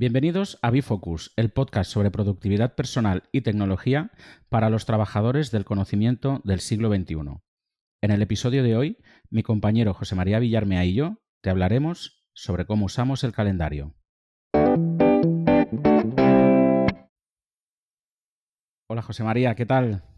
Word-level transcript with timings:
Bienvenidos 0.00 0.58
a 0.62 0.70
Bifocus, 0.70 1.34
el 1.36 1.50
podcast 1.50 1.92
sobre 1.92 2.10
productividad 2.10 2.74
personal 2.74 3.24
y 3.32 3.42
tecnología 3.42 4.12
para 4.48 4.70
los 4.70 4.86
trabajadores 4.86 5.50
del 5.50 5.66
conocimiento 5.66 6.40
del 6.42 6.60
siglo 6.60 6.88
XXI. 6.88 7.16
En 8.00 8.10
el 8.10 8.22
episodio 8.22 8.62
de 8.62 8.76
hoy, 8.76 8.96
mi 9.28 9.42
compañero 9.42 9.92
José 9.92 10.14
María 10.14 10.38
Villarmea 10.38 10.86
y 10.86 10.94
yo 10.94 11.18
te 11.42 11.50
hablaremos 11.50 12.24
sobre 12.32 12.64
cómo 12.64 12.86
usamos 12.86 13.24
el 13.24 13.32
calendario. 13.32 13.94
Hola 18.88 19.02
José 19.02 19.22
María, 19.22 19.54
¿qué 19.54 19.66
tal? 19.66 20.09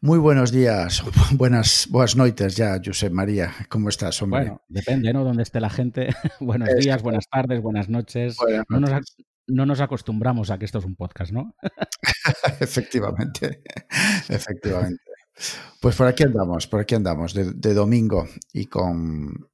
Muy 0.00 0.18
buenos 0.18 0.52
días, 0.52 1.02
buenas, 1.32 1.88
buenas 1.90 2.16
noites 2.16 2.56
ya, 2.56 2.80
José 2.84 3.10
María. 3.10 3.52
¿Cómo 3.68 3.88
estás, 3.88 4.20
hombre? 4.22 4.40
Bueno, 4.40 4.62
depende, 4.68 5.12
¿no? 5.12 5.24
Donde 5.24 5.42
esté 5.42 5.60
la 5.60 5.70
gente. 5.70 6.08
buenos 6.40 6.68
días, 6.76 7.02
buenas 7.02 7.28
tardes, 7.28 7.62
buenas 7.62 7.88
noches. 7.88 8.36
No, 8.68 8.80
nos, 8.80 8.90
no, 9.46 9.66
nos, 9.66 9.80
acostumbramos 9.80 10.50
a 10.50 10.58
que 10.58 10.64
esto 10.64 10.78
es 10.78 10.84
un 10.84 10.96
podcast, 10.96 11.32
¿no? 11.32 11.54
efectivamente, 12.60 13.62
efectivamente. 14.28 15.02
Pues 15.80 15.96
por 15.96 16.06
aquí 16.06 16.22
andamos, 16.22 16.66
por 16.66 16.80
aquí 16.80 16.94
andamos, 16.94 17.34
de, 17.34 17.74
domingo 17.74 18.28
y 18.52 18.66
con, 18.66 19.48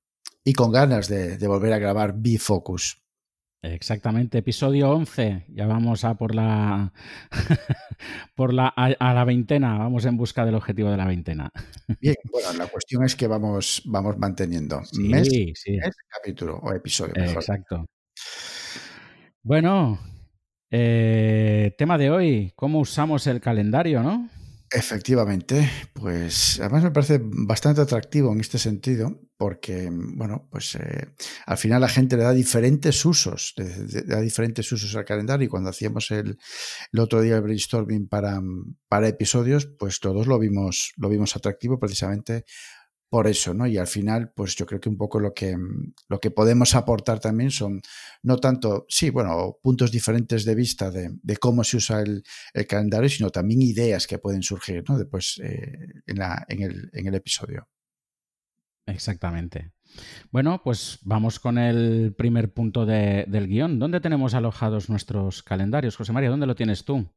y 0.45 0.53
con 0.53 0.73
ganas 0.73 1.09
de, 1.09 1.39
de 1.39 1.49
volver 1.49 1.73
a 1.73 1.79
grabar 1.79 2.15
B-Focus. 2.17 3.01
Exactamente, 3.63 4.39
episodio 4.39 4.91
11. 4.91 5.45
Ya 5.49 5.67
vamos 5.67 6.05
a 6.05 6.15
por 6.15 6.35
la 6.35 6.93
por 8.35 8.55
la 8.55 8.69
a, 8.69 9.15
la 9.15 9.25
veintena, 9.25 9.77
vamos 9.77 10.07
en 10.07 10.17
busca 10.17 10.47
del 10.47 10.55
objetivo 10.55 10.91
de 10.91 10.97
la 10.97 11.07
veintena. 11.07 11.51
Bien, 12.01 12.17
bueno, 12.33 12.55
la 12.55 12.67
cuestión 12.69 13.05
es 13.05 13.15
que 13.15 13.27
vamos 13.27 13.83
vamos 13.85 14.17
manteniendo 14.17 14.81
mes, 14.99 15.29
sí. 15.29 15.79
capítulo 16.09 16.59
o 16.63 16.73
episodio. 16.73 17.13
Exacto. 17.17 17.85
Bueno, 19.43 19.99
eh, 20.71 21.75
tema 21.77 21.99
de 21.99 22.11
hoy, 22.11 22.53
¿cómo 22.57 22.81
usamos 22.81 23.27
el 23.27 23.43
calendario, 23.43 24.03
no? 24.03 24.29
Efectivamente, 24.73 25.69
pues 25.95 26.61
además 26.61 26.85
me 26.85 26.93
parece 26.93 27.21
bastante 27.21 27.81
atractivo 27.81 28.33
en 28.33 28.39
este 28.39 28.57
sentido, 28.57 29.21
porque, 29.37 29.91
bueno, 29.91 30.47
pues 30.49 30.77
eh, 30.77 31.09
al 31.47 31.59
final 31.59 31.81
la 31.81 31.89
gente 31.89 32.17
le 32.17 32.23
da 32.23 32.33
diferentes 32.33 33.05
usos, 33.05 33.55
le, 33.57 33.65
da 34.05 34.21
diferentes 34.21 34.71
usos 34.71 34.95
al 34.95 35.05
calendario 35.05 35.47
y 35.47 35.49
cuando 35.49 35.71
hacíamos 35.71 36.13
el, 36.13 36.39
el 36.93 37.01
otro 37.01 37.21
día 37.21 37.35
el 37.35 37.43
brainstorming 37.43 38.07
para, 38.07 38.41
para, 38.87 39.09
episodios, 39.09 39.67
pues 39.67 39.99
todos 39.99 40.29
lo 40.29 40.39
vimos, 40.39 40.93
lo 40.99 41.09
vimos 41.09 41.35
atractivo 41.35 41.81
precisamente 41.81 42.45
por 43.11 43.27
eso, 43.27 43.53
¿no? 43.53 43.67
Y 43.67 43.77
al 43.77 43.89
final, 43.89 44.33
pues 44.35 44.55
yo 44.55 44.65
creo 44.65 44.81
que 44.81 44.89
un 44.89 44.97
poco 44.97 45.19
lo 45.19 45.35
que, 45.35 45.57
lo 46.09 46.21
que 46.21 46.31
podemos 46.31 46.77
aportar 46.77 47.19
también 47.19 47.51
son, 47.51 47.83
no 48.23 48.39
tanto, 48.39 48.87
sí, 48.89 49.11
bueno, 49.11 49.59
puntos 49.61 49.91
diferentes 49.91 50.45
de 50.45 50.55
vista 50.55 50.93
de, 50.93 51.37
cómo 51.39 51.65
se 51.65 51.79
usa 51.79 52.03
el, 52.03 52.23
calendario, 52.69 53.09
sino 53.09 53.31
también 53.31 53.63
ideas 53.63 54.07
que 54.07 54.19
pueden 54.19 54.43
surgir, 54.43 54.85
¿no? 54.89 54.97
Después 54.97 55.41
eh, 55.43 55.77
en, 56.07 56.19
la, 56.19 56.47
en, 56.49 56.63
el, 56.63 56.91
en 56.93 57.09
el 57.09 57.15
episodio. 57.17 57.69
Exactamente. 58.87 59.73
Bueno, 60.31 60.61
pues 60.63 61.01
vamos 61.03 61.41
con 61.41 61.59
el 61.59 62.15
primer 62.17 62.53
punto 62.53 62.87
del 62.87 63.49
guion. 63.49 63.81
¿Dónde 63.81 64.01
tenemos 64.01 64.35
alojados 64.35 64.89
nuestros 64.89 65.43
calendarios? 65.43 65.97
José 65.97 66.13
María, 66.13 66.31
¿dónde 66.31 66.47
lo 66.47 66.55
tienes 66.55 66.85
tú? 66.85 67.11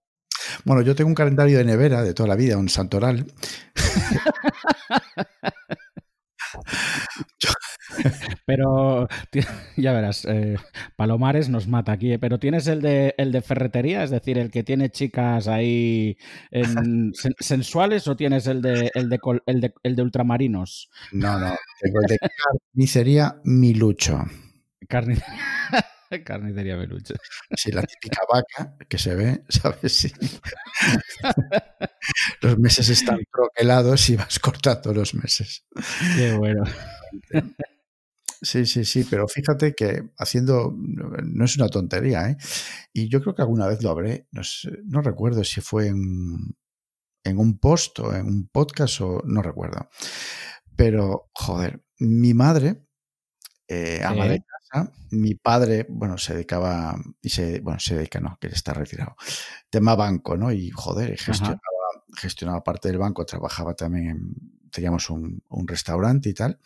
Bueno, 0.66 0.82
yo 0.82 0.96
tengo 0.96 1.10
un 1.10 1.16
calendario 1.16 1.60
de 1.60 1.66
nevera 1.66 2.02
de 2.02 2.16
toda 2.16 2.30
la 2.30 2.36
vida, 2.36 2.58
un 2.58 2.70
santoral. 2.70 3.28
Pero 8.46 9.08
ya 9.78 9.94
verás, 9.94 10.26
eh, 10.26 10.58
Palomares 10.96 11.50
nos 11.50 11.68
mata 11.68 11.94
aquí, 11.94 12.14
¿eh? 12.14 12.20
pero 12.20 12.40
tienes 12.40 12.68
el 12.68 12.82
de, 12.82 13.14
el 13.18 13.32
de 13.32 13.42
ferretería, 13.42 14.04
es 14.04 14.10
decir, 14.10 14.38
el 14.38 14.52
que 14.52 14.64
tiene 14.64 14.90
chicas 14.90 15.48
ahí 15.48 16.18
sensuales 17.40 18.08
o 18.08 18.16
tienes 18.16 18.48
el 18.48 18.62
de, 18.62 18.92
el, 18.94 19.10
de, 19.10 19.20
el, 19.84 19.96
de, 19.96 20.02
ultramarinos? 20.02 20.90
No, 21.12 21.40
no, 21.40 21.56
tengo 21.80 22.02
el 22.02 22.08
de 22.08 22.20
carnicería 22.20 23.40
Milucho. 23.44 24.24
Carnicería. 24.88 25.40
Carnicería 26.24 26.78
Milucho. 26.78 27.16
Sí, 27.56 27.72
la 27.72 27.82
típica 27.84 28.22
vaca 28.32 28.76
que 28.88 28.98
se 28.98 29.16
ve, 29.16 29.44
¿sabes? 29.50 29.94
Sí. 29.94 30.14
Los 32.42 32.60
meses 32.60 32.90
están 32.90 33.20
troquelados 33.32 34.10
y 34.10 34.16
vas 34.16 34.38
cortando 34.40 34.94
los 34.94 35.16
meses. 35.16 35.66
Qué 36.16 36.34
bueno. 36.34 36.64
Sí, 38.44 38.66
sí, 38.66 38.84
sí, 38.84 39.06
pero 39.10 39.26
fíjate 39.26 39.74
que 39.74 40.10
haciendo, 40.18 40.76
no 40.76 41.46
es 41.46 41.56
una 41.56 41.70
tontería, 41.70 42.30
¿eh? 42.30 42.38
Y 42.92 43.08
yo 43.08 43.22
creo 43.22 43.34
que 43.34 43.42
alguna 43.42 43.68
vez 43.68 43.82
lo 43.82 43.90
habré, 43.90 44.28
no, 44.32 45.02
recuerdo 45.02 45.46
si 45.46 45.62
fue 45.62 45.88
en, 45.88 46.58
en 47.24 47.40
un 47.40 47.58
post 47.58 48.00
o 48.00 48.14
en 48.14 48.26
un 48.28 48.50
podcast 48.50 49.00
o 49.00 49.22
no 49.26 49.42
recuerdo. 49.42 49.88
Pero, 50.76 51.30
joder, 51.34 51.86
mi 52.00 52.34
madre, 52.34 52.86
eh, 53.70 54.02
ama 54.04 54.26
de 54.28 54.44
casa, 54.44 54.92
mi 55.12 55.36
padre, 55.36 55.86
bueno, 55.88 56.18
se 56.18 56.34
dedicaba, 56.34 56.98
y 57.22 57.30
se, 57.30 57.62
bueno, 57.62 57.80
se 57.80 57.96
dedica, 57.96 58.20
no, 58.20 58.38
que 58.42 58.48
está 58.48 58.74
retirado, 58.74 59.16
tema 59.70 59.96
banco, 59.96 60.36
¿no? 60.36 60.52
Y, 60.52 60.70
joder, 60.70 61.18
gestionaba, 61.18 61.62
gestionaba 62.18 62.62
parte 62.62 62.90
del 62.90 62.98
banco, 62.98 63.26
trabajaba 63.26 63.74
también 63.74 64.10
en 64.10 64.64
teníamos 64.74 65.10
un, 65.10 65.42
restaurante 65.66 66.30
y 66.30 66.34
tal, 66.34 66.60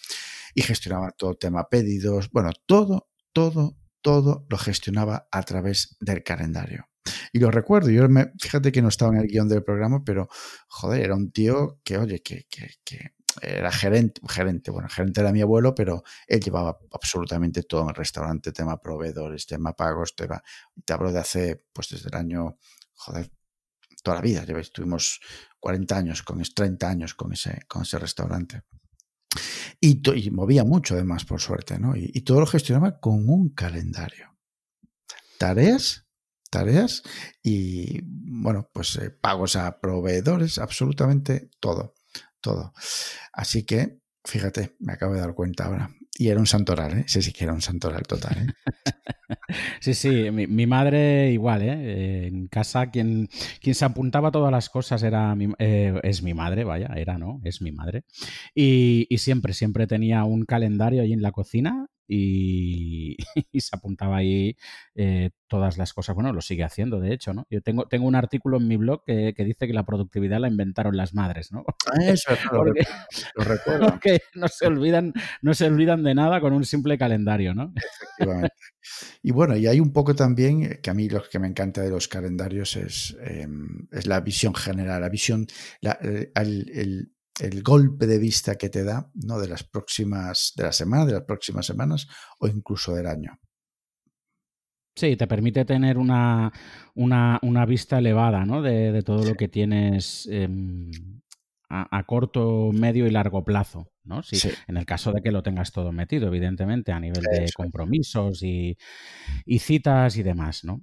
y 0.58 0.64
gestionaba 0.64 1.12
todo 1.12 1.30
el 1.30 1.38
tema 1.38 1.70
pedidos, 1.70 2.32
bueno, 2.32 2.50
todo, 2.66 3.12
todo, 3.32 3.78
todo 4.02 4.48
lo 4.50 4.58
gestionaba 4.58 5.28
a 5.32 5.44
través 5.44 5.96
del 6.00 6.24
calendario. 6.24 6.90
Y 7.32 7.38
lo 7.38 7.52
recuerdo, 7.52 7.92
yo 7.92 8.10
me, 8.10 8.32
fíjate 8.42 8.72
que 8.72 8.82
no 8.82 8.88
estaba 8.88 9.14
en 9.14 9.22
el 9.22 9.28
guion 9.28 9.48
del 9.48 9.64
programa, 9.64 10.04
pero 10.04 10.28
joder, 10.68 11.02
era 11.02 11.16
un 11.16 11.32
tío 11.32 11.80
que, 11.84 12.00
oye, 12.00 12.24
que, 12.24 12.48
que, 12.50 12.72
que 12.84 13.12
era 13.40 13.72
gerente, 13.72 14.20
gerente, 14.28 14.72
bueno, 14.72 14.90
gerente 14.90 15.22
era 15.22 15.32
mi 15.32 15.42
abuelo, 15.42 15.76
pero 15.76 16.02
él 16.26 16.40
llevaba 16.40 16.80
absolutamente 16.92 17.62
todo 17.62 17.84
en 17.84 17.90
el 17.90 17.96
restaurante, 17.96 18.52
tema 18.52 18.82
proveedores, 18.82 19.46
tema 19.46 19.74
pagos, 19.74 20.16
tema, 20.16 20.42
te 20.84 20.92
hablo 20.92 21.12
de 21.12 21.20
hace, 21.20 21.66
pues 21.72 21.90
desde 21.90 22.10
el 22.10 22.16
año, 22.16 22.58
joder, 22.94 23.30
toda 24.02 24.16
la 24.16 24.22
vida, 24.22 24.44
ya 24.44 24.58
estuvimos 24.58 25.20
40 25.60 25.96
años, 25.96 26.24
con 26.24 26.42
30 26.42 26.90
años 26.90 27.14
con 27.14 27.32
ese, 27.32 27.60
con 27.68 27.84
ese 27.84 28.00
restaurante. 28.00 28.64
Y, 29.80 30.02
movía 30.32 30.64
mucho 30.64 30.96
además, 30.96 31.26
por 31.26 31.42
suerte, 31.42 31.80
¿no? 31.80 31.96
Y, 31.96 32.22
todo 32.22 32.40
lo 32.40 32.48
gestionaba 32.48 33.00
con 33.00 33.30
un 33.30 33.50
calendario. 33.50 34.36
Tareas, 35.38 36.06
tareas 36.50 37.04
y, 37.44 38.02
bueno, 38.04 38.70
pues 38.74 38.96
eh, 38.98 39.12
pagos 39.12 39.56
a 39.56 39.80
proveedores, 39.80 40.58
absolutamente 40.58 41.50
todo, 41.60 41.96
todo. 42.42 42.74
Así 43.34 43.64
que, 43.64 44.00
fíjate, 44.28 44.76
me 44.80 44.94
acabo 44.94 45.14
de 45.14 45.22
dar 45.22 45.34
cuenta 45.34 45.66
ahora. 45.66 45.90
Y 46.20 46.30
era 46.30 46.40
un 46.40 46.48
santoral, 46.48 47.00
¿eh? 47.00 47.04
Sí, 47.08 47.22
sí 47.22 47.32
que 47.32 47.44
era 47.44 47.54
un 47.54 47.62
santoral 47.62 48.02
total, 48.04 48.38
¿eh? 48.38 48.54
sí, 49.80 49.94
sí, 49.94 50.32
mi, 50.32 50.66
madre 50.66 51.32
igual, 51.32 51.62
¿eh? 51.62 52.28
En 52.28 52.48
casa 52.48 52.90
quien, 52.90 53.30
quien 53.62 53.76
se 53.76 53.86
apuntaba 53.86 54.30
a 54.30 54.32
todas 54.32 54.52
las 54.52 54.70
cosas 54.70 55.04
era 55.04 55.36
eh, 55.60 56.00
es 56.04 56.24
mi 56.24 56.34
madre, 56.34 56.64
vaya, 56.64 56.88
era, 56.96 57.18
¿no? 57.18 57.40
Es 57.44 57.62
mi 57.62 57.72
madre. 57.72 58.04
Y, 58.56 59.06
y 59.10 59.20
siempre, 59.20 59.54
siempre 59.54 59.86
tenía 59.86 60.24
un 60.24 60.46
calendario 60.46 61.04
ahí 61.04 61.14
en 61.14 61.22
la 61.22 61.32
cocina 61.32 61.88
y, 63.52 63.60
se 63.60 63.76
apuntaba 63.76 64.18
ahí 64.18 64.56
eh, 64.96 65.32
todas 65.48 65.78
las 65.78 65.94
cosas. 65.94 66.16
Bueno, 66.16 66.32
lo 66.32 66.42
sigue 66.42 66.64
haciendo, 66.64 67.00
de 67.00 67.14
hecho, 67.14 67.34
¿no? 67.34 67.46
Yo 67.50 67.62
tengo, 67.62 67.86
tengo 67.88 68.08
un 68.08 68.16
artículo 68.16 68.58
en 68.58 68.68
mi 68.68 68.78
blog 68.78 69.04
que, 69.06 69.34
dice 69.38 69.68
que 69.68 69.74
la 69.74 69.86
productividad 69.86 70.40
la 70.40 70.48
inventaron 70.48 70.96
las 70.96 71.14
madres, 71.14 71.52
¿no? 71.52 71.66
Ah, 71.88 72.04
eso, 72.04 72.32
lo, 72.52 73.44
recuerdo. 73.44 73.88
Porque 73.88 74.20
no 74.36 74.48
se, 74.48 74.68
olvidan, 74.68 75.14
no 75.42 75.54
se 75.54 75.66
olvidan 75.66 76.04
de 76.04 76.16
nada 76.16 76.40
con 76.40 76.54
un 76.54 76.66
simple 76.66 76.98
calendario, 76.98 77.54
¿no? 77.54 77.74
Efectivamente. 77.76 78.56
Y 79.22 79.32
bueno, 79.32 79.58
y 79.58 79.68
hay 79.68 79.80
un 79.80 79.92
poco 79.92 80.16
también, 80.16 80.64
eh, 80.64 80.80
que 80.82 80.90
a 80.90 80.94
mí 80.94 81.10
lo 81.10 81.22
que 81.24 81.40
me 81.40 81.48
encanta 81.48 81.82
de 81.82 81.90
los 81.90 82.08
calendarios 82.08 82.76
es, 82.78 83.18
em, 83.22 83.88
es 83.92 84.08
la 84.08 84.22
visión 84.22 84.56
general, 84.56 85.02
la 85.02 85.10
visión, 85.10 85.46
la, 85.82 85.98
eh, 86.02 86.32
el 86.36 87.17
el 87.40 87.64
golpe 87.64 88.08
de 88.08 88.20
vista 88.20 88.56
que 88.56 88.70
te 88.70 88.84
da 88.84 89.12
¿no? 89.14 89.40
de 89.40 89.48
las 89.48 89.64
próximas, 89.64 90.54
de 90.56 90.64
la 90.64 90.72
semana, 90.72 91.06
de 91.06 91.14
las 91.14 91.24
próximas 91.24 91.66
semanas 91.66 92.08
o 92.40 92.48
incluso 92.48 92.94
del 92.94 93.08
año. 93.08 93.40
Sí, 94.96 95.16
te 95.16 95.28
permite 95.28 95.64
tener 95.64 96.00
una, 96.00 96.52
una, 96.96 97.66
vista 97.68 98.00
elevada 98.00 98.46
¿no? 98.46 98.64
de, 98.64 99.04
todo 99.04 99.24
lo 99.24 99.36
que 99.36 99.48
tienes 99.48 100.28
em, 100.32 100.90
a, 101.70 102.04
corto, 102.08 102.72
medio 102.74 103.06
y 103.06 103.12
largo 103.12 103.44
plazo. 103.44 103.92
¿no? 104.04 104.24
sí. 104.24 104.50
En 104.68 104.78
el 104.78 104.88
caso 104.88 105.12
de 105.12 105.22
que 105.22 105.32
lo 105.32 105.44
tengas 105.44 105.72
todo 105.72 105.92
metido, 105.92 106.28
evidentemente, 106.28 106.94
a 106.94 107.00
nivel 107.00 107.22
de 107.22 107.52
compromisos 107.56 108.42
y, 108.42 108.76
y, 109.46 109.60
citas 109.60 110.18
y 110.18 110.24
demás. 110.24 110.64
¿no? 110.64 110.82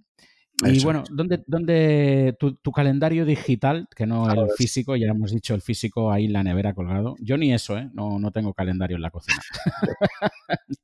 Y 0.63 0.83
bueno, 0.85 1.03
¿dónde, 1.11 1.43
dónde 1.47 2.37
tu, 2.39 2.73
calendario 2.73 3.25
digital, 3.25 3.89
que 3.95 4.07
no 4.07 4.31
el 4.31 4.51
físico, 4.57 4.95
ya 4.95 5.09
hemos 5.09 5.33
dicho 5.33 5.55
el 5.55 5.63
físico 5.63 6.13
ahí 6.13 6.27
en 6.27 6.33
la 6.33 6.43
nevera 6.43 6.75
colgado? 6.75 7.17
Yo 7.21 7.37
ni 7.37 7.53
eso, 7.53 7.77
¿eh? 7.77 7.91
No, 7.93 8.19
no 8.19 8.31
tengo 8.31 8.55
calendario 8.55 8.97
en 8.97 9.03
la 9.03 9.11
cocina. 9.11 9.41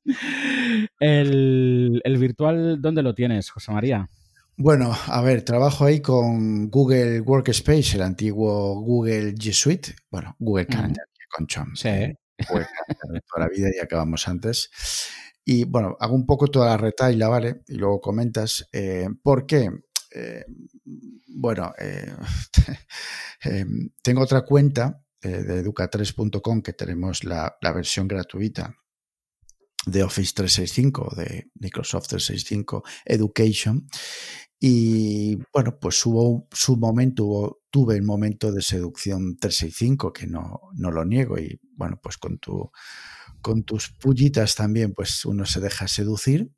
el, 1.00 2.00
el 2.04 2.18
virtual, 2.18 2.80
¿dónde 2.80 3.02
lo 3.02 3.14
tienes, 3.14 3.50
José 3.50 3.72
María? 3.72 4.08
Bueno, 4.56 4.94
a 5.06 5.22
ver, 5.22 5.42
trabajo 5.42 5.86
ahí 5.86 6.00
con 6.00 6.68
Google 6.68 7.20
Workspace, 7.20 7.96
el 7.96 8.02
antiguo 8.02 8.80
Google 8.82 9.34
G 9.34 9.52
Suite, 9.52 9.94
bueno, 10.10 10.36
Google 10.38 10.66
Calendar, 10.66 11.06
con 11.30 11.46
Chom. 11.46 11.74
Sí. 11.74 11.88
Google 12.48 12.66
de 13.08 13.20
toda 13.22 13.46
la 13.46 13.48
vida 13.48 13.68
y 13.74 13.82
acabamos 13.82 14.28
antes. 14.28 14.70
Y 15.44 15.64
bueno, 15.64 15.96
hago 15.98 16.14
un 16.14 16.26
poco 16.26 16.48
toda 16.48 16.66
la 16.70 16.76
retaila, 16.76 17.28
¿vale? 17.28 17.62
Y 17.68 17.74
luego 17.74 18.00
comentas. 18.00 18.68
Eh, 18.72 19.08
¿Por 19.22 19.46
qué? 19.46 19.70
Eh, 20.14 20.44
bueno, 21.28 21.72
eh, 21.78 22.14
tengo 24.02 24.22
otra 24.22 24.42
cuenta 24.42 25.02
de 25.22 25.62
educa3.com 25.62 26.62
que 26.62 26.72
tenemos 26.72 27.24
la, 27.24 27.54
la, 27.60 27.72
versión 27.72 28.08
gratuita 28.08 28.74
de 29.86 30.02
Office 30.02 30.32
365, 30.34 31.14
de 31.16 31.50
Microsoft 31.54 32.08
365 32.08 32.82
Education. 33.04 33.86
Y 34.62 35.38
bueno, 35.54 35.78
pues 35.80 36.04
hubo 36.04 36.46
su 36.52 36.76
momento, 36.76 37.62
tuve 37.70 37.96
el 37.96 38.02
momento 38.02 38.52
de 38.52 38.60
seducción 38.60 39.38
365, 39.38 40.12
que 40.12 40.26
no, 40.26 40.60
no 40.74 40.90
lo 40.90 41.04
niego. 41.06 41.38
Y 41.38 41.58
bueno, 41.76 41.98
pues 42.02 42.18
con, 42.18 42.38
tu, 42.38 42.70
con 43.40 43.64
tus 43.64 43.90
pullitas 43.90 44.54
también, 44.54 44.94
pues 44.94 45.24
uno 45.24 45.44
se 45.46 45.60
deja 45.60 45.88
seducir. 45.88 46.50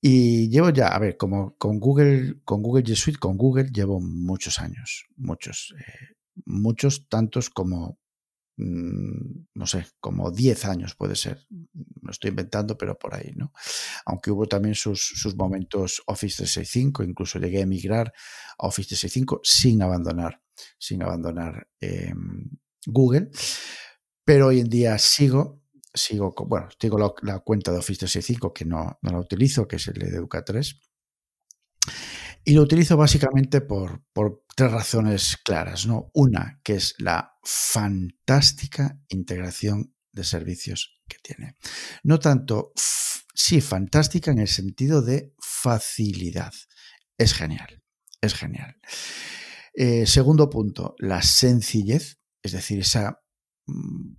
Y 0.00 0.48
llevo 0.50 0.70
ya, 0.70 0.88
a 0.88 0.98
ver, 0.98 1.16
como 1.16 1.56
con 1.56 1.80
Google, 1.80 2.40
con 2.44 2.62
Google 2.62 2.84
G 2.84 2.94
Suite, 2.94 3.18
con 3.18 3.36
Google 3.36 3.70
llevo 3.72 4.00
muchos 4.00 4.60
años, 4.60 5.06
muchos, 5.16 5.74
eh, 5.78 6.16
muchos, 6.44 7.08
tantos 7.08 7.50
como 7.50 7.98
Mm, 8.58 9.48
no 9.54 9.66
sé, 9.66 9.86
como 10.00 10.30
10 10.30 10.64
años 10.64 10.94
puede 10.94 11.14
ser. 11.14 11.46
Lo 12.02 12.10
estoy 12.10 12.30
inventando, 12.30 12.76
pero 12.78 12.98
por 12.98 13.14
ahí, 13.14 13.32
¿no? 13.36 13.52
Aunque 14.06 14.30
hubo 14.30 14.46
también 14.46 14.74
sus, 14.74 15.34
momentos 15.36 16.02
Office 16.06 16.36
365, 16.36 17.02
incluso 17.04 17.38
llegué 17.38 17.58
a 17.58 17.62
emigrar 17.62 18.12
a 18.58 18.66
Office 18.66 18.88
365 18.88 19.40
sin 19.42 19.82
abandonar, 19.82 20.40
sin 20.78 21.02
abandonar 21.02 21.68
em, 21.80 22.48
Google. 22.86 23.30
Pero 24.24 24.48
hoy 24.48 24.60
en 24.60 24.70
día 24.70 24.98
sigo, 24.98 25.60
sigo, 25.96 26.34
bueno, 26.46 26.68
tengo 26.78 26.98
la, 27.22 27.38
cuenta 27.40 27.72
de 27.72 27.78
Office 27.78 28.00
365 28.00 28.52
que 28.52 28.64
no, 28.64 28.98
no 29.02 29.10
la 29.10 29.18
utilizo, 29.18 29.66
que 29.66 29.76
es 29.76 29.88
el 29.88 29.94
de 29.94 30.20
Educa3 30.20 30.78
y 32.48 32.52
lo 32.54 32.62
utilizo 32.62 32.96
básicamente 32.96 33.60
por, 33.60 34.04
tres 34.54 34.70
razones 34.70 35.36
claras. 35.36 35.86
¿no? 35.86 36.10
Una, 36.14 36.60
que 36.62 36.74
es 36.76 36.94
la 36.98 37.34
fantástica 37.42 39.00
integración 39.08 39.94
de 40.12 40.24
servicios 40.24 41.02
que 41.08 41.18
tiene. 41.20 41.56
No 42.04 42.20
tanto, 42.20 42.72
sí, 43.34 43.60
fantástica 43.60 44.30
en 44.30 44.38
el 44.38 44.48
sentido 44.48 45.02
de 45.02 45.34
facilidad. 45.40 46.54
Es 47.18 47.34
genial, 47.34 47.82
es 48.20 48.34
genial. 48.34 48.76
Eh, 49.74 50.06
segundo 50.06 50.48
punto, 50.48 50.94
la 50.98 51.22
sencillez, 51.22 52.20
es 52.42 52.52
decir, 52.52 52.78
esa, 52.78 53.24
mm, 53.66 54.16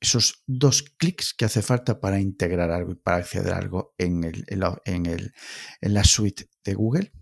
esos 0.00 0.42
dos 0.46 0.82
clics 0.82 1.34
que 1.34 1.44
hace 1.44 1.62
falta 1.62 2.00
para 2.00 2.20
integrar 2.20 2.70
algo 2.70 2.92
y 2.92 2.96
para 2.96 3.18
acceder 3.18 3.52
a 3.52 3.58
algo 3.58 3.94
en, 3.98 4.24
el, 4.24 4.44
en, 4.84 5.06
el, 5.06 5.32
en 5.80 5.94
la 5.94 6.04
suite 6.04 6.48
de 6.64 6.74
Google 6.74 7.12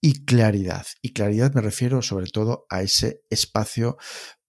y 0.00 0.24
claridad. 0.24 0.86
Y 1.02 1.12
claridad 1.12 1.52
me 1.54 1.60
refiero 1.60 2.02
sobre 2.02 2.26
todo 2.26 2.66
a 2.70 2.82
ese 2.82 3.22
espacio 3.30 3.96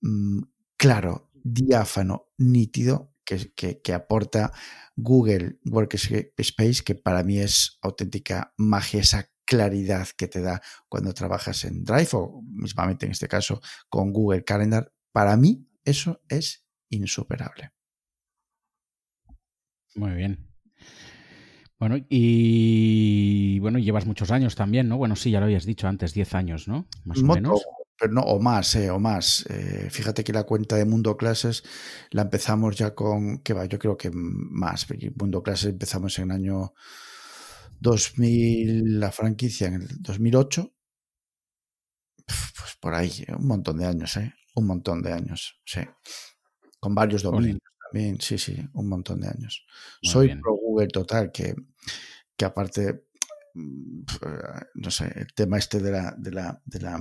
mm, 0.02 0.42
claro, 0.78 1.32
diáfano, 1.34 2.30
nítido 2.38 3.14
que, 3.26 3.94
aporta 3.94 4.54
Google 4.96 5.60
Workspace, 5.66 6.84
que 6.84 6.96
para 6.96 7.24
mí 7.24 7.40
es 7.40 7.78
auténtica 7.82 8.54
magia, 8.58 9.02
esa 9.02 9.30
claridad 9.46 10.08
que 10.18 10.28
te 10.28 10.42
da 10.42 10.62
cuando 10.90 11.14
trabajas 11.14 11.66
en 11.66 11.84
Drive 11.84 12.10
o 12.14 12.42
mismamente 12.44 13.06
en 13.06 13.12
este 13.12 13.28
caso 13.28 13.62
con 13.90 14.12
Google 14.12 14.44
Calendar. 14.44 14.94
Para 15.12 15.36
mí 15.38 15.68
eso 15.88 16.22
es 16.28 16.68
insuperable. 16.90 17.72
Muy 19.96 20.12
bien. 20.12 20.48
Bueno, 21.80 21.96
y 22.10 23.60
bueno, 23.60 23.80
llevas 23.80 24.06
muchos 24.06 24.32
años 24.32 24.56
también, 24.56 24.90
¿no? 24.90 24.98
Bueno, 24.98 25.16
sí, 25.16 25.32
ya 25.32 25.40
lo 25.40 25.46
habías 25.46 25.66
dicho 25.66 25.88
antes, 25.88 26.14
10 26.14 26.36
años, 26.36 26.68
¿no? 26.68 26.88
Más 27.06 27.20
o 27.20 27.24
menos. 27.24 27.66
Pero 28.00 28.14
no, 28.14 28.22
o 28.22 28.40
más, 28.40 28.76
eh, 28.76 28.92
o 28.92 29.00
más. 29.00 29.46
Eh, 29.50 29.88
fíjate 29.90 30.24
que 30.24 30.34
la 30.34 30.44
cuenta 30.44 30.76
de 30.76 30.86
Mundo 30.86 31.16
Clases 31.16 31.64
la 32.12 32.24
empezamos 32.24 32.76
ya 32.76 32.94
con, 32.94 33.40
¿qué 33.40 33.54
va? 33.54 33.66
Yo 33.66 33.80
creo 33.80 33.96
que 33.96 34.12
más. 34.14 34.88
Mundo 35.16 35.42
Clases 35.42 35.72
empezamos 35.72 36.20
en 36.20 36.26
el 36.26 36.32
año 36.32 36.74
2000, 37.80 39.00
la 39.00 39.12
franquicia 39.12 39.68
en 39.68 39.76
el 39.76 39.88
2008. 40.02 40.74
Pues 42.26 42.76
por 42.82 42.94
ahí, 42.94 43.26
un 43.38 43.48
montón 43.48 43.78
de 43.78 43.86
años, 43.86 44.18
¿eh? 44.18 44.34
Un 44.58 44.66
montón 44.66 45.04
de 45.04 45.14
años, 45.14 45.62
sí. 45.64 45.82
Con 46.80 46.96
varios 46.96 47.22
dominios 47.22 47.62
también, 47.80 48.20
sí, 48.20 48.40
sí, 48.40 48.58
un 48.74 48.90
montón 48.90 49.22
de 49.22 49.28
años. 49.28 49.64
Soy 50.02 50.36
pro 50.42 50.56
Google 50.56 50.88
total, 50.88 51.32
que, 51.32 51.54
que 52.36 52.44
aparte, 52.44 53.06
mm, 53.54 54.02
no 54.74 54.90
sé, 54.90 55.12
el 55.16 55.28
tema 55.36 55.60
este 55.60 55.80
de 55.80 55.92
la, 55.92 56.16
de 56.18 56.32
la, 56.32 56.60
de 56.66 56.80
la, 56.80 57.00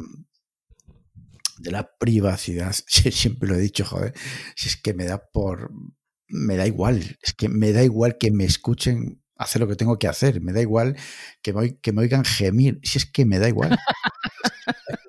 de 1.57 1.71
la 1.71 1.91
privacidad, 1.99 2.75
siempre 2.87 3.49
lo 3.49 3.55
he 3.55 3.61
dicho, 3.61 3.87
joder, 3.87 4.13
si 4.55 4.69
es 4.69 4.77
que 4.77 4.93
me 4.93 5.07
da 5.07 5.17
por, 5.17 5.71
me 6.29 6.59
da 6.59 6.67
igual, 6.67 7.17
es 7.23 7.33
que 7.33 7.49
me 7.49 7.73
da 7.73 7.83
igual 7.83 8.19
que 8.19 8.31
me 8.33 8.45
escuchen 8.45 9.23
hacer 9.35 9.63
lo 9.63 9.69
que 9.69 9.77
tengo 9.77 9.99
que 9.99 10.09
hacer, 10.09 10.43
me 10.43 10.53
da 10.53 10.61
igual 10.61 10.95
que 11.41 11.55
me, 11.55 11.79
que 11.79 11.93
me 11.93 12.03
oigan 12.03 12.27
gemir, 12.27 12.81
si 12.83 12.99
es 12.99 13.07
que 13.07 13.25
me 13.25 13.39
da 13.39 13.49
igual. 13.49 13.71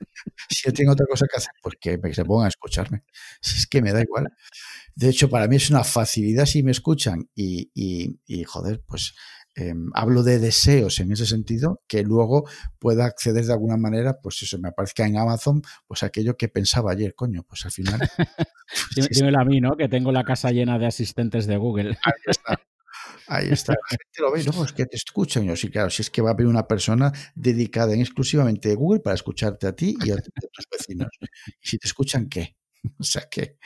si 0.48 0.62
yo 0.66 0.72
tengo 0.72 0.92
otra 0.92 1.06
cosa 1.06 1.26
que 1.30 1.36
hacer, 1.36 1.52
pues 1.62 1.76
que 1.80 2.14
se 2.14 2.24
pongan 2.24 2.46
a 2.46 2.48
escucharme. 2.48 3.04
Si 3.40 3.58
es 3.58 3.66
que 3.66 3.82
me 3.82 3.92
da 3.92 4.02
igual. 4.02 4.28
De 4.94 5.08
hecho, 5.08 5.30
para 5.30 5.48
mí 5.48 5.56
es 5.56 5.70
una 5.70 5.84
facilidad 5.84 6.46
si 6.46 6.62
me 6.62 6.70
escuchan 6.70 7.28
y, 7.34 7.70
y, 7.74 8.44
joder, 8.44 8.82
pues 8.86 9.14
em, 9.54 9.90
hablo 9.94 10.22
de 10.22 10.38
deseos 10.38 11.00
en 11.00 11.12
ese 11.12 11.26
sentido, 11.26 11.82
que 11.88 12.02
luego 12.02 12.48
pueda 12.78 13.06
acceder 13.06 13.44
de 13.44 13.52
alguna 13.52 13.76
manera, 13.76 14.18
pues 14.22 14.42
eso, 14.42 14.58
me 14.58 14.68
aparezca 14.68 15.06
en 15.06 15.16
Amazon, 15.16 15.62
pues 15.86 16.02
aquello 16.02 16.36
que 16.36 16.48
pensaba 16.48 16.92
ayer, 16.92 17.14
coño, 17.14 17.42
pues 17.44 17.64
al 17.64 17.72
final... 17.72 18.00
Pues 18.96 19.08
dímelo 19.10 19.38
a 19.38 19.44
mí, 19.44 19.60
¿no? 19.60 19.76
Que 19.76 19.88
tengo 19.88 20.12
la 20.12 20.24
casa 20.24 20.50
llena 20.50 20.78
de 20.78 20.86
asistentes 20.86 21.46
de 21.46 21.58
Google. 21.58 21.98
Ahí 22.04 22.12
está. 22.26 22.58
Ahí 23.28 23.48
está, 23.50 23.72
la 23.72 23.88
gente 23.88 24.20
lo 24.20 24.32
ve, 24.32 24.44
no, 24.44 24.64
es 24.64 24.72
que 24.72 24.86
te 24.86 24.96
escuchan. 24.96 25.44
Yo 25.44 25.56
sí, 25.56 25.70
claro, 25.70 25.90
si 25.90 26.02
es 26.02 26.10
que 26.10 26.22
va 26.22 26.30
a 26.30 26.32
haber 26.32 26.46
una 26.46 26.66
persona 26.66 27.12
dedicada 27.34 27.94
en 27.94 28.00
exclusivamente 28.00 28.68
de 28.68 28.74
Google 28.74 29.00
para 29.00 29.14
escucharte 29.14 29.66
a 29.66 29.74
ti 29.74 29.96
y 30.04 30.10
a, 30.10 30.16
tus 30.16 30.66
vecinos. 30.70 31.08
Y 31.60 31.68
si 31.68 31.78
te 31.78 31.86
escuchan, 31.86 32.28
¿qué? 32.28 32.56
O 32.98 33.04
sea 33.04 33.28
que 33.30 33.58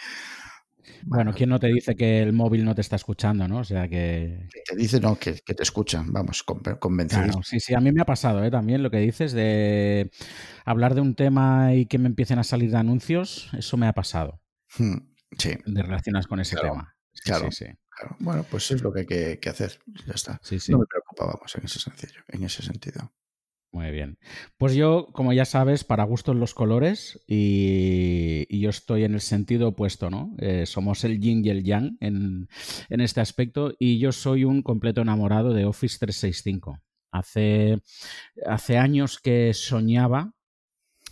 bueno, 1.09 1.33
¿quién 1.33 1.51
no 1.51 1.61
te 1.61 1.69
dice 1.69 1.95
que 1.95 2.21
el 2.21 2.33
móvil 2.33 2.65
no 2.65 2.75
te 2.75 2.81
está 2.81 2.97
escuchando, 2.97 3.47
no? 3.47 3.59
O 3.59 3.65
sea 3.65 3.89
que... 3.89 4.49
Te 4.69 4.77
dice, 4.77 5.01
no, 5.01 5.17
que, 5.17 5.35
te 5.35 5.63
escuchan, 5.63 6.13
vamos, 6.13 6.43
convencido. 6.43 7.23
Claro, 7.23 7.43
sí, 7.45 7.61
sí, 7.61 7.75
a 7.75 7.81
mí 7.81 7.93
me 7.93 8.03
ha 8.03 8.05
pasado 8.05 8.43
¿eh? 8.45 8.51
también 8.51 8.83
lo 8.83 8.91
que 8.91 8.99
dices 8.99 9.33
de 9.33 10.11
hablar 10.65 10.95
de 10.95 11.01
un 11.01 11.15
tema 11.15 11.75
y 11.75 11.87
que 11.87 11.99
me 11.99 12.09
empiecen 12.09 12.41
a 12.41 12.45
salir 12.45 12.71
de 12.71 12.79
anuncios, 12.79 13.51
eso 13.57 13.77
me 13.77 13.87
ha 13.87 13.93
pasado. 13.93 14.41
Hmm, 14.79 14.97
sí. 15.39 15.51
De 15.65 15.83
relacionas 15.83 16.27
con 16.27 16.41
ese 16.41 16.57
tema. 16.57 16.97
claro, 17.25 17.53
sí, 17.53 17.67
claro. 17.97 18.17
Bueno, 18.21 18.45
pues 18.51 18.71
es 18.71 18.83
lo 18.83 18.93
que 18.93 19.01
hay 19.01 19.39
que, 19.39 19.49
hacer, 19.49 19.79
ya 20.07 20.13
está. 20.15 20.41
Sí, 20.43 20.61
sí. 20.61 20.73
No 20.73 20.79
me 20.79 20.87
preocupa, 20.87 21.27
vamos, 21.27 21.55
en 21.57 21.65
ese, 21.65 21.79
sencillo, 21.79 22.21
en 22.29 22.45
ese 22.45 22.63
sentido. 22.63 23.13
Muy 23.73 23.91
bien. 23.91 24.19
Pues 24.57 24.75
yo, 24.75 25.09
como 25.13 25.33
ya 25.33 25.45
sabes, 25.45 25.85
para 25.85 26.05
gustos 26.05 26.35
los 26.35 26.55
colores 26.55 27.21
y, 27.27 28.47
yo 28.59 28.71
estoy 28.71 29.05
en 29.05 29.15
el 29.15 29.21
sentido 29.21 29.69
opuesto, 29.69 30.09
¿no? 30.09 30.35
Eh, 30.39 30.65
somos 30.65 31.05
el 31.05 31.21
yin 31.21 31.45
y 31.45 31.51
el 31.51 31.63
yang 31.63 31.99
en, 32.01 32.49
este 32.89 33.21
aspecto 33.21 33.75
y 33.79 33.99
yo 33.99 34.13
soy 34.13 34.45
un 34.45 34.63
completo 34.63 35.03
enamorado 35.03 35.53
de 35.53 35.67
Office 35.67 35.99
365. 35.99 36.79
Hace, 37.13 37.83
hace 38.47 38.79
años 38.79 39.19
que 39.19 39.53
soñaba, 39.53 40.33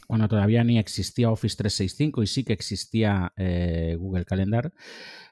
cuando 0.06 0.28
todavía 0.28 0.64
ni 0.64 0.78
existía 0.78 1.30
Office 1.30 1.56
365 1.56 2.22
y 2.22 2.26
sí 2.26 2.44
que 2.44 2.52
existía 2.52 3.32
eh, 3.36 3.96
Google 3.98 4.24
Calendar, 4.24 4.72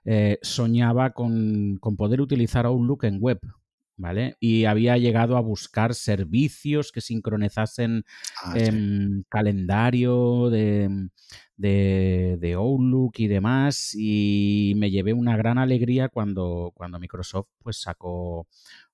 eh, 0.04 0.38
soñaba 0.42 1.10
con, 1.10 1.78
con 1.78 1.96
poder 1.96 2.20
utilizar 2.20 2.66
Outlook 2.66 3.04
en 3.04 3.18
web 3.20 3.40
¿vale? 3.96 4.36
Y 4.40 4.64
había 4.64 4.96
llegado 4.98 5.36
a 5.36 5.40
buscar 5.40 5.94
servicios 5.94 6.92
que 6.92 7.00
sincronizasen 7.00 8.04
ah, 8.42 8.54
calendario 9.28 10.50
de, 10.50 11.08
de, 11.56 12.54
Outlook 12.54 13.14
y 13.18 13.28
demás. 13.28 13.94
Y 13.94 14.74
me 14.76 14.90
llevé 14.90 15.12
una 15.12 15.36
gran 15.36 15.58
alegría 15.58 16.08
cuando, 16.08 16.72
cuando 16.74 16.98
Microsoft 16.98 17.48
pues, 17.62 17.80
sacó 17.80 18.48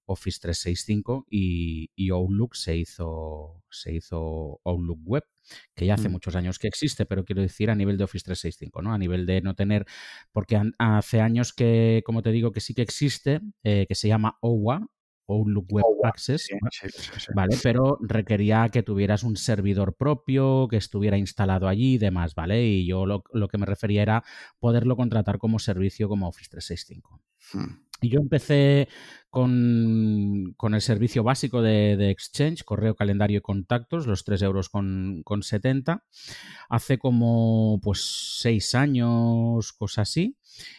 Office 0.08 0.40
365 0.40 1.26
y, 1.30 1.90
y 1.94 2.10
Outlook 2.10 2.56
se 2.56 2.76
hizo, 2.76 3.62
se 3.70 3.94
hizo 3.94 4.60
Outlook 4.64 5.00
Web 5.04 5.24
que 5.74 5.86
ya 5.86 5.94
hace 5.94 6.08
mm. 6.08 6.12
muchos 6.12 6.36
años 6.36 6.58
que 6.58 6.68
existe, 6.68 7.06
pero 7.06 7.24
quiero 7.24 7.42
decir 7.42 7.70
a 7.70 7.74
nivel 7.74 7.96
de 7.96 8.04
Office 8.04 8.24
365, 8.24 8.82
¿no? 8.82 8.92
A 8.92 8.98
nivel 8.98 9.26
de 9.26 9.40
no 9.40 9.54
tener, 9.54 9.86
porque 10.32 10.60
hace 10.78 11.20
años 11.20 11.52
que, 11.52 12.02
como 12.04 12.22
te 12.22 12.32
digo, 12.32 12.52
que 12.52 12.60
sí 12.60 12.74
que 12.74 12.82
existe, 12.82 13.40
eh, 13.62 13.86
que 13.88 13.94
se 13.94 14.08
llama 14.08 14.38
OWA, 14.40 14.86
Outlook 15.28 15.66
Web 15.70 15.84
Access, 16.04 16.48
¿vale? 17.34 17.56
Pero 17.62 17.98
requería 18.00 18.68
que 18.70 18.82
tuvieras 18.82 19.22
un 19.22 19.36
servidor 19.36 19.94
propio, 19.94 20.68
que 20.68 20.78
estuviera 20.78 21.18
instalado 21.18 21.68
allí 21.68 21.94
y 21.94 21.98
demás, 21.98 22.34
¿vale? 22.34 22.66
Y 22.66 22.86
yo 22.86 23.04
lo, 23.04 23.22
que 23.22 23.58
me 23.58 23.66
refería 23.66 24.02
era 24.02 24.24
poderlo 24.58 24.96
contratar 24.96 25.36
como 25.38 25.58
servicio 25.58 26.08
como 26.08 26.28
Office 26.28 26.48
365. 26.50 27.20
Y 28.00 28.10
yo 28.10 28.20
empecé 28.20 28.88
con, 29.30 30.54
el 30.74 30.80
servicio 30.80 31.22
básico 31.24 31.62
de, 31.62 32.10
Exchange, 32.10 32.64
correo, 32.64 32.94
calendario 32.94 33.38
y 33.38 33.42
contactos, 33.42 34.06
los 34.06 34.24
3 34.24 34.42
euros 34.42 34.68
con, 34.68 35.24
70. 35.40 36.04
Hace 36.68 36.98
como 36.98 37.80
pues 37.82 38.38
6 38.40 38.74
años, 38.74 39.72
cosa 39.72 40.02
así. 40.02 40.36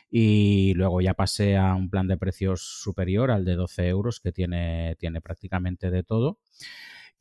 Y 0.09 0.73
luego 0.75 1.01
ya 1.01 1.13
pasé 1.13 1.57
a 1.57 1.75
un 1.75 1.89
plan 1.89 2.07
de 2.07 2.17
precios 2.17 2.61
superior 2.61 3.31
al 3.31 3.45
de 3.45 3.55
12 3.55 3.87
euros, 3.87 4.19
que 4.19 4.31
tiene, 4.31 4.95
tiene 4.97 5.21
prácticamente 5.21 5.91
de 5.91 6.03
todo. 6.03 6.39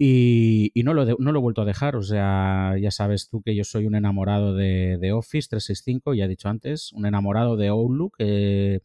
Y, 0.00 0.70
no, 0.84 0.94
lo 0.94 1.04
no 1.18 1.32
lo 1.32 1.38
he 1.38 1.42
vuelto 1.42 1.62
a 1.62 1.64
dejar. 1.64 1.96
O 1.96 2.02
sea, 2.02 2.76
ya 2.80 2.90
sabes 2.92 3.28
tú 3.28 3.42
que 3.42 3.56
yo 3.56 3.64
soy 3.64 3.86
un 3.86 3.96
enamorado 3.96 4.54
de, 4.54 5.12
Office 5.12 5.48
365, 5.50 6.14
ya 6.14 6.26
he 6.26 6.28
dicho 6.28 6.48
antes, 6.48 6.92
un 6.92 7.06
enamorado 7.06 7.56
de 7.56 7.68
Outlook. 7.68 8.14
Eh, 8.18 8.80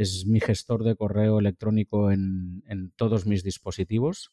es 0.00 0.26
mi 0.26 0.40
gestor 0.40 0.82
de 0.82 0.96
correo 0.96 1.38
electrónico 1.38 2.10
en, 2.10 2.62
todos 2.96 3.26
mis 3.26 3.42
dispositivos. 3.42 4.32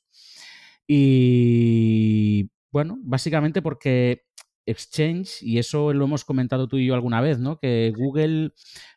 Y 0.88 2.50
bueno, 2.72 2.98
básicamente 3.02 3.62
porque 3.62 4.27
Exchange, 4.68 5.42
y 5.42 5.60
eso 5.60 5.94
lo 5.94 6.06
hemos 6.06 6.26
comentado 6.26 6.68
tú 6.68 6.78
y 6.78 6.86
yo 6.86 6.94
alguna 6.94 7.22
vez, 7.22 7.40
¿no? 7.40 7.58
Que 7.58 7.94
Google 7.96 8.52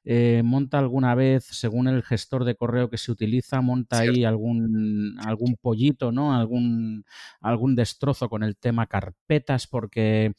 eh, 0.05 0.43
monta 0.45 0.81
alguna 0.81 1.15
vez, 1.15 1.45
según 1.45 1.87
el 1.87 2.03
gestor 2.03 2.45
de 2.45 2.57
correo 2.57 2.91
que 2.91 2.99
se 2.99 3.13
utiliza, 3.13 3.61
monta 3.61 4.01
ahí 4.01 4.25
algún, 4.25 5.17
algún 5.25 5.57
pollito, 5.57 6.11
¿no? 6.11 6.35
Algún, 6.35 7.05
algún 7.41 7.77
destrozo 7.77 8.29
con 8.29 8.43
el 8.43 8.57
tema 8.57 8.89
carpetas, 8.89 9.69
porque 9.69 10.33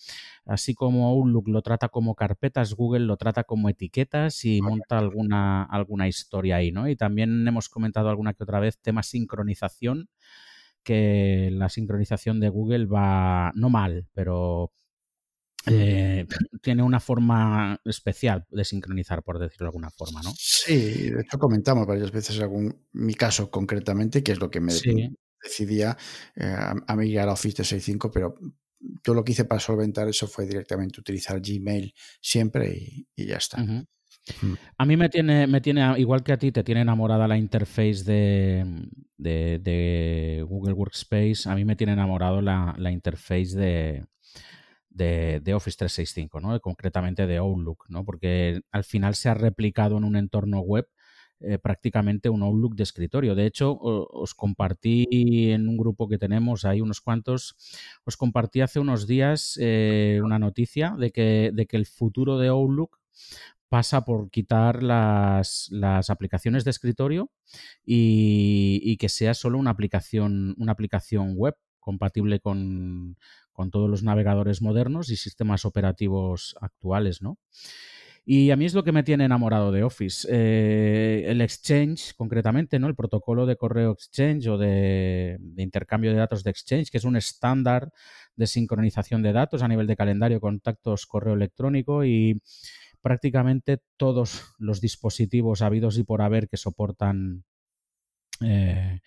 así 0.46 0.76
como 0.76 1.08
Outlook 1.08 1.48
lo 1.48 1.62
trata 1.62 1.88
como 1.88 2.14
carpetas, 2.14 2.74
Google 2.74 3.06
lo 3.06 3.16
trata 3.16 3.46
como 3.46 3.70
etiquetas 3.70 4.44
y 4.44 4.62
monta 4.62 4.98
alguna, 4.98 5.64
alguna 5.64 6.10
historia 6.10 6.58
ahí, 6.58 6.74
¿no? 6.74 6.90
Y 6.90 6.98
también 6.98 7.48
hemos 7.48 7.70
comentado 7.70 8.10
alguna 8.10 8.34
que 8.34 8.44
otra 8.44 8.60
vez 8.60 8.80
tema 8.82 9.02
sincronización 9.02 10.10
que 10.84 11.50
la 11.52 11.70
sincronización 11.70 12.40
de 12.40 12.50
Google 12.50 12.86
va 12.86 13.52
no 13.56 13.70
mal, 13.70 14.08
pero 14.14 14.72
eh, 15.68 16.26
tiene 16.62 16.84
una 16.84 17.00
forma 17.00 17.80
especial 17.86 18.46
de 18.50 18.66
sincronizar, 18.66 19.24
por 19.24 19.40
decirlo 19.40 19.66
de 19.66 19.70
alguna 19.70 19.90
forma, 19.92 20.22
¿no? 20.22 20.34
Sí, 20.38 21.10
de 21.10 21.22
hecho 21.22 21.38
comentamos 21.38 21.86
varias 21.86 22.12
veces 22.12 22.40
algún, 22.40 22.88
mi 22.94 23.14
caso 23.14 23.50
concretamente, 23.52 24.24
que 24.24 24.32
es 24.32 24.40
lo 24.40 24.50
que 24.50 24.62
me 24.62 24.74
decidía 25.44 25.98
eh, 26.36 26.56
a, 26.88 26.96
migrar 26.96 27.30
a 27.30 27.34
Office 27.34 27.56
365, 27.56 28.12
pero 28.12 28.36
yo 29.06 29.14
lo 29.14 29.24
que 29.24 29.34
hice 29.34 29.46
para 29.46 29.60
solventar 29.60 30.08
eso 30.08 30.28
fue 30.28 30.46
directamente 30.46 31.00
utilizar 31.00 31.40
Gmail 31.40 31.94
siempre 32.20 33.06
y, 33.16 33.26
ya 33.26 33.38
está. 33.38 33.58
Mm. 33.58 33.86
A 34.78 34.86
mí 34.86 34.98
me 34.98 35.10
tiene, 35.10 35.48
me 35.48 35.62
tiene, 35.62 36.00
igual 36.00 36.24
que 36.24 36.34
a 36.34 36.38
ti, 36.38 36.52
te 36.52 36.64
tiene 36.64 36.82
enamorada 36.82 37.28
la 37.28 37.38
interface 37.38 38.04
de, 38.04 38.88
de, 39.18 40.46
Google 40.48 40.74
Workspace. 40.74 41.50
A 41.50 41.56
mí 41.56 41.66
me 41.66 41.76
tiene 41.76 41.94
enamorado 41.94 42.40
la, 42.42 42.76
la 42.78 42.92
interface 42.92 43.58
de, 43.58 44.06
de, 44.94 45.54
Office 45.54 45.78
365, 45.78 46.40
¿no? 46.40 46.60
concretamente 46.60 47.28
de 47.28 47.38
Outlook, 47.38 47.86
¿no? 47.90 48.04
porque 48.06 48.62
al 48.72 48.84
final 48.84 49.16
se 49.16 49.30
ha 49.30 49.34
replicado 49.34 49.98
en 49.98 50.04
un 50.04 50.16
entorno 50.16 50.60
web 50.60 50.88
eh, 51.44 51.58
prácticamente 51.58 52.30
un 52.30 52.44
Outlook 52.44 52.76
de 52.76 52.84
escritorio. 52.84 53.34
De 53.34 53.48
hecho, 53.48 53.76
os 53.76 54.36
compartí 54.36 55.08
en 55.52 55.68
un 55.68 55.76
grupo 55.78 56.08
que 56.08 56.20
tenemos, 56.20 56.66
hay 56.66 56.82
unos 56.82 57.02
cuantos, 57.02 57.56
os 58.06 58.16
compartí 58.16 58.62
hace 58.62 58.80
unos 58.80 59.08
días 59.08 59.58
eh, 59.60 60.22
una 60.24 60.38
noticia 60.38 60.96
de 61.00 61.12
que, 61.12 61.52
de 61.52 61.66
que 61.66 61.78
el 61.78 61.88
futuro 61.88 62.38
de 62.38 62.50
Outlook 62.50 63.00
pasa 63.70 64.06
por 64.06 64.30
quitar 64.30 64.84
las, 64.84 65.70
las 65.72 66.10
aplicaciones 66.12 66.64
de 66.64 66.72
escritorio 66.72 67.32
y, 67.84 68.80
y, 68.84 68.98
que 68.98 69.10
sea 69.10 69.34
solo 69.34 69.58
una 69.58 69.72
aplicación, 69.72 70.54
una 70.60 70.74
aplicación 70.74 71.36
web 71.36 71.56
compatible 71.80 72.40
con, 72.40 73.18
con 73.52 73.72
todos 73.72 73.90
los 73.90 74.04
navegadores 74.04 74.62
modernos 74.62 75.10
y 75.10 75.16
sistemas 75.16 75.66
operativos 75.66 76.56
actuales, 76.62 77.22
¿no? 77.22 77.38
Y 78.24 78.52
a 78.52 78.56
mí 78.56 78.66
es 78.66 78.76
lo 78.76 78.84
que 78.84 78.92
me 78.92 79.04
tiene 79.04 79.26
enamorado 79.26 79.72
de 79.72 79.84
Office. 79.84 80.28
Eh, 80.30 81.24
el 81.28 81.42
Exchange, 81.42 82.14
concretamente, 82.16 82.78
¿no? 82.78 82.88
El 82.88 82.96
protocolo 82.96 83.48
de 83.48 83.56
correo 83.56 83.92
Exchange 83.92 84.48
o 84.48 84.58
de, 84.58 85.40
intercambio 85.58 86.12
de 86.12 86.18
datos 86.18 86.44
de 86.44 86.52
Exchange, 86.52 86.92
que 86.92 87.00
es 87.00 87.04
un 87.04 87.16
estándar 87.16 87.92
de 88.36 88.46
sincronización 88.46 89.24
de 89.24 89.34
datos 89.34 89.64
a 89.64 89.68
nivel 89.68 89.88
de 89.88 89.96
calendario, 89.96 90.40
contactos, 90.40 91.08
correo 91.08 91.34
electrónico 91.34 92.06
y 92.06 92.42
prácticamente 93.02 93.80
todos 93.98 94.54
los 94.60 94.82
dispositivos 94.82 95.64
habidos 95.64 95.98
y 95.98 96.04
por 96.04 96.22
haber 96.22 96.48
que 96.48 96.58
soportan 96.58 97.44
eh, 98.42 99.00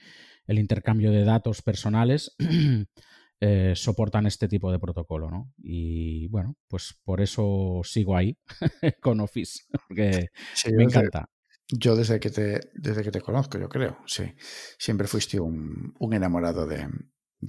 el 0.47 0.59
intercambio 0.59 1.13
de 1.13 1.25
datos 1.25 1.63
personales 1.63 2.35
Eh, 3.41 3.75
soportan 3.75 4.27
este 4.27 4.49
tipo 4.49 4.71
de 4.71 4.79
protocolo, 4.79 5.31
¿no? 5.31 5.53
Y 5.59 6.29
bueno, 6.29 6.57
pues 6.69 6.99
por 7.05 7.21
eso 7.21 7.81
sigo 7.83 8.17
ahí 8.17 8.39
con 9.03 9.21
Office, 9.21 9.65
porque 9.71 10.31
me 10.75 10.85
encanta. 10.85 11.29
yo 11.69 11.97
desde 11.97 12.21
que, 12.21 12.31
te, 12.31 12.61
desde 12.75 13.03
que 13.03 13.11
te 13.11 13.21
conozco, 13.21 13.59
yo 13.59 13.69
creo, 13.69 13.99
sí. 14.07 14.33
Siempre 14.79 15.09
fuiste 15.09 15.41
un, 15.41 15.95
enamorado 16.13 16.67
de, 16.67 16.89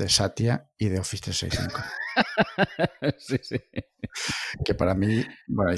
Satya 0.09 0.69
y 0.77 0.89
de 0.89 0.99
Office 0.99 1.23
365. 1.23 1.81
sí, 3.17 3.37
sí. 3.41 3.61
Que 4.65 4.73
para 4.73 4.95
mí, 4.95 5.23
bueno, 5.47 5.71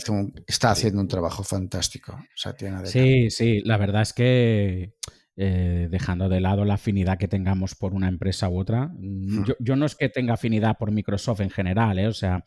está 0.48 0.72
haciendo 0.72 1.02
un 1.02 1.08
trabajo 1.08 1.44
fantástico, 1.44 2.18
Satya. 2.34 2.86
Sí, 2.86 3.30
sí, 3.30 3.62
la 3.62 3.78
verdad 3.78 4.02
es 4.02 4.14
que 4.14 4.96
eh, 5.40 5.88
dejando 5.92 6.30
de 6.30 6.42
lado 6.42 6.66
la 6.66 6.74
afinidad 6.74 7.20
que 7.20 7.28
tengamos 7.28 7.76
por 7.76 7.94
una 7.94 8.08
empresa 8.08 8.50
u 8.50 8.60
otra. 8.60 8.88
Mm, 8.98 9.44
yo, 9.60 9.76
no 9.76 9.86
es 9.86 9.94
que 9.94 10.10
tenga 10.10 10.34
afinidad 10.34 10.80
por 10.80 10.90
Microsoft 10.90 11.42
en 11.42 11.52
general, 11.52 12.00
¿eh? 12.00 12.08
o 12.08 12.14
sea, 12.14 12.44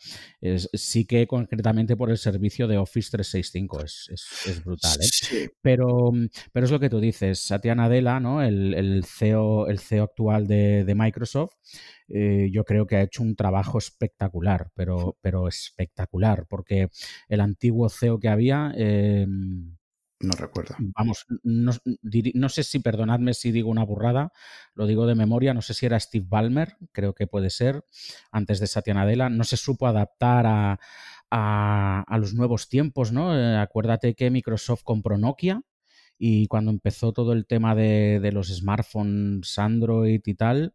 sí 0.73 1.05
que 1.05 1.29
concretamente 1.29 1.97
por 1.97 2.11
el 2.11 2.19
servicio 2.19 2.67
de 2.67 2.79
Office 2.79 3.11
365, 3.13 3.85
es, 3.85 4.43
es, 4.45 4.65
brutal. 4.65 4.99
¿eh? 5.01 5.51
Pero, 5.63 6.11
pero 6.53 6.67
es 6.67 6.73
lo 6.73 6.81
que 6.81 6.91
tú 6.91 6.99
dices, 6.99 7.39
Satya 7.39 7.77
Nadella, 7.77 8.19
¿no? 8.19 8.43
el, 8.43 9.05
CEO, 9.07 9.69
el 9.69 9.79
CEO 9.79 10.03
actual 10.03 10.49
de, 10.49 10.93
Microsoft, 10.97 11.55
yo 12.09 12.65
creo 12.65 12.89
que 12.89 12.97
ha 12.97 13.03
hecho 13.03 13.23
un 13.23 13.37
trabajo 13.37 13.79
espectacular, 13.79 14.73
pero, 14.75 15.17
pero 15.21 15.47
espectacular, 15.47 16.45
porque 16.49 16.89
el 17.29 17.41
antiguo 17.41 17.89
CEO 17.89 18.19
que 18.19 18.29
había... 18.29 18.75
No 20.21 20.33
recuerdo. 20.33 20.75
Vamos, 20.79 21.25
no, 21.43 21.73
sé 22.51 22.63
si, 22.63 22.79
perdonadme 22.81 23.33
si 23.33 23.53
digo 23.53 23.71
una 23.71 23.85
burrada, 23.85 24.33
lo 24.75 24.87
digo 24.87 25.07
de 25.07 25.15
memoria, 25.15 25.55
no 25.55 25.63
sé 25.63 25.73
si 25.73 25.87
era 25.87 25.99
Steve 25.99 26.27
Ballmer, 26.29 26.77
creo 26.93 27.15
que 27.15 27.27
puede 27.27 27.49
ser, 27.49 27.85
antes 28.31 28.61
de 28.61 28.67
Satya 28.67 28.93
Nadella, 28.93 29.31
no 29.31 29.45
se 29.45 29.57
supo 29.57 29.87
adaptar 29.87 30.45
a, 30.47 30.79
a, 31.31 32.19
los 32.19 32.35
nuevos 32.35 32.69
tiempos, 32.69 33.13
¿no? 33.13 33.35
Eh, 33.35 33.57
acuérdate 33.57 34.15
que 34.15 34.31
Microsoft 34.31 34.83
compró 34.85 35.17
Nokia 35.17 35.63
y 36.19 36.49
cuando 36.49 36.71
empezó 36.71 37.15
todo 37.15 37.33
el 37.33 37.47
tema 37.47 37.75
de, 37.75 38.21
de 38.21 38.33
los 38.33 38.49
smartphones 38.49 39.59
Android 39.59 40.21
y 40.23 40.35
tal, 40.35 40.75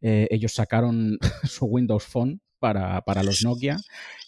eh, 0.00 0.28
ellos 0.30 0.54
sacaron 0.54 1.18
su 1.42 1.64
Windows 1.64 2.04
Phone 2.04 2.43
para, 3.04 3.22
los 3.22 3.44
Nokia 3.44 3.76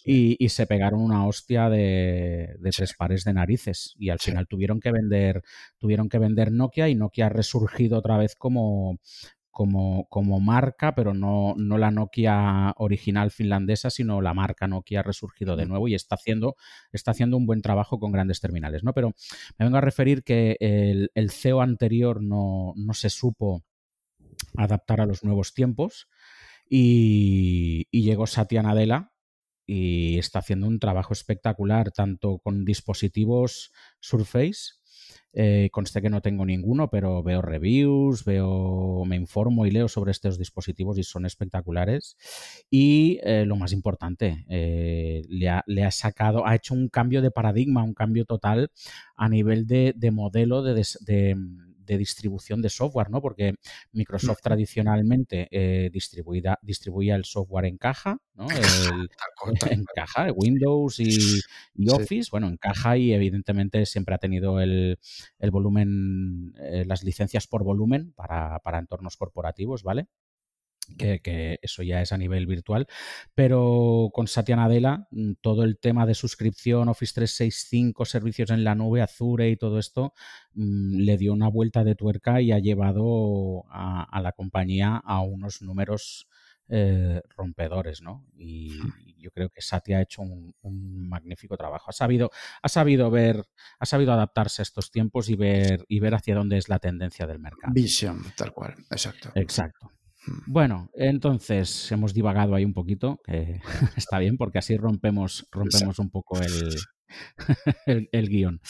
y, 0.05 0.49
se 0.49 0.67
pegaron 0.67 1.01
una 1.01 1.25
hostia 1.25 1.69
de, 1.69 2.55
tres 2.75 2.93
pares 2.93 3.23
de 3.23 3.33
narices 3.33 3.95
y 3.97 4.09
al 4.09 4.19
final 4.19 4.47
tuvieron 4.47 4.79
que 4.79 4.91
vender 4.91 5.43
tuvieron 5.79 6.07
que 6.07 6.19
vender 6.19 6.51
Nokia 6.51 6.87
y 6.87 6.95
Nokia 6.95 7.27
ha 7.27 7.29
resurgido 7.29 7.97
otra 7.97 8.17
vez 8.17 8.35
como 8.35 8.99
como, 9.49 10.07
como 10.09 10.39
marca, 10.39 10.93
pero 10.93 11.15
no, 11.15 11.55
no 11.57 11.79
la 11.79 11.89
Nokia 11.89 12.75
original 12.77 13.31
finlandesa, 13.31 13.89
sino 13.89 14.21
la 14.21 14.35
marca 14.35 14.67
Nokia 14.67 14.99
ha 14.99 15.03
resurgido 15.03 15.55
de 15.55 15.65
nuevo 15.65 15.87
y 15.87 15.95
está 15.95 16.13
haciendo, 16.13 16.55
está 16.91 17.09
haciendo 17.09 17.37
un 17.37 17.47
buen 17.47 17.63
trabajo 17.63 17.99
con 17.99 18.11
grandes 18.11 18.39
terminales, 18.39 18.83
¿no? 18.83 18.93
Pero 18.93 19.15
me 19.57 19.65
vengo 19.65 19.79
a 19.79 19.81
referir 19.81 20.21
que 20.21 20.57
el, 20.59 21.09
el 21.15 21.31
CEO 21.31 21.61
anterior 21.61 22.21
no, 22.21 22.73
no 22.75 22.93
se 22.93 23.09
supo 23.09 23.63
adaptar 24.55 25.01
a 25.01 25.07
los 25.07 25.23
nuevos 25.23 25.55
tiempos 25.55 26.07
y, 26.69 27.87
llegó 27.91 28.27
Satya 28.27 28.63
Nadella 28.63 29.11
y 29.65 30.17
está 30.17 30.39
haciendo 30.39 30.67
un 30.67 30.79
trabajo 30.79 31.13
espectacular, 31.13 31.91
tanto 31.91 32.39
con 32.39 32.65
dispositivos 32.65 33.71
Surface 33.99 34.77
Eh, 35.33 35.69
conste 35.71 36.01
que 36.01 36.09
no 36.09 36.21
tengo 36.21 36.45
ninguno, 36.45 36.89
pero 36.89 37.21
veo 37.21 37.41
reviews, 37.43 38.25
veo, 38.25 39.03
me 39.05 39.15
informo 39.15 39.67
y 39.67 39.71
leo 39.71 39.87
sobre 39.87 40.11
estos 40.11 40.39
dispositivos 40.39 40.97
y 40.97 41.03
son 41.03 41.25
espectaculares. 41.25 42.17
Y 42.71 43.19
eh, 43.23 43.45
lo 43.45 43.55
más 43.55 43.71
importante, 43.71 44.45
eh, 44.49 45.21
le, 45.29 45.83
ha, 45.83 45.91
sacado, 45.91 46.47
ha 46.47 46.55
hecho 46.55 46.73
un 46.73 46.89
cambio 46.89 47.21
de 47.21 47.29
paradigma, 47.31 47.83
un 47.83 47.93
cambio 47.93 48.25
total 48.25 48.71
a 49.15 49.29
nivel 49.29 49.67
de, 49.67 49.93
modelo 50.11 50.63
de, 50.63 50.73
de 51.01 51.35
distribución 51.95 52.63
de 52.63 52.69
software, 52.69 53.11
¿no? 53.11 53.21
Porque 53.21 53.53
Microsoft 53.91 54.39
tradicionalmente 54.41 55.47
eh, 55.51 55.91
distribuía, 55.91 57.15
el 57.15 57.25
software 57.25 57.65
en 57.65 57.77
caja, 57.77 58.17
¿no? 58.33 58.47
en 59.71 59.85
caja, 59.93 60.31
Windows 60.33 60.99
y, 60.99 61.39
Office, 61.89 62.29
bueno, 62.31 62.47
en 62.47 62.57
caja 62.57 62.97
y 62.97 63.13
evidentemente 63.13 63.85
siempre 63.85 64.15
ha 64.15 64.17
tenido 64.17 64.59
el, 64.59 64.97
volumen, 65.51 66.55
eh, 66.59 66.83
las 66.87 67.03
licencias 67.03 67.45
por 67.45 67.63
volumen 67.63 68.13
para, 68.15 68.59
para 68.59 68.79
entornos 68.79 69.17
corporativos, 69.17 69.83
¿vale? 69.83 70.07
Que, 70.97 71.59
eso 71.61 71.83
ya 71.83 72.01
es 72.01 72.11
a 72.11 72.17
nivel 72.17 72.45
virtual, 72.45 72.87
pero 73.35 74.09
con 74.13 74.27
Satya 74.27 74.55
Nadella 74.55 75.07
mm, 75.11 75.33
todo 75.41 75.63
el 75.63 75.77
tema 75.77 76.05
de 76.05 76.15
suscripción 76.15 76.89
Office 76.89 77.13
365, 77.15 78.05
servicios 78.05 78.49
en 78.51 78.63
la 78.63 78.75
nube, 78.75 79.01
Azure 79.01 79.49
y 79.49 79.57
todo 79.57 79.79
esto 79.79 80.13
mm, 80.53 80.99
le 80.99 81.17
dio 81.17 81.33
una 81.33 81.49
vuelta 81.49 81.83
de 81.83 81.95
tuerca 81.95 82.41
y 82.41 82.51
ha 82.51 82.59
llevado 82.59 83.65
a, 83.69 84.21
la 84.21 84.31
compañía 84.31 85.01
a 85.03 85.21
unos 85.21 85.61
números 85.61 86.27
eh, 86.69 87.21
rompedores, 87.35 88.01
¿no? 88.01 88.25
Y 88.35 88.77
yo 89.19 89.31
creo 89.31 89.49
que 89.49 89.61
Satya 89.61 89.97
ha 89.97 90.01
hecho 90.01 90.21
un, 90.21 90.53
magnífico 91.09 91.57
trabajo. 91.57 91.89
Ha 91.89 91.93
sabido, 91.93 92.31
ha 92.61 92.69
sabido 92.69 93.09
ver, 93.09 93.45
ha 93.79 93.85
sabido 93.85 94.13
adaptarse 94.13 94.61
a 94.61 94.63
estos 94.63 94.91
tiempos 94.91 95.29
y 95.29 95.35
ver, 95.35 95.85
y 95.87 95.99
ver 95.99 96.15
hacia 96.15 96.35
dónde 96.35 96.57
es 96.57 96.69
la 96.69 96.79
tendencia 96.79 97.25
del 97.25 97.39
mercado. 97.39 97.73
Visión, 97.73 98.23
tal 98.35 98.53
cual, 98.53 98.75
exacto. 98.91 99.31
Exacto. 99.35 99.91
Bueno, 100.45 100.89
entonces 100.93 101.91
hemos 101.91 102.13
divagado 102.13 102.55
ahí 102.55 102.65
un 102.65 102.73
poquito, 102.73 103.21
está 103.95 104.19
bien 104.19 104.37
porque 104.37 104.59
así 104.59 104.77
rompemos, 104.77 105.47
rompemos 105.51 105.99
un 105.99 106.09
poco 106.09 106.39
el, 107.85 108.09
el, 108.11 108.29
guion. 108.29 108.61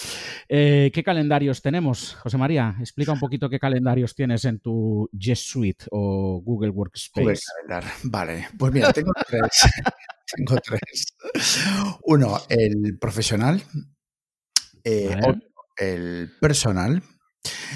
Eh, 0.47 0.91
¿Qué 0.93 1.03
calendarios 1.03 1.61
tenemos, 1.61 2.15
José 2.15 2.37
María? 2.37 2.75
Explica 2.79 3.11
un 3.11 3.19
poquito 3.19 3.49
qué 3.49 3.59
calendarios 3.59 4.15
tienes 4.15 4.45
en 4.45 4.59
tu 4.59 5.09
G 5.13 5.35
Suite 5.35 5.85
o 5.91 6.41
Google 6.43 6.69
Workspace. 6.69 7.41
vale, 8.03 8.47
pues 8.57 8.73
mira, 8.73 8.93
tengo 8.93 9.11
tres. 9.27 9.41
tengo 10.35 10.55
tres. 10.61 11.07
Uno, 12.03 12.37
el 12.49 12.97
profesional, 12.99 13.61
eh, 14.83 15.15
el 15.77 16.31
personal. 16.39 17.01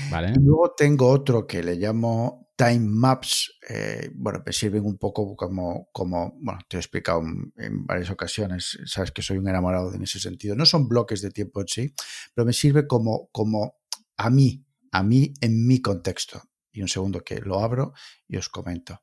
Vale. 0.10 0.34
Y 0.36 0.42
luego 0.42 0.74
tengo 0.76 1.10
otro 1.10 1.48
que 1.48 1.64
le 1.64 1.76
llamo 1.76 2.51
time 2.56 2.80
maps, 2.80 3.52
eh, 3.68 4.12
bueno, 4.14 4.44
me 4.46 4.54
sirven 4.54 4.86
un 4.86 4.98
poco 4.98 5.36
como, 5.36 5.90
como, 5.92 6.38
bueno, 6.40 6.60
te 6.68 6.78
he 6.78 6.80
explicado 6.80 7.22
en, 7.22 7.86
varias 7.86 8.10
ocasiones, 8.12 8.78
sabes 8.86 9.12
que 9.12 9.22
soy 9.22 9.38
un 9.38 9.48
enamorado 9.48 9.94
en 9.94 10.04
ese 10.04 10.20
sentido. 10.20 10.56
No 10.56 10.66
son 10.66 10.88
bloques 10.88 11.22
de 11.22 11.32
tiempo 11.32 11.62
en 11.62 11.68
sí, 11.68 11.94
pero 12.34 12.46
me 12.46 12.54
sirve 12.54 12.88
como, 12.88 13.30
como 13.32 13.80
a 14.18 14.30
mí, 14.30 14.66
a 14.92 15.04
mí 15.04 15.34
en 15.42 15.66
mi 15.66 15.82
contexto. 15.82 16.42
Y 16.74 16.82
un 16.82 16.88
segundo 16.88 17.22
que 17.22 17.42
lo 17.42 17.60
abro 17.60 17.94
y 18.28 18.38
os 18.38 18.48
comento. 18.48 19.02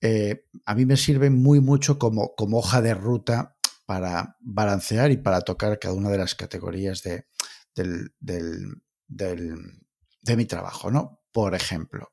Eh, 0.00 0.44
a 0.66 0.74
mí 0.74 0.86
me 0.86 0.96
sirve 0.96 1.30
muy 1.30 1.60
mucho 1.60 1.98
como, 1.98 2.34
como 2.36 2.58
hoja 2.58 2.80
de 2.80 2.94
ruta 2.94 3.56
para 3.86 4.36
balancear 4.40 5.10
y 5.10 5.16
para 5.16 5.40
tocar 5.40 5.78
cada 5.78 5.94
una 5.94 6.10
de 6.10 6.18
las 6.18 6.34
categorías 6.36 7.02
de, 7.02 7.26
del, 7.74 8.14
del, 8.20 8.82
de 9.08 10.36
mi 10.36 10.44
trabajo, 10.44 10.90
¿no? 10.90 11.21
Por 11.32 11.54
ejemplo. 11.54 12.12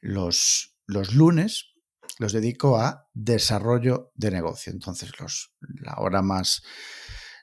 Los, 0.00 0.76
los 0.86 1.14
lunes 1.14 1.72
los 2.18 2.32
dedico 2.32 2.78
a 2.78 3.08
desarrollo 3.14 4.12
de 4.14 4.30
negocio. 4.30 4.72
Entonces, 4.72 5.12
los, 5.18 5.54
la 5.80 5.94
hora 5.98 6.22
más, 6.22 6.62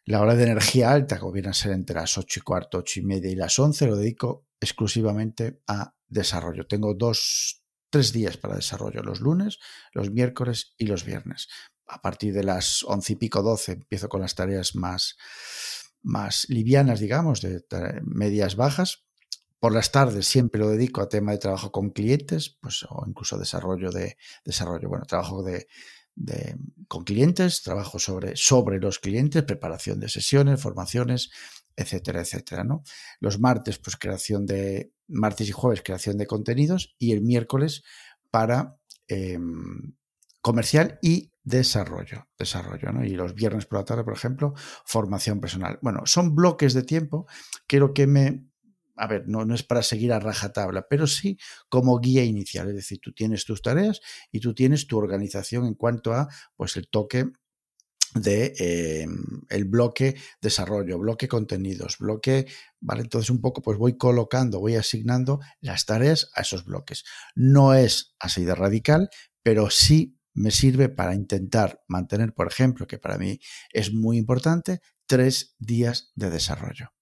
la 0.05 0.21
hora 0.21 0.35
de 0.35 0.43
energía 0.43 0.91
alta, 0.91 1.19
como 1.19 1.31
viene 1.31 1.49
a 1.49 1.53
ser 1.53 1.71
entre 1.71 1.95
las 1.95 2.17
8 2.17 2.39
y 2.39 2.43
cuarto, 2.43 2.77
8 2.79 2.99
y 2.99 3.03
media 3.03 3.31
y 3.31 3.35
las 3.35 3.57
11, 3.57 3.87
lo 3.87 3.95
dedico 3.95 4.47
exclusivamente 4.59 5.61
a 5.67 5.95
desarrollo. 6.07 6.67
Tengo 6.67 6.93
dos, 6.93 7.63
tres 7.89 8.11
días 8.11 8.37
para 8.37 8.55
desarrollo, 8.55 9.01
los 9.01 9.21
lunes, 9.21 9.59
los 9.93 10.11
miércoles 10.11 10.73
y 10.77 10.85
los 10.85 11.05
viernes. 11.05 11.47
A 11.87 12.01
partir 12.01 12.33
de 12.33 12.43
las 12.43 12.83
11 12.83 13.13
y 13.13 13.15
pico, 13.15 13.41
12, 13.41 13.71
empiezo 13.73 14.09
con 14.09 14.21
las 14.21 14.35
tareas 14.35 14.75
más, 14.75 15.17
más 16.01 16.45
livianas, 16.49 16.99
digamos, 16.99 17.41
de 17.41 17.63
medias 18.03 18.55
bajas, 18.55 19.08
por 19.59 19.73
las 19.73 19.91
tardes 19.91 20.27
siempre 20.27 20.59
lo 20.59 20.69
dedico 20.69 21.01
a 21.01 21.09
tema 21.09 21.31
de 21.33 21.37
trabajo 21.37 21.71
con 21.71 21.89
clientes, 21.89 22.57
pues, 22.61 22.85
o 22.89 23.03
incluso 23.07 23.37
desarrollo 23.37 23.91
de 23.91 24.17
desarrollo, 24.45 24.89
bueno, 24.89 25.05
trabajo 25.05 25.43
de, 25.43 25.67
con 26.87 27.03
clientes, 27.03 27.61
trabajo 27.61 27.99
sobre, 27.99 28.35
sobre 28.35 28.79
los 28.79 28.99
clientes, 28.99 29.43
preparación 29.43 29.99
de 29.99 30.09
sesiones, 30.09 30.61
formaciones, 30.61 31.29
etcétera, 31.75 32.21
etcétera, 32.21 32.63
¿no? 32.63 32.83
Los 33.19 33.39
martes, 33.39 33.79
pues 33.79 33.95
creación 33.95 34.45
de, 34.45 34.91
martes 35.09 35.49
y 35.49 35.51
jueves, 35.51 35.81
creación 35.83 36.17
de 36.17 36.27
contenidos 36.27 36.95
y 36.99 37.11
el 37.11 37.21
miércoles 37.21 37.83
para 38.31 38.77
em, 39.07 39.95
comercial 40.41 40.99
y 41.01 41.31
desarrollo, 41.43 42.27
desarrollo, 42.37 42.91
¿no? 42.91 43.03
Y 43.03 43.11
los 43.11 43.33
viernes 43.33 43.65
por 43.65 43.79
la 43.79 43.85
tarde, 43.85 44.03
por 44.03 44.13
ejemplo, 44.13 44.53
formación 44.85 45.39
personal. 45.39 45.79
Bueno, 45.81 46.01
son 46.05 46.35
bloques 46.35 46.73
de 46.73 46.83
tiempo 46.83 47.27
que 47.67 47.79
lo 47.79 47.93
que 47.93 48.07
me 48.07 48.48
a 48.99 49.07
ver, 49.07 49.27
no, 49.27 49.45
no 49.45 49.55
es 49.55 49.63
para 49.63 49.81
seguir 49.81 50.11
a 50.11 50.19
rajatabla, 50.19 50.87
pero 50.89 51.07
sí 51.07 51.37
como 51.69 51.99
guía 51.99 52.23
inicial. 52.23 52.67
Es 52.69 52.75
decir, 52.75 52.99
tú 53.01 53.13
tienes 53.13 53.45
tus 53.45 53.61
tareas 53.61 54.01
y 54.31 54.41
tú 54.41 54.53
tienes 54.53 54.87
tu 54.87 54.97
organización 54.97 55.65
en 55.65 55.73
cuanto 55.75 56.13
a 56.13 56.27
pues 56.55 56.75
el 56.75 56.89
toque 56.89 57.31
de 58.15 58.53
eh, 58.59 59.07
el 59.49 59.65
bloque 59.65 60.15
desarrollo, 60.41 60.97
bloque 60.97 61.27
contenidos, 61.27 61.97
bloque, 61.99 62.47
¿vale? 62.81 63.03
Entonces 63.03 63.29
un 63.29 63.39
poco 63.39 63.61
pues 63.61 63.77
voy 63.77 63.97
colocando, 63.97 64.59
voy 64.59 64.75
asignando 64.75 65.39
las 65.61 65.85
tareas 65.85 66.29
a 66.35 66.41
esos 66.41 66.65
bloques. 66.65 67.05
No 67.35 67.73
es 67.73 68.15
así 68.19 68.43
de 68.43 68.55
radical, 68.55 69.09
pero 69.43 69.69
sí 69.69 70.17
me 70.33 70.51
sirve 70.51 70.89
para 70.89 71.15
intentar 71.15 71.81
mantener, 71.87 72.33
por 72.33 72.47
ejemplo, 72.47 72.87
que 72.87 72.97
para 72.97 73.17
mí 73.17 73.39
es 73.71 73.93
muy 73.93 74.17
importante, 74.17 74.81
tres 75.05 75.55
días 75.59 76.11
de 76.15 76.29
desarrollo 76.29 76.98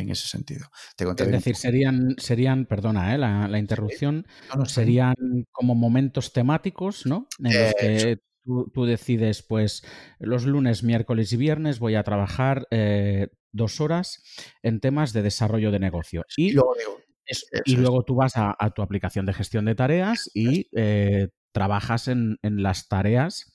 en 0.00 0.10
ese 0.10 0.28
sentido. 0.28 0.66
es 0.98 1.30
decir, 1.30 1.56
serían, 1.56 2.16
serían 2.18 2.66
perdona 2.66 3.14
eh, 3.14 3.18
la, 3.18 3.58
interrupción, 3.58 4.26
serían 4.66 5.14
como 5.50 5.74
momentos 5.74 6.32
temáticos, 6.32 7.06
¿no? 7.06 7.28
En 7.38 7.64
los 7.64 7.74
que 7.74 8.18
tú, 8.44 8.84
decides, 8.84 9.42
pues, 9.42 9.82
los 10.18 10.44
lunes, 10.44 10.82
miércoles 10.82 11.32
y 11.32 11.36
viernes 11.36 11.78
voy 11.78 11.94
a 11.94 12.02
trabajar 12.02 12.66
eh, 12.70 13.28
dos 13.52 13.80
horas 13.80 14.22
en 14.62 14.80
temas 14.80 15.12
de 15.12 15.22
desarrollo 15.22 15.70
de 15.70 15.78
negocio. 15.78 16.24
Y, 16.36 16.52
luego, 16.52 18.04
tú 18.04 18.16
vas 18.16 18.32
a, 18.36 18.56
tu 18.74 18.82
aplicación 18.82 19.26
de 19.26 19.34
gestión 19.34 19.64
de 19.64 19.74
tareas 19.74 20.30
y 20.34 20.68
eh, 20.76 21.28
trabajas 21.52 22.08
en, 22.08 22.38
las 22.42 22.88
tareas 22.88 23.52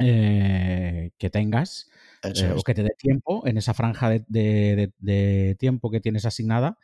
que 0.00 1.30
tengas 1.30 1.90
eh, 2.22 2.54
o 2.56 2.62
que 2.62 2.74
te 2.74 2.82
dé 2.82 2.94
tiempo 2.98 3.46
en 3.46 3.56
esa 3.56 3.72
franja 3.72 4.10
de, 4.10 5.56
tiempo 5.58 5.90
que 5.90 6.00
tienes 6.00 6.26
asignada, 6.26 6.78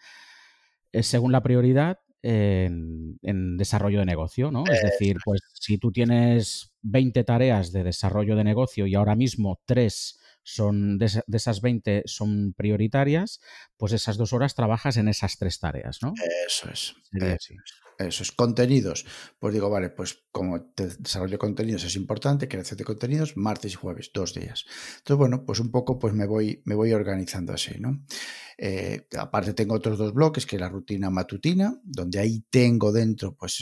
eh, 0.93 1.03
según 1.03 1.33
la 1.33 1.43
prioridad 1.43 2.01
en, 2.23 3.57
desarrollo 3.57 4.01
de 4.01 4.07
negocio, 4.07 4.51
¿no? 4.51 4.65
Es 4.67 4.83
decir, 4.83 5.19
pues 5.25 5.43
si 5.53 5.79
tú 5.79 5.93
tienes 5.93 6.73
20 6.83 7.23
tareas 7.25 7.73
de 7.73 7.85
desarrollo 7.85 8.35
de 8.35 8.45
negocio 8.45 8.87
y 8.87 8.95
ahora 8.95 9.15
mismo 9.15 9.61
tres 9.65 10.19
son 10.47 10.97
de, 10.97 11.11
esas 11.33 11.61
20 11.61 12.05
son 12.07 12.55
prioritarias, 12.57 13.41
pues 13.77 13.93
esas 13.93 14.17
dos 14.17 14.33
horas 14.33 14.55
trabajas 14.55 14.97
en 14.97 15.09
esas 15.09 15.39
tres 15.39 15.59
tareas, 15.59 15.99
¿no? 16.03 16.15
Eso 16.47 16.71
es. 16.71 16.95
Esos 17.99 18.31
contenidos, 18.31 19.07
pues 19.41 19.55
digo, 19.55 19.71
vale, 19.71 19.91
pues 19.91 20.25
como 20.31 20.71
desarrollo 20.77 21.33
de 21.33 21.39
contenidos 21.39 21.83
es 21.83 21.97
importante, 21.97 22.47
creación 22.47 22.77
de 22.77 22.85
contenidos, 22.85 23.37
martes 23.37 23.73
y 23.73 23.75
jueves, 23.75 24.11
dos 24.15 24.35
días. 24.35 24.67
Entonces, 24.99 25.17
bueno, 25.17 25.45
pues 25.45 25.59
un 25.59 25.73
poco 25.73 25.99
pues 25.99 26.15
me 26.15 26.27
voy, 26.27 26.63
me 26.65 26.77
voy 26.77 26.93
organizando 26.93 27.53
así, 27.53 27.81
¿no? 27.81 28.05
Eh, 28.57 29.09
aparte 29.19 29.53
tengo 29.53 29.75
otros 29.75 29.99
dos 29.99 30.15
bloques, 30.15 30.47
que 30.47 30.57
es 30.57 30.61
la 30.61 30.69
rutina 30.69 31.11
matutina, 31.11 31.77
donde 31.83 32.21
ahí 32.21 32.45
tengo 32.51 32.93
dentro, 32.93 33.35
pues 33.35 33.59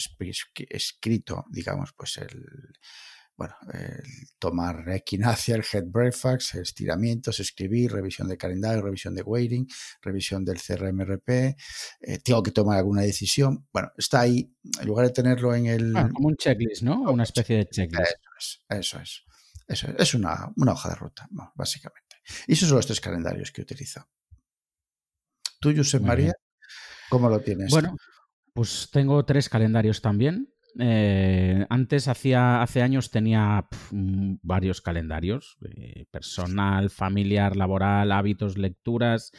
escrito, 0.68 1.44
digamos, 1.48 1.94
pues 1.96 2.18
el 2.18 2.44
bueno, 3.36 3.54
tomar 4.38 4.88
equinacia, 4.90 5.56
el 5.56 5.64
head 5.70 5.84
breakfast, 5.86 6.54
estiramientos, 6.54 7.40
escribir, 7.40 7.92
revisión 7.92 8.28
de 8.28 8.36
calendario, 8.36 8.82
revisión 8.82 9.14
de 9.14 9.22
waiting, 9.22 9.66
revisión 10.02 10.44
del 10.44 10.60
CRMRP, 10.60 11.28
eh, 11.28 12.18
tengo 12.22 12.42
que 12.42 12.52
tomar 12.52 12.78
alguna 12.78 13.02
decisión. 13.02 13.66
Bueno, 13.72 13.90
está 13.96 14.20
ahí, 14.20 14.54
en 14.80 14.86
lugar 14.86 15.06
de 15.06 15.12
tenerlo 15.12 15.54
en 15.54 15.66
el... 15.66 15.96
Ah, 15.96 16.08
como 16.12 16.28
un 16.28 16.36
checklist, 16.36 16.82
¿no? 16.82 17.02
Una 17.10 17.24
especie 17.24 17.56
de 17.56 17.66
checklist. 17.68 18.12
Eso 18.68 18.98
es, 18.98 19.24
eso 19.68 19.88
es. 19.88 19.94
es, 19.98 20.14
una, 20.14 20.52
una 20.56 20.72
hoja 20.72 20.90
de 20.90 20.94
ruta, 20.94 21.28
básicamente. 21.54 22.16
Y 22.46 22.52
esos 22.52 22.68
son 22.68 22.76
los 22.76 22.86
tres 22.86 23.00
calendarios 23.00 23.50
que 23.50 23.62
utilizo. 23.62 24.08
Tú, 25.60 25.72
Josep 25.74 26.02
María, 26.02 26.34
¿cómo 27.08 27.28
lo 27.28 27.40
tienes? 27.40 27.70
Bueno, 27.70 27.96
pues 28.52 28.88
tengo 28.92 29.24
tres 29.24 29.48
calendarios 29.48 30.00
también. 30.00 30.53
Eh, 30.78 31.64
antes, 31.68 32.08
hacía, 32.08 32.62
hace 32.62 32.82
años, 32.82 33.10
tenía 33.10 33.68
varios 33.90 34.80
calendarios, 34.80 35.56
eh, 35.76 36.06
personal, 36.10 36.90
familiar, 36.90 37.56
laboral, 37.56 38.10
hábitos, 38.10 38.58
lecturas, 38.58 39.32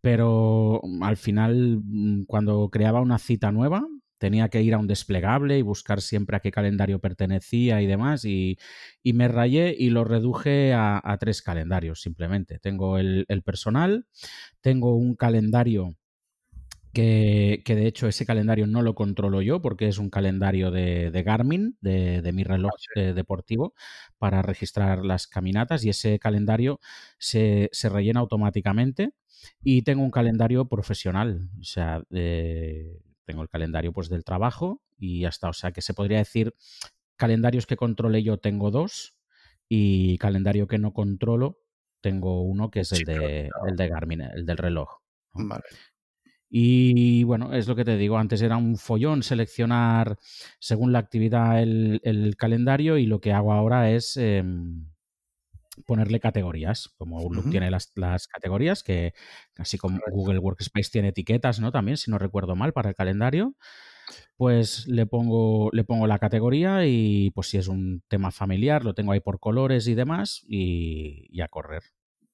pero 0.00 0.80
mm, 0.82 1.02
al 1.02 1.16
final, 1.16 1.80
mm, 1.84 2.24
cuando 2.26 2.68
creaba 2.70 3.00
una 3.00 3.18
cita 3.18 3.52
nueva, 3.52 3.86
tenía 4.18 4.48
que 4.48 4.62
ir 4.62 4.74
a 4.74 4.78
un 4.78 4.86
desplegable 4.86 5.58
y 5.58 5.62
buscar 5.62 6.00
siempre 6.02 6.36
a 6.36 6.40
qué 6.40 6.50
calendario 6.50 6.98
pertenecía 6.98 7.80
y 7.82 7.86
demás, 7.86 8.24
y, 8.24 8.58
me 9.04 9.28
rayé 9.28 9.74
y 9.78 9.90
lo 9.90 10.04
reduje 10.04 10.74
a, 10.74 11.16
tres 11.20 11.42
calendarios 11.42 12.02
simplemente. 12.02 12.58
Tengo 12.58 12.98
el 12.98 13.42
personal, 13.44 14.06
tengo 14.60 14.94
un 14.96 15.14
calendario 15.16 15.96
que, 16.92 17.62
de 17.66 17.86
hecho 17.86 18.08
ese 18.08 18.26
calendario 18.26 18.66
no 18.66 18.82
lo 18.82 18.94
controlo 18.94 19.42
yo 19.42 19.62
porque 19.62 19.88
es 19.88 19.98
un 19.98 20.10
calendario 20.10 20.70
de, 20.70 21.22
Garmin, 21.24 21.76
de, 21.80 22.30
mi 22.32 22.44
reloj 22.44 22.72
ah, 22.74 23.00
eh, 23.00 23.12
deportivo, 23.12 23.74
para 24.18 24.42
registrar 24.42 25.04
las 25.04 25.26
caminatas 25.26 25.84
y 25.84 25.90
ese 25.90 26.18
calendario 26.18 26.80
se, 27.18 27.70
rellena 27.84 28.20
automáticamente 28.20 29.14
y 29.62 29.82
tengo 29.82 30.02
un 30.02 30.10
calendario 30.10 30.66
profesional, 30.66 31.48
o 31.60 31.64
sea, 31.64 32.02
tengo 32.10 33.42
el 33.42 33.48
calendario 33.48 33.92
pues 33.92 34.08
del 34.08 34.24
trabajo 34.24 34.82
y 34.98 35.24
hasta, 35.24 35.48
o 35.48 35.52
sea, 35.52 35.72
que 35.72 35.82
se 35.82 35.94
podría 35.94 36.18
decir 36.18 36.54
calendarios 37.16 37.66
que 37.66 37.76
controle 37.76 38.22
yo 38.22 38.38
tengo 38.38 38.70
dos 38.70 39.14
y 39.68 40.18
calendario 40.18 40.66
que 40.66 40.78
no 40.78 40.92
controlo 40.92 41.60
tengo 42.00 42.42
uno 42.42 42.70
que 42.70 42.80
es 42.80 42.92
el, 42.92 43.04
de, 43.04 43.50
el 43.68 43.76
de 43.76 43.88
Garmin, 43.88 44.22
el 44.22 44.46
del 44.46 44.56
reloj. 44.56 45.00
Vale. 45.32 45.64
Y 46.50 47.22
bueno, 47.24 47.54
es 47.54 47.68
lo 47.68 47.76
que 47.76 47.84
te 47.84 47.96
digo, 47.96 48.18
antes 48.18 48.42
era 48.42 48.56
un 48.56 48.76
follón 48.76 49.22
seleccionar 49.22 50.18
según 50.58 50.92
la 50.92 50.98
actividad 50.98 51.62
el, 51.62 52.34
calendario 52.36 52.98
y 52.98 53.06
lo 53.06 53.20
que 53.20 53.32
hago 53.32 53.52
ahora 53.52 53.92
es 53.92 54.16
em, 54.16 54.86
ponerle 55.86 56.18
categorías, 56.18 56.88
como 56.98 57.20
Outlook 57.20 57.50
tiene 57.50 57.70
las, 57.70 57.88
categorías, 58.26 58.82
que 58.82 59.14
así 59.56 59.78
como 59.78 60.00
Google 60.10 60.38
Workspace 60.38 60.90
tiene 60.90 61.08
etiquetas, 61.08 61.60
¿no? 61.60 61.70
También, 61.70 61.96
si 61.96 62.10
no 62.10 62.18
recuerdo 62.18 62.56
mal, 62.56 62.72
para 62.72 62.90
el 62.90 62.96
calendario, 62.96 63.54
pues 64.36 64.86
le 64.88 65.06
pongo, 65.06 65.70
le 65.72 65.84
pongo 65.84 66.06
la 66.06 66.18
categoría 66.18 66.86
y 66.86 67.30
pues 67.30 67.48
si 67.48 67.58
es 67.58 67.68
un 67.68 68.02
tema 68.08 68.30
familiar, 68.30 68.84
lo 68.84 68.94
tengo 68.94 69.12
ahí 69.12 69.20
por 69.20 69.38
colores 69.38 69.86
y 69.86 69.94
demás 69.94 70.44
y, 70.48 71.40
a 71.40 71.48
correr. 71.48 71.82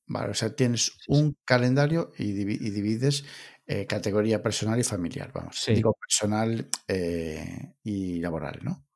Vale, 0.08 0.30
o 0.30 0.34
sea, 0.34 0.54
tienes 0.54 0.96
un 1.08 1.36
calendario 1.44 2.12
y, 2.16 2.32
divides 2.32 3.24
eh, 3.66 3.86
categoría 3.86 4.42
personal 4.42 4.78
y 4.78 4.84
familiar, 4.84 5.32
vamos. 5.34 5.64
Digo 5.66 5.96
personal 6.00 6.68
eh, 6.86 7.74
y 7.82 8.20
laboral, 8.20 8.60
¿no? 8.62 8.86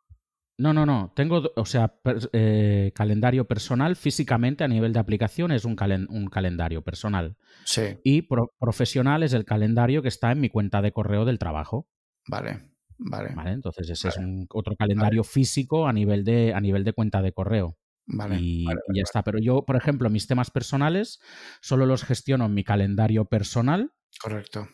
No, 0.61 0.75
no, 0.75 0.85
no. 0.85 1.11
Tengo, 1.17 1.51
o 1.57 1.65
sea, 1.65 1.95
eh, 2.35 2.93
calendario 2.95 3.47
personal 3.47 3.97
físicamente 3.97 4.63
a 4.63 4.69
nivel 4.69 4.93
de 4.93 5.01
aplicación 5.01 5.53
es 5.53 5.65
un, 5.65 5.75
un 6.11 6.27
calendario 6.27 6.83
personal. 6.83 7.39
Sí. 7.65 7.99
Y 8.05 8.29
profesional 8.59 9.23
es 9.23 9.33
el 9.33 9.47
calendario 9.47 10.03
que 10.03 10.09
está 10.09 10.31
en 10.31 10.41
mi 10.41 10.51
cuenta 10.51 10.83
de 10.83 10.93
correo 10.93 11.25
del 11.25 11.39
trabajo. 11.39 11.89
Vale, 12.29 12.75
vale. 12.99 13.35
Vale, 13.35 13.53
entonces 13.53 13.89
ese 13.89 14.09
es 14.09 14.19
un, 14.19 14.47
otro 14.53 14.77
calendario 14.77 15.25
físico 15.25 15.89
a 15.89 15.95
nivel, 15.95 16.25
de, 16.25 16.53
a 16.53 16.61
nivel 16.61 16.85
de 16.85 16.93
cuenta 16.93 17.23
de 17.23 17.33
correo. 17.33 17.79
Vale, 18.13 18.39
y, 18.41 18.65
ya 18.65 19.03
está. 19.03 19.23
Pero 19.23 19.39
yo, 19.39 19.65
por 19.65 19.77
ejemplo, 19.77 20.11
mis 20.11 20.27
temas 20.27 20.51
personales 20.51 21.21
solo 21.61 21.87
los 21.87 22.05
gestiono 22.05 22.47
en 22.47 22.55
mi 22.55 22.65
calendario 22.65 23.25
personal 23.27 23.93
Correcto. 24.19 24.69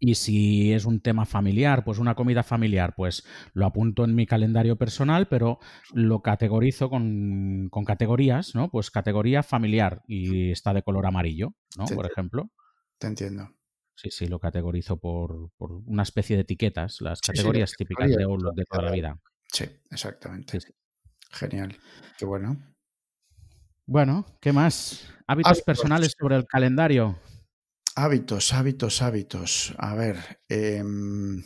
Y 0.00 0.14
si 0.14 0.72
es 0.72 0.84
un 0.84 1.00
tema 1.00 1.26
familiar, 1.26 1.84
pues 1.84 1.98
una 1.98 2.14
comida 2.14 2.44
familiar, 2.44 2.94
pues 2.96 3.24
lo 3.52 3.66
apunto 3.66 4.04
en 4.04 4.14
mi 4.14 4.26
calendario 4.26 4.76
personal, 4.76 5.26
pero 5.26 5.58
lo 5.92 6.22
categorizo 6.22 6.88
con, 6.88 7.68
categorías, 7.84 8.54
¿no? 8.54 8.70
Pues 8.70 8.92
categoría 8.92 9.42
familiar 9.42 10.02
y 10.06 10.52
está 10.52 10.72
de 10.72 10.84
color 10.84 11.06
amarillo, 11.06 11.54
¿no? 11.76 11.84
por 11.86 12.06
ejemplo. 12.06 12.52
Te 12.98 13.08
entiendo. 13.08 13.50
Sí, 13.96 14.10
sí, 14.12 14.28
lo 14.28 14.38
categorizo 14.38 15.00
por, 15.00 15.50
una 15.58 16.04
especie 16.04 16.36
de 16.36 16.42
etiquetas, 16.42 17.00
las 17.00 17.20
categorías 17.20 17.72
típicas 17.76 18.08
de 18.08 18.22
Outlook 18.22 18.54
de 18.54 18.64
toda 18.64 18.84
la 18.84 18.92
vida. 18.92 19.20
Sí, 19.52 19.64
exactamente. 19.90 20.60
Genial. 21.30 21.76
Qué 22.18 22.24
bueno. 22.24 22.56
Bueno, 23.86 24.26
¿qué 24.40 24.52
más? 24.52 25.08
Hábitos 25.26 25.62
personales 25.62 26.14
sobre 26.18 26.36
el 26.36 26.46
calendario. 26.46 27.18
Hábitos, 27.94 28.52
hábitos, 28.52 29.02
hábitos. 29.02 29.74
A 29.78 29.94
ver, 29.94 30.40
em, 30.48 31.42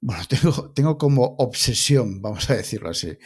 bueno, 0.00 0.22
tengo, 0.28 0.72
tengo, 0.72 0.98
como 0.98 1.24
obsesión, 1.38 2.20
vamos 2.20 2.48
a 2.50 2.56
decirlo 2.56 2.90
así, 2.90 3.16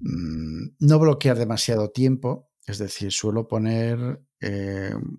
mm, 0.00 0.68
no 0.80 0.98
bloquear 0.98 1.36
demasiado 1.36 1.90
tiempo, 1.90 2.50
es 2.66 2.78
decir, 2.78 3.12
suelo 3.12 3.48
poner 3.48 4.20
em, 4.40 5.18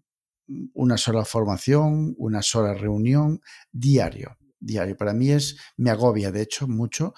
una 0.73 0.97
sola 0.97 1.25
formación, 1.25 2.15
una 2.17 2.41
sola 2.41 2.73
reunión 2.73 3.41
diario. 3.71 4.37
Diario. 4.59 4.97
Para 4.97 5.13
mí 5.13 5.31
es, 5.31 5.57
me 5.77 5.89
agobia, 5.89 6.31
de 6.31 6.41
hecho, 6.41 6.67
mucho 6.67 7.13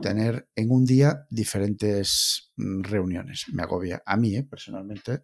tener 0.00 0.48
en 0.54 0.70
un 0.70 0.84
día 0.84 1.26
diferentes 1.30 2.52
mm, 2.56 2.82
reuniones. 2.82 3.46
Me 3.52 3.62
agobia 3.62 4.02
a 4.04 4.16
mí, 4.16 4.36
¿eh? 4.36 4.44
personalmente 4.44 5.22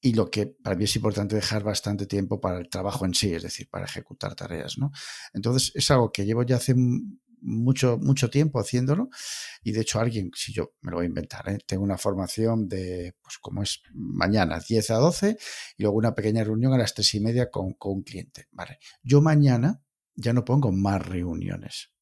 y 0.00 0.14
lo 0.14 0.30
que 0.30 0.46
para 0.46 0.76
mí 0.76 0.84
es 0.84 0.96
importante 0.96 1.34
dejar 1.34 1.64
bastante 1.64 2.06
tiempo 2.06 2.40
para 2.40 2.58
el 2.58 2.68
trabajo 2.68 3.04
en 3.04 3.14
sí, 3.14 3.34
es 3.34 3.42
decir, 3.42 3.68
para 3.68 3.84
ejecutar 3.84 4.34
tareas, 4.34 4.78
¿no? 4.78 4.92
Entonces 5.32 5.72
es 5.74 5.90
algo 5.90 6.12
que 6.12 6.24
llevo 6.24 6.44
ya 6.44 6.56
hace 6.56 6.74
mucho, 7.40 7.98
mucho 7.98 8.30
tiempo 8.30 8.60
haciéndolo 8.60 9.10
y 9.62 9.72
de 9.72 9.80
hecho 9.80 10.00
alguien, 10.00 10.30
si 10.34 10.52
yo 10.52 10.74
me 10.80 10.90
lo 10.90 10.98
voy 10.98 11.06
a 11.06 11.08
inventar, 11.08 11.48
¿eh? 11.48 11.58
tengo 11.66 11.82
una 11.82 11.98
formación 11.98 12.68
de, 12.68 13.14
pues 13.22 13.38
como 13.38 13.62
es 13.62 13.82
mañana, 13.92 14.60
10 14.60 14.90
a 14.90 14.96
12 14.96 15.36
y 15.76 15.82
luego 15.82 15.96
una 15.96 16.14
pequeña 16.14 16.44
reunión 16.44 16.72
a 16.72 16.78
las 16.78 16.94
3 16.94 17.14
y 17.14 17.20
media 17.20 17.50
con, 17.50 17.74
con 17.74 17.92
un 17.94 18.02
cliente, 18.02 18.48
¿vale? 18.52 18.78
Yo 19.02 19.20
mañana 19.20 19.82
ya 20.18 20.32
no 20.32 20.44
pongo 20.44 20.72
más 20.72 21.06
reuniones, 21.06 21.92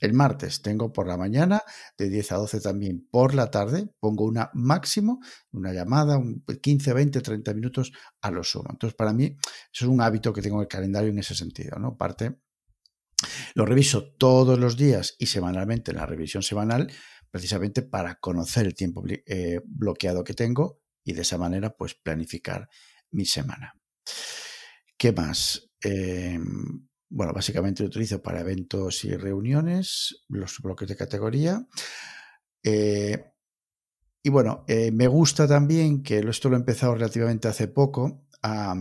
el 0.00 0.12
martes 0.12 0.62
tengo 0.62 0.92
por 0.92 1.06
la 1.06 1.16
mañana, 1.16 1.62
de 1.96 2.08
10 2.08 2.32
a 2.32 2.36
12 2.36 2.60
también 2.60 3.08
por 3.10 3.34
la 3.34 3.50
tarde, 3.50 3.88
pongo 3.98 4.24
una 4.24 4.50
máximo, 4.54 5.20
una 5.52 5.72
llamada, 5.72 6.18
un 6.18 6.44
15, 6.44 6.92
20, 6.92 7.20
30 7.20 7.54
minutos 7.54 7.92
a 8.20 8.30
lo 8.30 8.44
sumo. 8.44 8.68
Entonces, 8.70 8.96
para 8.96 9.12
mí, 9.12 9.36
eso 9.72 9.84
es 9.84 9.88
un 9.90 10.00
hábito 10.00 10.32
que 10.32 10.42
tengo 10.42 10.56
en 10.56 10.62
el 10.62 10.68
calendario 10.68 11.10
en 11.10 11.18
ese 11.18 11.34
sentido, 11.34 11.78
¿no? 11.78 11.96
Parte, 11.96 12.38
lo 13.54 13.66
reviso 13.66 14.14
todos 14.14 14.58
los 14.58 14.76
días 14.76 15.16
y 15.18 15.26
semanalmente 15.26 15.90
en 15.90 15.96
la 15.96 16.06
revisión 16.06 16.42
semanal, 16.42 16.92
precisamente 17.30 17.82
para 17.82 18.16
conocer 18.16 18.66
el 18.66 18.74
tiempo 18.74 19.02
eh, 19.08 19.60
bloqueado 19.64 20.22
que 20.22 20.34
tengo 20.34 20.80
y 21.02 21.12
de 21.12 21.22
esa 21.22 21.38
manera, 21.38 21.76
pues, 21.76 21.94
planificar 21.94 22.68
mi 23.10 23.24
semana. 23.24 23.74
¿Qué 24.96 25.12
más? 25.12 25.70
Eh, 25.82 26.38
bueno, 27.10 27.32
básicamente 27.32 27.82
lo 27.82 27.88
utilizo 27.88 28.22
para 28.22 28.40
eventos 28.40 29.04
y 29.04 29.16
reuniones, 29.16 30.24
los 30.28 30.60
bloques 30.60 30.88
de 30.88 30.96
categoría. 30.96 31.66
Eh, 32.62 33.32
y 34.22 34.30
bueno, 34.30 34.64
eh, 34.68 34.90
me 34.92 35.06
gusta 35.06 35.46
también, 35.46 36.02
que 36.02 36.18
esto 36.18 36.48
lo 36.48 36.56
he 36.56 36.58
empezado 36.58 36.94
relativamente 36.94 37.48
hace 37.48 37.68
poco, 37.68 38.26
a, 38.42 38.74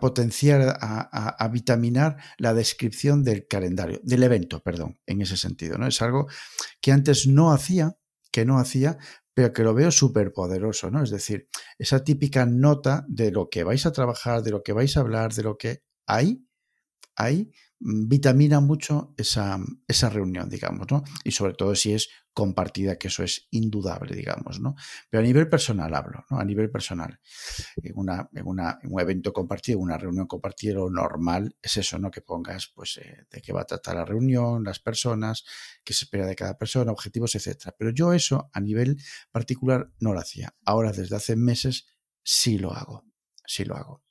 potenciar, 0.00 0.78
a, 0.80 1.48
vitaminar 1.48 2.16
la 2.38 2.54
descripción 2.54 3.24
del 3.24 3.46
calendario, 3.46 4.00
del 4.02 4.22
evento, 4.22 4.62
perdón, 4.62 5.00
en 5.06 5.22
ese 5.22 5.36
sentido. 5.36 5.78
¿no? 5.78 5.86
Es 5.86 6.00
algo 6.02 6.26
que 6.80 6.92
antes 6.92 7.26
no 7.26 7.52
hacía, 7.52 7.96
que 8.30 8.44
no 8.44 8.58
hacía, 8.58 8.98
pero 9.32 9.52
que 9.52 9.62
lo 9.62 9.74
veo 9.74 9.90
súper 9.90 10.32
poderoso, 10.32 10.90
¿no? 10.90 11.02
Es 11.02 11.10
decir, 11.10 11.48
esa 11.76 12.04
típica 12.04 12.46
nota 12.46 13.04
de 13.08 13.32
lo 13.32 13.48
que 13.50 13.64
vais 13.64 13.84
a 13.84 13.92
trabajar, 13.92 14.42
de 14.42 14.52
lo 14.52 14.62
que 14.62 14.72
vais 14.72 14.96
a 14.96 15.00
hablar, 15.00 15.34
de 15.34 15.42
lo 15.42 15.56
que 15.56 15.82
hay, 16.06 16.46
ahí 17.16 17.50
mm, 17.80 18.08
vitamina 18.08 18.60
mucho 18.60 19.14
esa, 19.16 19.58
esa, 19.86 20.08
reunión, 20.10 20.48
digamos, 20.48 20.86
¿no? 20.90 21.04
Y 21.24 21.30
sobre 21.30 21.54
todo 21.54 21.74
si 21.74 21.92
es 21.92 22.08
compartida, 22.32 22.96
que 22.98 23.08
eso 23.08 23.22
es 23.22 23.46
indudable, 23.50 24.14
digamos, 24.16 24.60
¿no? 24.60 24.74
Pero 25.08 25.22
a 25.22 25.26
nivel 25.26 25.48
personal 25.48 25.94
hablo, 25.94 26.24
¿no? 26.30 26.38
A 26.38 26.44
nivel 26.44 26.70
personal. 26.70 27.20
En, 27.76 27.92
una, 27.94 28.28
en, 28.34 28.46
una, 28.46 28.78
en 28.82 28.92
un 28.92 29.00
evento 29.00 29.32
compartido, 29.32 29.78
una 29.78 29.96
reunión 29.96 30.26
compartida, 30.26 30.74
lo 30.74 30.90
normal 30.90 31.56
es 31.62 31.76
eso, 31.76 31.98
¿no? 31.98 32.10
Que 32.10 32.22
pongas, 32.22 32.72
pues, 32.74 32.98
eh, 32.98 33.26
de 33.30 33.40
qué 33.40 33.52
va 33.52 33.62
a 33.62 33.66
tratar 33.66 33.96
la 33.96 34.04
reunión, 34.04 34.64
las 34.64 34.80
personas, 34.80 35.44
qué 35.84 35.94
se 35.94 36.04
espera 36.06 36.26
de 36.26 36.34
cada 36.34 36.58
persona, 36.58 36.90
objetivos, 36.90 37.34
etcétera. 37.36 37.74
Pero 37.78 37.90
yo 37.90 38.12
eso, 38.12 38.50
a 38.52 38.60
nivel 38.60 39.00
particular, 39.30 39.90
no 40.00 40.12
lo 40.12 40.20
hacía. 40.20 40.54
Ahora, 40.64 40.92
desde 40.92 41.16
hace 41.16 41.36
meses, 41.36 41.86
sí 42.24 42.58
lo 42.58 42.72
hago. 42.72 43.04
Sí 43.46 43.64
lo 43.64 43.76
hago. 43.76 44.02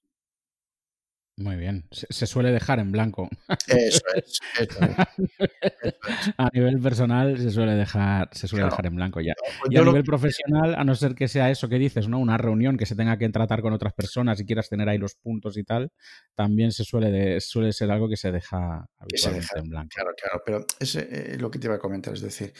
Muy 1.36 1.56
bien. 1.56 1.88
Se, 1.90 2.28
suele 2.28 2.52
dejar 2.52 2.80
en 2.80 2.92
blanco. 2.92 3.28
Eso 3.68 4.02
es. 4.16 4.40
A 6.38 6.50
nivel 6.54 6.80
personal 6.80 7.40
se 7.40 7.50
suele 7.50 7.74
dejar, 7.74 8.30
se 8.32 8.48
suele 8.48 8.66
dejar 8.66 8.86
en 8.86 8.96
blanco 8.96 9.20
ya. 9.20 9.34
Pues 9.60 9.72
y 9.72 9.78
a 9.78 9.84
nivel 9.84 10.04
profesional, 10.04 10.76
a 10.76 10.84
no 10.84 10.94
ser 10.94 11.16
que 11.16 11.28
sea 11.28 11.50
eso 11.50 11.68
que 11.70 11.80
dices, 11.80 12.08
¿no? 12.08 12.20
Una 12.20 12.38
reunión 12.38 12.78
que 12.78 12.86
se 12.86 12.96
tenga 12.96 13.18
que 13.18 13.28
tratar 13.30 13.62
con 13.62 13.74
otras 13.74 13.94
personas 13.94 14.40
y 14.40 14.46
quieras 14.46 14.70
tener 14.70 14.88
ahí 14.90 15.00
los 15.00 15.16
puntos 15.16 15.58
y 15.58 15.64
tal, 15.64 15.92
también 16.36 16.72
se 16.72 16.84
suele, 16.84 17.42
suele 17.42 17.74
ser 17.74 17.90
algo 17.90 18.08
que 18.08 18.18
se 18.18 18.32
deja 18.32 18.86
habitualmente 19.00 19.48
en 19.56 19.70
blanco. 19.70 19.90
Claro, 19.96 20.12
claro. 20.16 20.42
Pero 20.46 20.66
es 20.80 20.96
eh, 20.96 21.38
lo 21.40 21.50
que 21.50 21.58
te 21.58 21.66
iba 21.66 21.76
a 21.76 21.80
comentar. 21.80 22.14
Es 22.14 22.22
decir, 22.22 22.54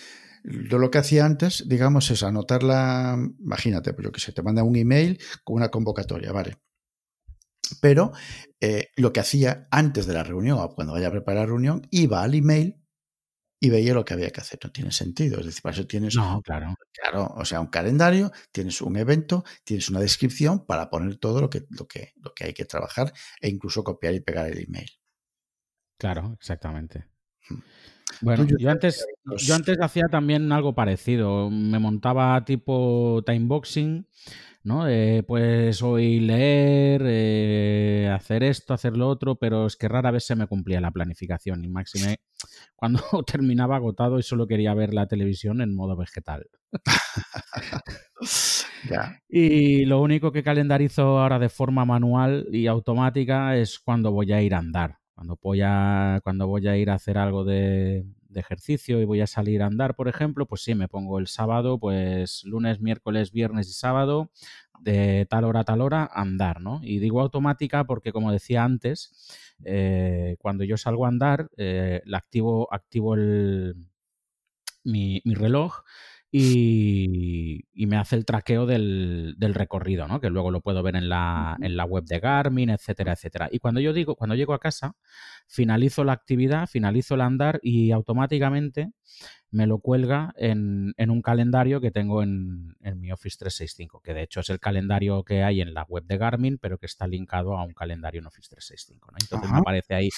yo 0.44 0.80
lo 0.80 0.90
que 0.90 0.98
hacía 0.98 1.26
antes, 1.26 1.68
digamos, 1.68 2.10
es 2.10 2.24
anotarla. 2.24 3.18
Imagínate, 3.40 3.94
pues 3.94 4.06
yo 4.06 4.12
que 4.12 4.20
sé, 4.20 4.32
te 4.32 4.42
manda 4.42 4.64
un 4.64 4.76
email 4.76 5.20
con 5.44 5.58
una 5.58 5.70
convocatoria, 5.70 6.32
¿vale? 6.32 6.58
Pero 7.82 8.12
eh, 8.60 8.90
lo 8.96 9.14
que 9.14 9.20
hacía 9.20 9.68
antes 9.72 10.06
de 10.06 10.14
la 10.14 10.24
reunión 10.24 10.60
o 10.60 10.70
cuando 10.74 10.94
vaya 10.94 11.08
a 11.08 11.12
preparar 11.12 11.42
la 11.42 11.48
reunión, 11.48 11.88
iba 11.92 12.24
al 12.24 12.36
email 12.36 12.84
y 13.60 13.70
veía 13.70 13.94
lo 13.94 14.04
que 14.04 14.14
había 14.14 14.30
que 14.30 14.42
hacer. 14.42 14.60
No 14.64 14.72
tiene 14.72 14.92
sentido. 14.92 15.40
Es 15.40 15.46
decir, 15.46 15.62
para 15.62 15.74
eso 15.76 15.88
tienes. 15.88 16.16
No, 16.16 16.42
claro. 16.42 16.76
Claro, 16.92 17.34
o 17.38 17.46
sea, 17.46 17.62
un 17.62 17.68
calendario, 17.68 18.32
tienes 18.52 18.82
un 18.82 18.98
evento, 18.98 19.46
tienes 19.64 19.90
una 19.90 20.02
descripción 20.02 20.66
para 20.66 20.90
poner 20.90 21.16
todo 21.18 21.40
lo 21.40 21.50
que, 21.50 21.66
lo 21.70 21.88
que, 21.88 22.12
lo 22.18 22.34
que 22.34 22.46
hay 22.46 22.54
que 22.54 22.66
trabajar 22.66 23.14
e 23.40 23.50
incluso 23.50 23.84
copiar 23.84 24.14
y 24.16 24.20
pegar 24.20 24.50
el 24.50 24.60
email. 24.60 24.90
Claro, 25.98 26.34
exactamente. 26.38 27.06
Hmm. 27.50 27.60
Bueno, 28.22 28.46
yo 28.60 28.70
antes, 28.70 29.06
yo 29.38 29.56
antes 29.56 29.78
hacía 29.82 30.08
también 30.12 30.52
algo 30.52 30.76
parecido. 30.76 31.50
Me 31.50 31.80
montaba 31.80 32.44
tipo 32.46 33.24
timeboxing 33.26 34.08
¿no? 34.64 34.86
pues 35.28 35.82
hoy 35.82 36.20
leer, 36.20 37.04
eh, 37.06 38.10
hacer 38.14 38.44
esto, 38.44 38.74
hacer 38.74 38.98
lo 38.98 39.08
otro, 39.10 39.36
pero 39.36 39.68
es 39.68 39.76
que 39.76 39.88
rara 39.88 40.12
vez 40.12 40.26
se 40.26 40.36
me 40.36 40.48
cumplía 40.48 40.82
la 40.82 40.92
planificación 40.92 41.64
y 41.64 41.70
máxime 41.70 42.18
cuando 42.76 43.02
terminaba 43.28 43.76
agotado 43.76 44.20
y 44.20 44.24
solo 44.24 44.48
quería 44.48 44.74
ver 44.74 44.94
la 44.94 45.08
televisión 45.08 45.62
en 45.62 45.76
modo 45.76 45.96
vegetal. 45.96 46.48
Y 49.30 49.86
lo 49.86 50.02
único 50.02 50.32
que 50.32 50.44
calendarizo 50.44 51.20
ahora 51.20 51.40
de 51.40 51.50
forma 51.50 51.86
manual 51.86 52.48
y 52.52 52.68
automática 52.68 53.56
es 53.56 53.80
cuando 53.80 54.12
voy 54.12 54.34
a 54.34 54.42
ir 54.42 54.54
a 54.54 54.60
andar. 54.60 54.98
Cuando 55.16 55.38
voy 55.42 55.62
a, 55.64 56.20
cuando 56.24 56.48
voy 56.48 56.68
a 56.68 56.76
ir 56.76 56.90
a 56.90 56.96
hacer 56.96 57.18
algo 57.18 57.46
de, 57.46 58.06
de 58.34 58.40
ejercicio 58.42 59.00
y 59.00 59.06
voy 59.06 59.22
a 59.22 59.28
salir 59.28 59.62
a 59.62 59.68
andar, 59.68 59.96
por 59.96 60.08
ejemplo, 60.08 60.46
pues 60.46 60.64
sí, 60.64 60.76
me 60.76 60.88
pongo 60.88 61.20
el 61.20 61.28
sábado, 61.28 61.80
pues 61.80 62.44
lunes, 62.44 62.82
miércoles, 62.82 63.32
viernes 63.32 63.70
y 63.70 63.74
sábado, 63.74 64.32
de 64.82 65.26
tal 65.30 65.46
hora 65.46 65.62
a 65.62 65.64
tal 65.64 65.82
hora, 65.82 66.10
andar, 66.14 66.62
¿no? 66.62 66.82
Y 66.84 67.00
digo 67.00 67.22
automática 67.22 67.86
porque, 67.86 68.12
como 68.12 68.32
decía 68.32 68.64
antes, 68.64 69.32
eh, 69.64 70.36
cuando 70.40 70.64
yo 70.64 70.78
salgo 70.78 71.06
a 71.06 71.10
andar, 71.10 71.50
eh, 71.58 72.02
activo, 72.14 72.68
activo 72.74 73.16
el, 73.16 73.76
mi, 74.84 75.22
mi 75.24 75.36
reloj 75.36 75.84
y, 76.36 77.86
me 77.86 77.98
hace 77.98 78.16
el 78.16 78.26
traqueo 78.26 78.66
del, 78.66 79.36
recorrido, 79.40 80.08
¿no? 80.08 80.20
Que 80.20 80.32
luego 80.32 80.50
lo 80.50 80.62
puedo 80.62 80.82
ver 80.82 80.96
en 80.96 81.08
la, 81.08 81.56
en 81.62 81.78
la, 81.78 81.86
web 81.86 82.06
de 82.06 82.20
Garmin, 82.20 82.72
etcétera, 82.72 83.14
etcétera. 83.14 83.50
Y 83.52 83.60
cuando 83.60 83.80
yo 83.80 83.94
digo, 83.94 84.16
cuando 84.16 84.36
llego 84.36 84.56
a 84.56 84.60
casa, 84.60 84.96
finalizo 85.48 86.04
la 86.04 86.14
actividad, 86.14 86.68
finalizo 86.68 87.14
el 87.14 87.22
andar 87.22 87.60
y 87.62 87.92
automáticamente 87.92 88.94
me 89.54 89.68
lo 89.68 89.78
cuelga 89.78 90.34
en, 90.36 90.94
un 90.98 91.22
calendario 91.22 91.80
que 91.80 91.92
tengo 91.92 92.24
en, 92.24 92.76
mi 92.96 93.12
Office 93.12 93.38
365, 93.38 94.02
que 94.02 94.14
de 94.14 94.24
hecho 94.24 94.40
es 94.40 94.50
el 94.50 94.60
calendario 94.60 95.24
que 95.24 95.44
hay 95.44 95.62
en 95.62 95.76
la 95.76 95.84
web 95.84 96.04
de 96.06 96.18
Garmin, 96.18 96.58
pero 96.58 96.80
que 96.80 96.88
está 96.88 97.06
linkado 97.06 97.56
a 97.56 97.64
un 97.64 97.74
calendario 97.74 98.20
en 98.20 98.26
Office 98.26 98.50
365. 98.50 99.12
¿no? 99.12 99.18
Entonces 99.22 99.52
me 99.52 99.60
aparece 99.60 99.94
ahí, 99.94 100.10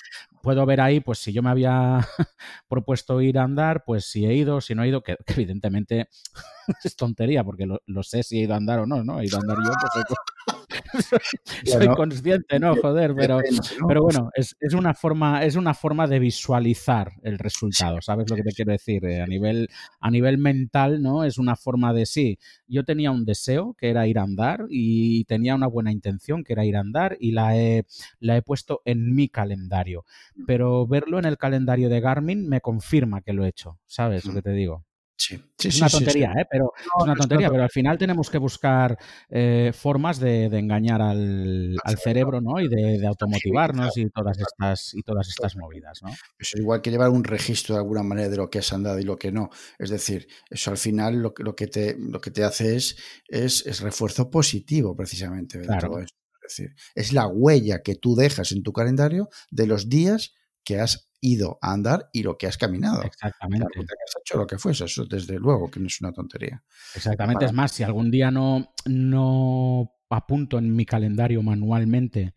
puedo 0.41 0.65
ver 0.65 0.79
ahí, 0.79 1.01
pues 1.01 1.19
si 1.19 1.33
yo 1.33 1.43
me 1.43 1.49
había 1.49 1.99
propuesto 2.69 3.21
ir 3.21 3.37
a 3.37 3.43
andar, 3.43 3.83
pues 3.83 4.05
si 4.05 4.25
he 4.25 4.33
ido, 4.33 4.61
si 4.61 4.73
no 4.73 4.83
he 4.83 4.87
ido, 4.87 5.03
que, 5.03 5.17
evidentemente 5.27 6.07
es 6.83 6.95
tontería, 6.95 7.43
porque 7.43 7.65
lo, 7.65 8.03
sé 8.03 8.23
si 8.23 8.39
he 8.39 8.43
ido 8.43 8.53
a 8.53 8.57
andar 8.57 8.79
o 8.79 8.85
no, 8.85 9.03
¿no? 9.03 9.19
He 9.19 9.25
ido 9.25 9.37
a 9.37 9.41
andar 9.41 9.57
yo, 9.57 9.71
pues 9.93 10.05
soy 11.65 11.87
consciente, 11.87 12.59
¿no? 12.59 12.75
Joder, 12.75 13.13
pero, 13.15 13.39
pero 13.87 14.01
bueno, 14.03 14.29
es, 14.33 14.55
una 14.73 14.93
forma, 14.93 15.43
es 15.43 15.55
una 15.55 15.73
forma 15.73 16.07
de 16.07 16.19
visualizar 16.19 17.13
el 17.23 17.37
resultado, 17.39 18.01
¿sabes 18.01 18.29
lo 18.29 18.35
que 18.35 18.43
te 18.43 18.51
quiero 18.51 18.71
decir? 18.71 19.05
Eh, 19.05 19.21
a, 19.21 19.27
nivel, 19.27 19.69
a 19.99 20.11
nivel 20.11 20.37
mental, 20.37 21.01
¿no? 21.01 21.23
Es 21.23 21.37
una 21.37 21.55
forma 21.55 21.93
de 21.93 22.05
sí. 22.05 22.37
Yo 22.67 22.83
tenía 22.83 23.11
un 23.11 23.25
deseo 23.25 23.75
que 23.77 23.89
era 23.89 24.07
ir 24.07 24.19
a 24.19 24.23
andar 24.23 24.65
y 24.69 25.25
tenía 25.25 25.55
una 25.55 25.67
buena 25.67 25.91
intención 25.91 26.43
que 26.43 26.53
era 26.53 26.65
ir 26.65 26.77
a 26.77 26.81
andar 26.81 27.17
y 27.19 27.31
la 27.31 27.57
he, 27.57 27.85
la 28.19 28.37
he 28.37 28.41
puesto 28.41 28.81
en 28.85 29.13
mi 29.15 29.29
calendario. 29.29 30.05
Mm. 30.35 30.45
Pero 30.45 30.87
verlo 30.87 31.19
en 31.19 31.25
el 31.25 31.37
calendario 31.37 31.89
de 31.89 32.01
Garmin 32.01 32.47
me 32.47 32.61
confirma 32.61 33.21
que 33.21 33.33
lo 33.33 33.45
he 33.45 33.49
hecho, 33.49 33.79
¿sabes 33.85 34.25
lo 34.25 34.31
mm. 34.31 34.35
que 34.35 34.41
te 34.41 34.51
digo? 34.51 34.85
Sí, 35.17 35.41
es 35.63 35.77
una 35.77 35.89
tontería, 35.89 36.33
¿eh? 36.37 36.45
pero 36.49 36.73
es 36.77 37.03
una 37.03 37.15
tontería, 37.15 37.49
pero 37.49 37.63
al 37.63 37.69
final 37.69 37.97
tenemos 37.97 38.29
que 38.29 38.37
buscar 38.37 38.97
eh, 39.29 39.71
formas 39.73 40.19
de, 40.19 40.45
engañar 40.45 41.01
al, 41.01 41.77
cerebro, 42.03 42.41
¿no? 42.41 42.59
Y 42.59 42.67
de, 42.67 43.05
automotivarnos 43.07 43.97
y 43.97 44.09
todas 44.09 44.37
estas 44.39 44.93
y 44.93 45.03
todas 45.03 45.29
estas 45.29 45.55
movidas, 45.55 46.01
¿no? 46.03 46.09
Eso 46.37 46.57
igual 46.57 46.81
que 46.81 46.91
llevar 46.91 47.09
un 47.11 47.23
registro 47.23 47.75
de 47.75 47.81
alguna 47.81 48.03
manera 48.03 48.27
de 48.27 48.37
lo 48.37 48.49
que 48.49 48.59
has 48.59 48.73
andado 48.73 48.99
y 48.99 49.03
lo 49.03 49.17
que 49.17 49.31
no. 49.31 49.49
Es 49.79 49.89
decir, 49.89 50.27
eso 50.49 50.71
al 50.71 50.77
final 50.77 51.21
lo, 51.21 51.33
lo 51.37 51.55
que 51.55 51.67
te 51.67 51.95
lo 51.97 52.19
que 52.19 52.31
te 52.31 52.43
hace 52.43 52.75
es, 52.75 52.97
es, 53.29 53.79
refuerzo 53.79 54.29
positivo, 54.29 54.95
precisamente, 54.95 55.59
de 55.59 55.67
todo 55.79 55.99
esto. 55.99 56.17
Es 56.47 56.57
decir, 56.57 56.75
es 56.93 57.13
la 57.13 57.27
huella 57.27 57.81
que 57.81 57.95
tú 57.95 58.15
dejas 58.15 58.51
en 58.51 58.63
tu 58.63 58.73
calendario 58.73 59.29
de 59.49 59.65
los 59.65 59.89
días 59.89 60.33
que 60.63 60.79
has 60.79 61.09
ido 61.25 61.57
a 61.61 61.73
andar 61.73 62.09
y 62.13 62.23
lo 62.23 62.37
que 62.37 62.47
has 62.47 62.57
caminado. 62.57 63.01
Exactamente. 63.03 63.67
que 63.73 63.81
has 63.81 64.15
hecho 64.21 64.37
lo 64.37 64.45
que 64.45 64.57
fuese, 64.57 64.85
eso 64.85 65.05
desde 65.05 65.39
luego 65.39 65.71
que 65.71 65.79
no 65.79 65.87
es 65.87 65.99
una 66.01 66.11
tontería. 66.11 66.63
Exactamente, 66.95 67.45
es 67.45 67.53
más, 67.53 67.71
si 67.71 67.83
algún 67.83 68.11
día 68.11 68.31
no, 68.31 68.73
no 68.85 69.91
apunto 70.09 70.57
en 70.59 70.75
mi 70.75 70.85
calendario 70.85 71.41
manualmente 71.41 72.35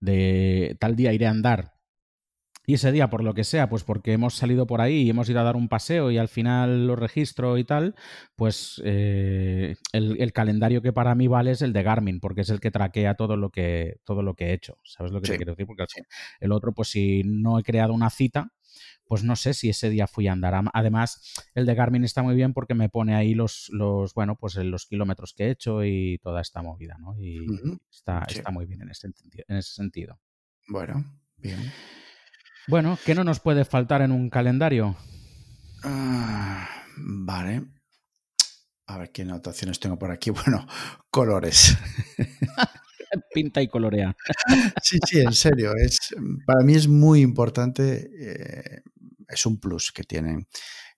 de 0.00 0.76
tal 0.80 0.96
día 0.96 1.12
iré 1.12 1.26
a 1.26 1.30
andar 1.30 1.75
y 2.66 2.74
ese 2.74 2.90
día, 2.90 3.08
por 3.08 3.22
lo 3.22 3.32
que 3.32 3.44
sea, 3.44 3.68
pues 3.68 3.84
porque 3.84 4.12
hemos 4.12 4.34
salido 4.34 4.66
por 4.66 4.80
ahí 4.80 5.02
y 5.02 5.10
hemos 5.10 5.30
ido 5.30 5.38
a 5.38 5.44
dar 5.44 5.54
un 5.54 5.68
paseo 5.68 6.10
y 6.10 6.18
al 6.18 6.26
final 6.26 6.88
lo 6.88 6.96
registro 6.96 7.58
y 7.58 7.64
tal, 7.64 7.94
pues 8.34 8.82
eh, 8.84 9.76
el, 9.92 10.32
calendario 10.32 10.82
que 10.82 10.92
para 10.92 11.14
mí 11.14 11.28
vale 11.28 11.52
es 11.52 11.62
el 11.62 11.72
de 11.72 11.84
Garmin, 11.84 12.18
porque 12.18 12.40
es 12.40 12.50
el 12.50 12.58
que 12.58 12.72
traquea 12.72 13.14
todo 13.14 13.36
lo 13.36 13.50
que, 13.50 14.00
todo 14.04 14.22
lo 14.22 14.34
que 14.34 14.46
he 14.46 14.52
hecho. 14.52 14.78
¿Sabes 14.82 15.12
lo 15.12 15.20
que 15.20 15.30
te 15.30 15.36
quiero 15.36 15.52
decir? 15.52 15.66
Porque 15.66 15.84
el 16.40 16.50
otro, 16.50 16.74
pues 16.74 16.88
si 16.88 17.22
no 17.24 17.60
he 17.60 17.62
creado 17.62 17.94
una 17.94 18.10
cita, 18.10 18.52
pues 19.06 19.22
no 19.22 19.36
sé 19.36 19.54
si 19.54 19.68
ese 19.68 19.88
día 19.88 20.08
fui 20.08 20.26
a 20.26 20.32
andar. 20.32 20.60
Además, 20.72 21.34
el 21.54 21.66
de 21.66 21.74
Garmin 21.76 22.02
está 22.02 22.24
muy 22.24 22.34
bien 22.34 22.52
porque 22.52 22.74
me 22.74 22.88
pone 22.88 23.14
ahí 23.14 23.34
los, 23.34 23.68
los 23.70 24.12
bueno, 24.12 24.36
pues 24.36 24.56
los 24.56 24.86
kilómetros 24.86 25.34
que 25.34 25.44
he 25.44 25.50
hecho 25.50 25.84
y 25.84 26.18
toda 26.18 26.40
esta 26.40 26.62
movida, 26.62 26.96
¿no? 26.98 27.16
Y 27.16 27.46
está, 27.88 28.24
está 28.28 28.50
muy 28.50 28.66
bien 28.66 28.82
en 28.82 28.90
ese, 28.90 29.06
en 29.46 29.56
ese 29.56 29.72
sentido. 29.72 30.18
Bueno, 30.68 31.04
bien. 31.36 31.60
Bueno, 32.68 32.98
¿qué 33.04 33.14
no 33.14 33.22
nos 33.22 33.38
puede 33.38 33.64
faltar 33.64 34.02
en 34.02 34.10
un 34.10 34.28
calendario? 34.28 34.96
Ah, 35.84 36.68
vale. 36.96 37.62
A 38.88 38.98
ver 38.98 39.12
qué 39.12 39.22
anotaciones 39.22 39.78
tengo 39.78 39.98
por 39.98 40.10
aquí. 40.10 40.30
Bueno, 40.46 40.66
colores. 41.10 41.76
Pinta 43.32 43.62
y 43.62 43.68
colorea. 43.68 44.14
sí, 44.82 44.98
sí, 45.06 45.20
en 45.20 45.32
serio. 45.32 45.74
Es, 45.76 46.14
para 46.44 46.64
mí 46.64 46.74
es 46.74 46.88
muy 46.88 47.20
importante. 47.20 48.10
Eh, 48.18 48.82
es 49.28 49.46
un 49.46 49.60
plus 49.60 49.92
que 49.92 50.02
tienen. 50.02 50.48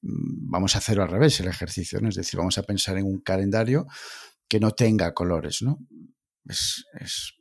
Vamos 0.00 0.74
a 0.74 0.78
hacerlo 0.78 1.02
al 1.02 1.11
revés 1.11 1.38
el 1.40 1.48
ejercicio, 1.48 2.00
¿no? 2.00 2.09
Es 2.09 2.14
decir, 2.14 2.38
vamos 2.38 2.57
a 2.57 2.62
pensar 2.62 2.96
en 2.96 3.04
un 3.04 3.20
calendario 3.20 3.87
que 4.48 4.59
no 4.59 4.70
tenga 4.70 5.12
colores, 5.12 5.61
¿no? 5.61 5.78
Es, 6.46 6.87
es 6.98 7.38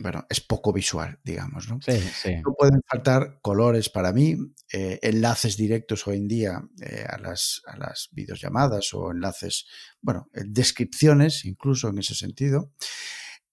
bueno, 0.00 0.26
es 0.28 0.40
poco 0.40 0.72
visual, 0.72 1.18
digamos. 1.24 1.68
¿no? 1.68 1.78
Sí, 1.80 1.98
sí. 1.98 2.36
No 2.36 2.54
pueden 2.56 2.80
faltar 2.86 3.38
colores 3.40 3.88
para 3.88 4.12
mí, 4.12 4.36
eh, 4.72 4.98
enlaces 5.02 5.56
directos 5.56 6.06
hoy 6.06 6.18
en 6.18 6.28
día 6.28 6.62
eh, 6.80 7.04
a, 7.08 7.18
las, 7.18 7.62
a 7.66 7.76
las 7.76 8.08
videollamadas 8.12 8.92
o 8.94 9.10
enlaces, 9.10 9.66
bueno, 10.00 10.28
eh, 10.34 10.42
descripciones 10.46 11.44
incluso 11.44 11.88
en 11.88 11.98
ese 11.98 12.14
sentido. 12.14 12.72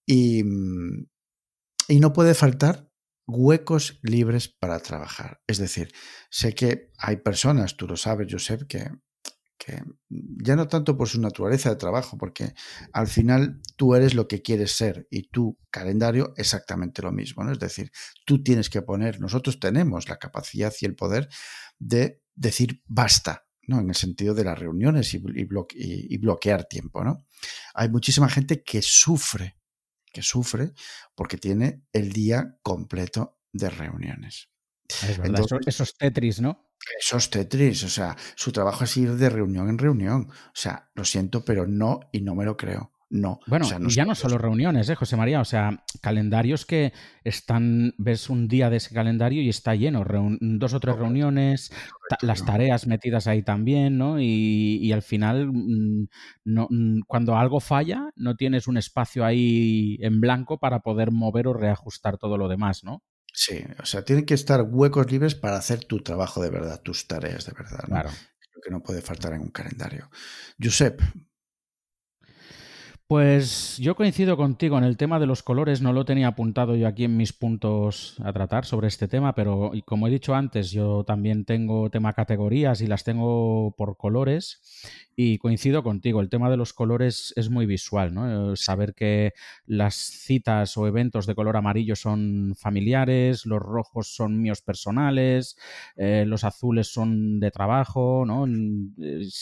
Y, 0.04 0.44
mm, 0.44 1.06
y 1.88 2.00
no 2.00 2.12
puede 2.12 2.34
faltar 2.34 2.88
huecos 3.26 3.98
libres 4.02 4.48
para 4.48 4.78
trabajar. 4.80 5.40
Es 5.46 5.58
decir, 5.58 5.92
sé 6.30 6.54
que 6.54 6.92
hay 6.98 7.16
personas, 7.16 7.76
tú 7.76 7.88
lo 7.88 7.96
sabes, 7.96 8.28
Josep, 8.30 8.66
que 8.68 8.90
que 9.58 9.82
ya 10.08 10.54
no 10.54 10.68
tanto 10.68 10.96
por 10.96 11.08
su 11.08 11.20
naturaleza 11.20 11.70
de 11.70 11.76
trabajo, 11.76 12.16
porque 12.18 12.54
al 12.92 13.06
final 13.06 13.60
tú 13.76 13.94
eres 13.94 14.14
lo 14.14 14.26
que 14.26 14.42
quieres 14.42 14.72
ser 14.72 15.06
y 15.10 15.28
tu 15.28 15.58
calendario 15.70 16.32
exactamente 16.36 17.02
lo 17.02 17.12
mismo, 17.12 17.44
¿no? 17.44 17.52
Es 17.52 17.58
decir, 17.58 17.92
tú 18.24 18.42
tienes 18.42 18.70
que 18.70 18.82
poner, 18.82 19.20
nosotros 19.20 19.60
tenemos 19.60 20.08
la 20.08 20.18
capacidad 20.18 20.72
y 20.80 20.86
el 20.86 20.96
poder 20.96 21.28
de 21.78 22.22
decir 22.34 22.82
basta, 22.86 23.46
¿no? 23.62 23.80
En 23.80 23.88
el 23.88 23.94
sentido 23.94 24.34
de 24.34 24.44
las 24.44 24.58
reuniones 24.58 25.14
y, 25.14 26.18
bloquear 26.18 26.64
tiempo, 26.64 27.04
¿no? 27.04 27.26
Hay 27.74 27.88
muchísima 27.88 28.28
gente 28.28 28.62
que 28.62 28.82
sufre 28.82 29.56
que 30.16 30.22
sufre 30.22 30.72
porque 31.14 31.36
tiene 31.36 31.82
el 31.92 32.10
día 32.10 32.56
completo 32.62 33.38
de 33.52 33.68
reuniones. 33.68 34.48
Es 34.88 35.18
verdad, 35.18 35.44
esos 35.66 35.94
Tetris, 35.94 36.40
¿no? 36.40 36.72
Esos 36.98 37.28
Tetris, 37.28 37.82
o 37.84 37.90
sea, 37.90 38.16
su 38.34 38.50
trabajo 38.50 38.84
es 38.84 38.96
ir 38.96 39.12
de 39.16 39.28
reunión 39.28 39.68
en 39.68 39.76
reunión. 39.76 40.30
O 40.30 40.54
sea, 40.54 40.90
lo 40.94 41.04
siento, 41.04 41.44
pero 41.44 41.66
no 41.66 42.00
y 42.12 42.22
no 42.22 42.34
me 42.34 42.46
lo 42.46 42.56
creo. 42.56 42.92
No. 43.08 43.38
Bueno, 43.46 43.66
ya 43.88 44.04
no 44.04 44.16
solo 44.16 44.36
reuniones, 44.36 44.88
¿eh, 44.88 44.96
José 44.96 45.16
María? 45.16 45.40
O 45.40 45.44
sea, 45.44 45.84
calendarios 46.00 46.66
que 46.66 46.92
están, 47.22 47.94
ves 47.98 48.28
un 48.28 48.48
día 48.48 48.68
de 48.68 48.78
ese 48.78 48.94
calendario 48.94 49.42
y 49.42 49.48
está 49.48 49.76
lleno, 49.76 50.04
dos 50.40 50.74
o 50.74 50.80
tres 50.80 50.96
reuniones, 50.96 51.70
las 52.22 52.44
tareas 52.44 52.88
metidas 52.88 53.28
ahí 53.28 53.42
también, 53.42 53.96
¿no? 53.96 54.20
Y, 54.20 54.90
al 54.92 55.02
final, 55.02 55.52
mm, 55.52 56.08
no, 56.44 56.66
mm, 56.68 57.00
cuando 57.06 57.36
algo 57.36 57.60
falla, 57.60 58.10
no 58.16 58.34
tienes 58.34 58.66
un 58.66 58.76
espacio 58.76 59.24
ahí 59.24 59.98
en 60.00 60.20
blanco 60.20 60.58
para 60.58 60.80
poder 60.80 61.12
mover 61.12 61.46
o 61.46 61.52
reajustar 61.52 62.18
todo 62.18 62.36
lo 62.36 62.48
demás, 62.48 62.82
¿no? 62.82 63.04
Sí, 63.32 63.62
o 63.80 63.86
sea, 63.86 64.02
tienen 64.02 64.24
que 64.24 64.34
estar 64.34 64.62
huecos 64.62 65.12
libres 65.12 65.34
para 65.34 65.58
hacer 65.58 65.84
tu 65.84 66.00
trabajo 66.00 66.42
de 66.42 66.50
verdad, 66.50 66.80
tus 66.82 67.06
tareas 67.06 67.46
de 67.46 67.52
verdad. 67.52 67.84
Claro. 67.84 68.08
Creo 68.08 68.62
que 68.64 68.70
no 68.70 68.82
puede 68.82 69.02
faltar 69.02 69.34
en 69.34 69.42
un 69.42 69.50
calendario. 69.50 70.10
Josep, 70.60 71.00
pues 73.08 73.76
yo 73.78 73.94
coincido 73.94 74.36
contigo 74.36 74.76
en 74.78 74.84
el 74.84 74.96
tema 74.96 75.20
de 75.20 75.26
los 75.26 75.44
colores, 75.44 75.80
no 75.80 75.92
lo 75.92 76.04
tenía 76.04 76.26
apuntado 76.26 76.74
yo 76.74 76.88
aquí 76.88 77.04
en 77.04 77.16
mis 77.16 77.32
puntos 77.32 78.16
a 78.24 78.32
tratar 78.32 78.64
sobre 78.64 78.88
este 78.88 79.06
tema, 79.06 79.32
pero 79.34 79.70
como 79.84 80.08
he 80.08 80.10
dicho 80.10 80.34
antes, 80.34 80.72
yo 80.72 81.04
también 81.04 81.44
tengo 81.44 81.88
tema 81.88 82.14
categorías 82.14 82.80
y 82.80 82.88
las 82.88 83.04
tengo 83.04 83.74
por 83.76 83.96
colores 83.96 84.60
y 85.14 85.38
coincido 85.38 85.82
contigo, 85.82 86.20
el 86.20 86.28
tema 86.28 86.50
de 86.50 86.58
los 86.58 86.72
colores 86.74 87.32
es 87.36 87.48
muy 87.48 87.64
visual, 87.64 88.12
¿no? 88.12 88.52
Eh, 88.52 88.56
saber 88.56 88.92
que 88.94 89.32
las 89.66 89.94
citas 89.94 90.76
o 90.76 90.86
eventos 90.86 91.26
de 91.26 91.34
color 91.34 91.56
amarillo 91.56 91.96
son 91.96 92.54
familiares, 92.54 93.46
los 93.46 93.60
rojos 93.60 94.14
son 94.14 94.42
míos 94.42 94.60
personales, 94.60 95.56
eh, 95.96 96.24
los 96.26 96.44
azules 96.44 96.88
son 96.88 97.40
de 97.40 97.50
trabajo, 97.50 98.24
¿no? 98.26 98.46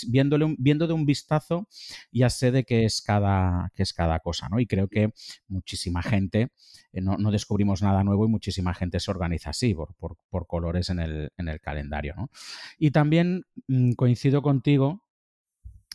Viéndole 0.09 0.55
viendo 0.59 0.87
de 0.87 0.93
un 0.93 1.07
vistazo 1.07 1.67
ya 2.13 2.31
sé 2.31 2.53
de 2.53 2.65
qué 2.65 2.85
es 2.85 3.03
cada, 3.03 3.54
qué 3.75 3.83
es 3.83 3.93
cada 3.93 4.19
cosa, 4.21 4.49
¿no? 4.49 4.61
Y 4.61 4.67
creo 4.67 4.89
que 4.89 5.13
muchísima 5.49 6.03
gente, 6.03 6.49
eh, 6.93 7.01
no, 7.01 7.31
descubrimos 7.31 7.83
nada 7.83 8.05
nuevo 8.05 8.25
y 8.25 8.29
muchísima 8.29 8.75
gente 8.75 9.01
se 9.01 9.11
organiza 9.11 9.51
así, 9.51 9.75
por, 9.75 10.47
colores 10.47 10.91
en 10.91 11.01
el, 11.01 11.33
en 11.37 11.49
el 11.49 11.61
calendario, 11.61 12.15
¿no? 12.17 12.31
Y 12.79 12.91
también 12.91 13.45
mm, 13.69 13.93
coincido 13.93 14.43
contigo 14.43 15.05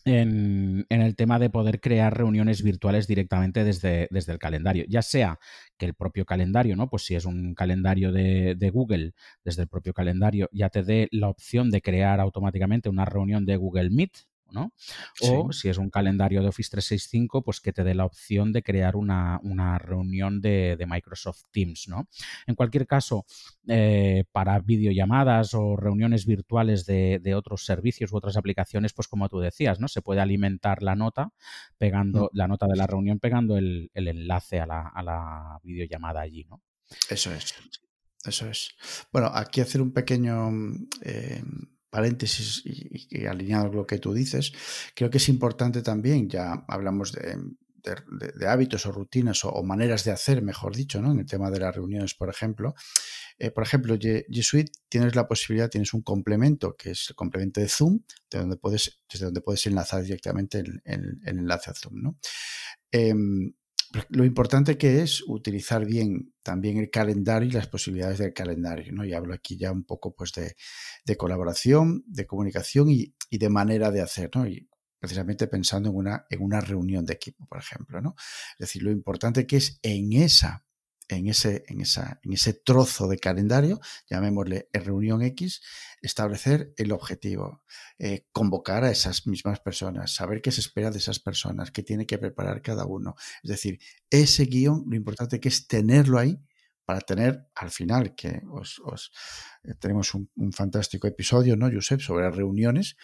en, 0.06 0.86
el 0.90 1.16
tema 1.16 1.40
de 1.40 1.50
poder 1.50 1.80
crear 1.80 2.16
reuniones 2.18 2.64
virtuales 2.64 3.08
directamente 3.08 3.64
desde, 3.64 4.08
el 4.12 4.40
calendario, 4.40 4.86
ya 4.88 5.02
sea 5.02 5.40
que 5.78 5.86
el 5.86 5.94
propio 5.94 6.26
calendario, 6.26 6.76
¿no? 6.76 6.90
Pues 6.90 7.04
si 7.04 7.16
es 7.16 7.26
un 7.26 7.54
calendario 7.56 8.12
de, 8.12 8.72
Google, 8.74 9.14
desde 9.44 9.64
el 9.64 9.68
propio 9.68 9.94
calendario 9.94 10.50
ya 10.52 10.70
te 10.70 10.84
dé 10.84 11.08
la 11.12 11.30
opción 11.30 11.70
de 11.72 11.82
crear 11.82 12.20
automáticamente 12.20 12.90
una 12.90 13.06
reunión 13.06 13.46
de 13.46 13.58
Google 13.58 13.90
Meet, 13.90 14.12
¿no? 14.52 14.74
O 15.22 15.52
si 15.52 15.70
es 15.70 15.78
un 15.78 15.90
calendario 15.90 16.42
de 16.42 16.50
Office 16.50 16.70
365, 16.72 17.44
pues 17.44 17.60
que 17.60 17.74
te 17.74 17.84
dé 17.84 17.94
la 17.94 18.06
opción 18.06 18.52
de 18.52 18.64
crear 18.64 18.96
una, 18.96 19.40
reunión 19.80 20.42
de, 20.42 20.78
Microsoft 20.88 21.44
Teams, 21.52 21.88
¿no? 21.88 22.08
En 22.48 22.56
cualquier 22.56 22.88
caso, 22.88 23.26
eh, 23.68 24.24
para 24.32 24.60
videollamadas 24.60 25.54
o 25.54 25.76
reuniones 25.76 26.26
virtuales 26.26 26.86
de, 26.86 27.34
otros 27.36 27.64
servicios 27.64 28.12
u 28.12 28.18
otras 28.18 28.38
aplicaciones, 28.38 28.94
pues 28.94 29.08
como 29.08 29.30
tú 29.30 29.40
decías, 29.40 29.80
¿no? 29.80 29.88
Se 29.88 30.02
puede 30.02 30.22
alimentar 30.22 30.82
la 30.82 30.96
nota 30.96 31.32
pegando, 31.78 32.26
mm. 32.26 32.38
la 32.38 32.48
nota 32.48 32.68
de 32.68 32.76
la 32.76 32.88
reunión 32.88 33.20
pegando 33.20 33.58
el, 33.58 33.92
enlace 33.94 34.60
a 34.60 34.66
la, 34.66 35.60
videollamada 35.64 36.22
allí, 36.22 36.46
¿no? 36.50 36.62
Eso 37.10 37.32
es. 37.32 37.54
Eso 38.26 38.50
es. 38.50 38.76
Bueno, 39.12 39.32
aquí 39.34 39.62
hacer 39.62 39.82
un 39.82 39.94
pequeño 39.94 40.50
eh, 41.04 41.42
paréntesis 41.90 42.62
y, 42.66 43.26
alineado 43.26 43.68
con 43.68 43.78
lo 43.78 43.88
que 43.88 43.98
tú 43.98 44.14
dices, 44.14 44.54
creo 44.96 45.10
que 45.10 45.18
es 45.18 45.30
importante 45.30 45.82
también, 45.82 46.30
ya 46.30 46.66
hablamos 46.68 47.12
de, 47.12 47.38
hábitos 48.48 48.86
o 48.86 48.92
rutinas 48.92 49.44
o, 49.46 49.64
maneras 49.64 50.04
de 50.04 50.12
hacer, 50.12 50.42
mejor 50.42 50.76
dicho, 50.76 51.02
¿no? 51.02 51.12
en 51.12 51.20
el 51.20 51.26
tema 51.26 51.50
de 51.50 51.60
las 51.60 51.76
reuniones, 51.76 52.14
por 52.14 52.30
ejemplo. 52.30 52.76
Eh, 53.38 53.52
por 53.52 53.64
ejemplo, 53.64 53.96
G, 53.96 54.26
Suite 54.44 54.72
tienes 54.90 55.16
la 55.16 55.28
posibilidad, 55.28 55.70
tienes 55.70 55.94
un 55.94 56.02
complemento 56.02 56.76
que 56.76 56.92
es 56.92 57.08
el 57.10 57.16
complemento 57.16 57.62
de 57.62 57.70
Zoom, 57.70 58.02
de 58.30 58.40
donde 58.40 58.58
puedes, 58.58 59.00
desde 59.12 59.26
donde 59.26 59.42
puedes 59.42 59.66
enlazar 59.66 60.04
directamente 60.04 60.60
el, 60.60 60.82
enlace 61.26 61.72
a 61.72 61.74
Zoom. 61.74 62.02
¿no? 62.02 62.18
Em, 62.92 63.54
lo 64.10 64.24
importante 64.24 64.78
que 64.78 65.02
es 65.02 65.24
utilizar 65.28 65.86
bien 65.86 66.34
también 66.44 66.78
el 66.78 66.90
calendario 66.90 67.50
y 67.50 67.54
las 67.54 67.68
posibilidades 67.68 68.20
del 68.20 68.34
calendario, 68.34 68.94
¿no? 68.94 69.06
Y 69.06 69.14
hablo 69.14 69.34
aquí 69.34 69.58
ya 69.58 69.72
un 69.72 69.84
poco 69.84 70.16
pues 70.16 70.32
de, 70.34 71.18
colaboración, 71.18 72.04
de 72.08 72.28
comunicación 72.28 72.90
y, 72.90 73.16
de 73.32 73.50
manera 73.50 73.92
de 73.92 74.02
hacer, 74.02 74.30
¿no? 74.36 74.48
Y 74.48 74.70
precisamente 75.00 75.48
pensando 75.48 75.90
en 75.90 75.96
una, 75.96 76.26
en 76.30 76.42
una 76.42 76.62
reunión 76.62 77.06
de 77.06 77.14
equipo, 77.14 77.46
por 77.48 77.60
ejemplo, 77.60 78.02
¿no? 78.02 78.16
Es 78.54 78.68
decir, 78.68 78.84
lo 78.84 78.92
importante 78.92 79.48
que 79.48 79.58
es 79.58 79.80
en 79.82 80.14
esa 80.14 80.66
en 81.10 81.28
ese, 81.28 81.64
en, 81.68 81.82
esa, 81.82 82.20
en 82.24 82.34
ese 82.34 82.54
trozo 82.54 83.08
de 83.08 83.18
calendario, 83.18 83.82
llamémosle 84.10 84.70
reunión 84.72 85.22
X, 85.24 85.62
establecer 86.02 86.74
el 86.78 86.92
objetivo, 86.92 87.64
eh, 87.98 88.28
convocar 88.32 88.84
a 88.84 88.92
esas 88.92 89.28
mismas 89.28 89.60
personas, 89.60 90.14
saber 90.14 90.42
qué 90.42 90.52
se 90.52 90.62
espera 90.62 90.92
de 90.92 91.00
esas 91.00 91.20
personas, 91.20 91.72
qué 91.72 91.84
tiene 91.84 92.06
que 92.06 92.20
preparar 92.20 92.62
cada 92.62 92.86
uno. 92.86 93.16
Es 93.44 93.50
decir, 93.50 93.80
ese 94.10 94.46
guion, 94.46 94.86
lo 94.88 94.96
importante 94.96 95.40
que 95.40 95.50
es 95.50 95.68
tenerlo 95.68 96.20
ahí 96.20 96.40
para 96.86 97.02
tener 97.02 97.48
al 97.56 97.72
final, 97.72 98.16
que 98.16 98.42
os, 98.50 98.82
eh, 99.64 99.74
tenemos 99.80 100.14
un, 100.14 100.30
un, 100.36 100.54
fantástico 100.54 101.08
episodio, 101.08 101.56
¿no, 101.56 101.70
Josep, 101.72 102.02
sobre 102.02 102.30
reuniones, 102.32 102.96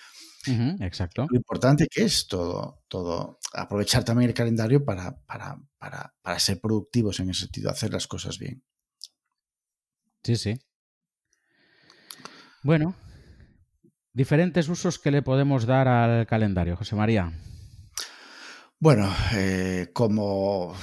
exacto. 0.82 1.28
Lo 1.30 1.38
importante 1.38 1.88
que 1.88 2.04
es 2.04 2.28
todo, 2.28 2.84
todo, 2.88 3.40
aprovechar 3.54 4.04
también 4.04 4.30
el 4.30 4.36
calendario 4.36 4.84
para, 4.84 5.18
para, 5.26 5.60
para, 5.78 6.14
para 6.22 6.40
ser 6.40 6.60
productivos 6.60 7.20
en 7.20 7.30
ese 7.30 7.42
sentido, 7.42 7.70
hacer 7.70 7.92
las 7.92 8.08
cosas 8.08 8.40
bien. 8.40 8.64
Sí, 10.24 10.36
sí. 10.36 10.60
Bueno, 12.64 12.96
diferentes 14.14 14.68
usos 14.70 14.98
que 14.98 15.12
le 15.12 15.22
podemos 15.22 15.66
dar 15.66 15.88
al 15.88 16.26
calendario, 16.26 16.76
José 16.76 16.96
María. 16.96 17.32
Bueno, 18.80 19.12
eh, 19.34 19.90
como 19.94 20.76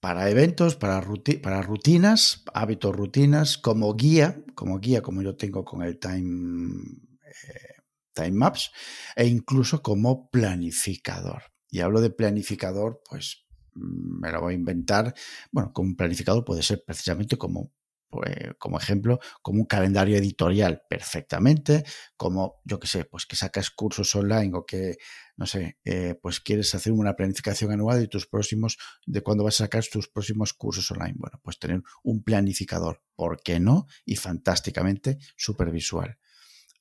para 0.00 0.30
eventos, 0.30 0.76
para, 0.76 1.02
para 1.42 1.62
rutinas, 1.62 2.44
hábitos, 2.54 2.94
rutinas, 2.94 3.58
como 3.58 3.94
guía, 3.94 4.42
como 4.54 4.78
guía, 4.78 5.02
como 5.02 5.22
yo 5.22 5.36
tengo 5.36 5.64
con 5.64 5.82
el 5.82 5.98
Time 5.98 6.82
eh, 7.24 7.75
time 8.16 8.32
maps 8.32 8.72
e 9.14 9.26
incluso 9.26 9.82
como 9.82 10.28
planificador. 10.30 11.42
Y 11.70 11.80
hablo 11.80 12.00
de 12.00 12.10
planificador, 12.10 13.02
pues 13.08 13.46
mm, 13.74 14.20
me 14.20 14.32
lo 14.32 14.40
voy 14.40 14.54
a 14.54 14.56
inventar. 14.56 15.14
Bueno, 15.52 15.72
como 15.72 15.90
un 15.90 15.96
planificador 15.96 16.44
puede 16.44 16.62
ser 16.62 16.82
precisamente 16.84 17.36
como, 17.36 17.72
pues, 18.08 18.34
como 18.58 18.78
ejemplo, 18.78 19.18
como 19.42 19.60
un 19.60 19.66
calendario 19.66 20.16
editorial 20.16 20.82
perfectamente, 20.88 21.84
como 22.16 22.62
yo 22.64 22.80
que 22.80 22.86
sé, 22.86 23.04
pues 23.04 23.26
que 23.26 23.36
sacas 23.36 23.70
cursos 23.70 24.14
online 24.14 24.52
o 24.54 24.64
que, 24.64 24.96
no 25.36 25.46
sé, 25.46 25.78
eh, 25.84 26.18
pues 26.22 26.40
quieres 26.40 26.74
hacer 26.74 26.92
una 26.92 27.14
planificación 27.14 27.72
anual 27.72 28.00
de 28.00 28.08
tus 28.08 28.26
próximos, 28.26 28.78
de 29.06 29.20
cuándo 29.22 29.44
vas 29.44 29.60
a 29.60 29.64
sacar 29.64 29.84
tus 29.84 30.08
próximos 30.08 30.54
cursos 30.54 30.90
online. 30.90 31.14
Bueno, 31.16 31.38
pues 31.42 31.58
tener 31.58 31.82
un 32.04 32.22
planificador, 32.22 33.02
¿por 33.14 33.42
qué 33.42 33.60
no? 33.60 33.86
Y 34.04 34.16
fantásticamente 34.16 35.18
supervisual. 35.36 36.18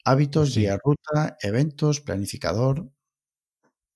Hábitos, 0.06 0.54
sí. 0.54 0.68
ruta, 0.84 1.36
eventos, 1.42 2.00
planificador. 2.00 2.92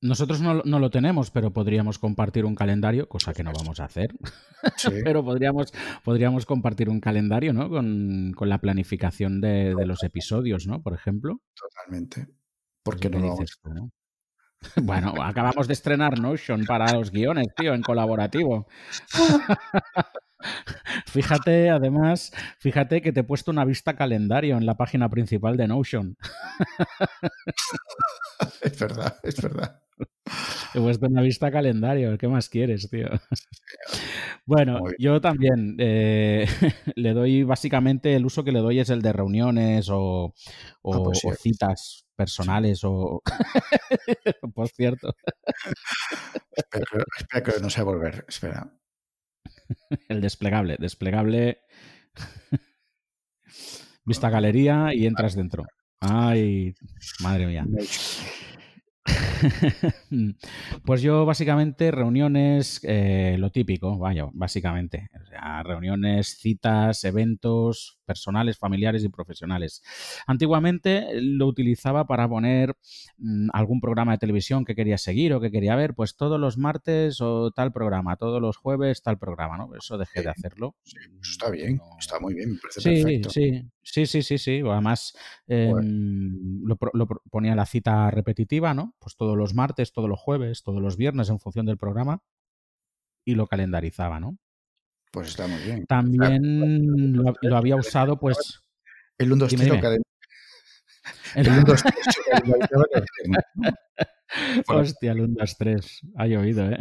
Nosotros 0.01 0.41
no, 0.41 0.63
lo 0.63 0.89
tenemos, 0.89 1.29
pero 1.29 1.51
podríamos 1.51 1.99
compartir 1.99 2.45
un 2.45 2.55
calendario, 2.55 3.07
cosa 3.07 3.33
que 3.33 3.43
no 3.43 3.51
vamos 3.53 3.79
a 3.79 3.85
hacer. 3.85 4.15
pero 5.03 5.23
podríamos, 5.23 5.71
podríamos 6.03 6.45
compartir 6.45 6.89
un 6.89 6.99
calendario, 6.99 7.53
¿no? 7.53 7.69
Con, 7.69 8.33
la 8.39 8.59
planificación 8.59 9.39
de, 9.39 9.75
los 9.85 10.03
episodios, 10.03 10.67
¿no? 10.67 10.81
Por 10.81 10.93
ejemplo. 10.93 11.41
Totalmente. 11.53 12.27
¿Por 12.81 12.99
qué 12.99 13.09
no 13.09 13.19
lo 13.19 13.35
dices 13.35 13.59
Bueno, 14.81 15.13
acabamos 15.21 15.67
de 15.67 15.73
estrenar 15.73 16.17
Notion 16.17 16.65
para 16.65 16.91
los 16.93 17.11
guiones, 17.11 17.47
tío, 17.55 17.73
en 17.73 17.83
colaborativo. 17.83 18.67
Fíjate, 21.05 21.69
además, 21.69 22.31
fíjate 22.59 23.01
que 23.01 23.11
te 23.11 23.21
he 23.21 23.23
puesto 23.23 23.51
una 23.51 23.65
vista 23.65 23.95
calendario 23.95 24.57
en 24.57 24.65
la 24.65 24.75
página 24.77 25.09
principal 25.09 25.57
de 25.57 25.67
Notion. 25.67 26.17
Es 28.61 28.79
verdad, 28.79 29.17
es 29.23 29.41
verdad. 29.41 29.81
He 30.73 30.79
puesto 30.79 31.07
una 31.07 31.21
vista 31.21 31.51
calendario, 31.51 32.17
¿qué 32.17 32.27
más 32.27 32.47
quieres, 32.47 32.89
tío? 32.89 33.09
Bueno, 34.45 34.79
yo 34.97 35.19
también 35.19 35.75
eh, 35.77 36.45
le 36.95 37.13
doy 37.13 37.43
básicamente 37.43 38.15
el 38.15 38.25
uso 38.25 38.43
que 38.43 38.51
le 38.51 38.59
doy 38.59 38.79
es 38.79 38.89
el 38.89 39.01
de 39.01 39.13
reuniones 39.13 39.89
o, 39.91 40.33
ah, 40.85 40.99
pues 41.03 41.21
citas 41.41 42.05
personales 42.15 42.81
o 42.83 43.21
por 44.53 44.67
cierto. 44.69 45.13
espera, 46.55 47.43
que 47.43 47.61
no 47.61 47.69
sé 47.69 47.83
volver, 47.83 48.25
espera. 48.27 48.78
el 50.09 50.21
desplegable, 50.21 50.77
desplegable. 50.79 51.59
Vista 54.05 54.29
galería 54.29 54.93
y 54.93 55.05
entras 55.05 55.35
dentro. 55.35 55.65
Ay, 55.99 56.75
madre 57.19 57.45
mía. 57.47 57.65
pues 60.85 61.01
yo 61.01 61.25
básicamente 61.25 61.91
reuniones, 61.91 62.79
eh, 62.83 63.35
lo 63.39 63.51
típico, 63.51 63.97
vaya, 63.97 64.27
básicamente. 64.33 65.09
O 65.21 65.25
sea, 65.25 65.63
reuniones, 65.63 66.37
citas, 66.39 67.03
eventos 67.03 67.99
personales, 68.05 68.57
familiares 68.57 69.03
y 69.03 69.09
profesionales. 69.09 69.83
Antiguamente 70.25 71.09
lo 71.21 71.45
utilizaba 71.45 72.07
para 72.07 72.27
poner 72.27 72.75
mm, 73.17 73.49
algún 73.53 73.81
programa 73.81 74.13
de 74.13 74.17
televisión 74.17 74.65
que 74.65 74.75
quería 74.75 74.97
seguir 74.97 75.33
o 75.33 75.39
que 75.39 75.51
quería 75.51 75.75
ver, 75.75 75.93
pues 75.93 76.15
todos 76.15 76.39
los 76.39 76.57
martes 76.57 77.21
o 77.21 77.51
tal 77.51 77.71
programa, 77.71 78.15
todos 78.15 78.41
los 78.41 78.57
jueves 78.57 79.03
tal 79.03 79.19
programa, 79.19 79.57
¿no? 79.57 79.75
Eso 79.75 79.97
dejé 79.97 80.23
de 80.23 80.29
hacerlo. 80.29 80.75
Sí, 80.83 80.97
pues 81.17 81.29
está 81.29 81.49
bien, 81.51 81.79
está 81.99 82.19
muy 82.19 82.33
bien, 82.33 82.53
me 82.53 82.57
parece 82.59 82.81
sí, 82.81 83.03
perfecto. 83.03 83.29
Sí, 83.29 83.69
sí, 83.83 84.05
sí, 84.05 84.23
sí, 84.23 84.37
sí. 84.37 84.61
Además, 84.65 85.15
eh, 85.47 85.71
lo, 85.71 86.77
lo, 86.93 87.07
ponía 87.29 87.55
la 87.55 87.65
cita 87.65 88.09
repetitiva, 88.09 88.73
¿no? 88.73 88.88
Pues 88.99 89.15
todos 89.15 89.37
los 89.37 89.53
martes, 89.53 89.93
todos 89.93 90.09
los 90.09 90.19
jueves, 90.19 90.63
todos 90.63 90.81
los 90.81 90.97
viernes 90.97 91.29
en 91.29 91.39
función 91.39 91.65
del 91.65 91.77
programa 91.77 92.23
y 93.25 93.35
lo 93.35 93.47
calendarizaba, 93.47 94.19
¿no? 94.19 94.37
Pues 95.11 95.29
está 95.29 95.47
muy 95.47 95.61
bien. 95.61 95.85
También 95.85 97.13
lo, 97.13 97.33
lo, 97.41 97.57
había 97.57 97.75
usado, 97.75 98.19
pues. 98.19 98.61
El 99.17 99.31
1, 99.31 99.45
2, 99.45 99.55
3 99.55 99.71
El 101.35 101.49
1, 101.49 101.63
2, 101.65 101.83
3 101.83 101.93
Hostia, 104.67 105.11
el 105.11 105.21
1, 105.21 105.35
2, 105.39 105.57
3. 105.57 106.01
Ha 106.15 106.27
llovido, 106.27 106.69
¿eh? 106.71 106.77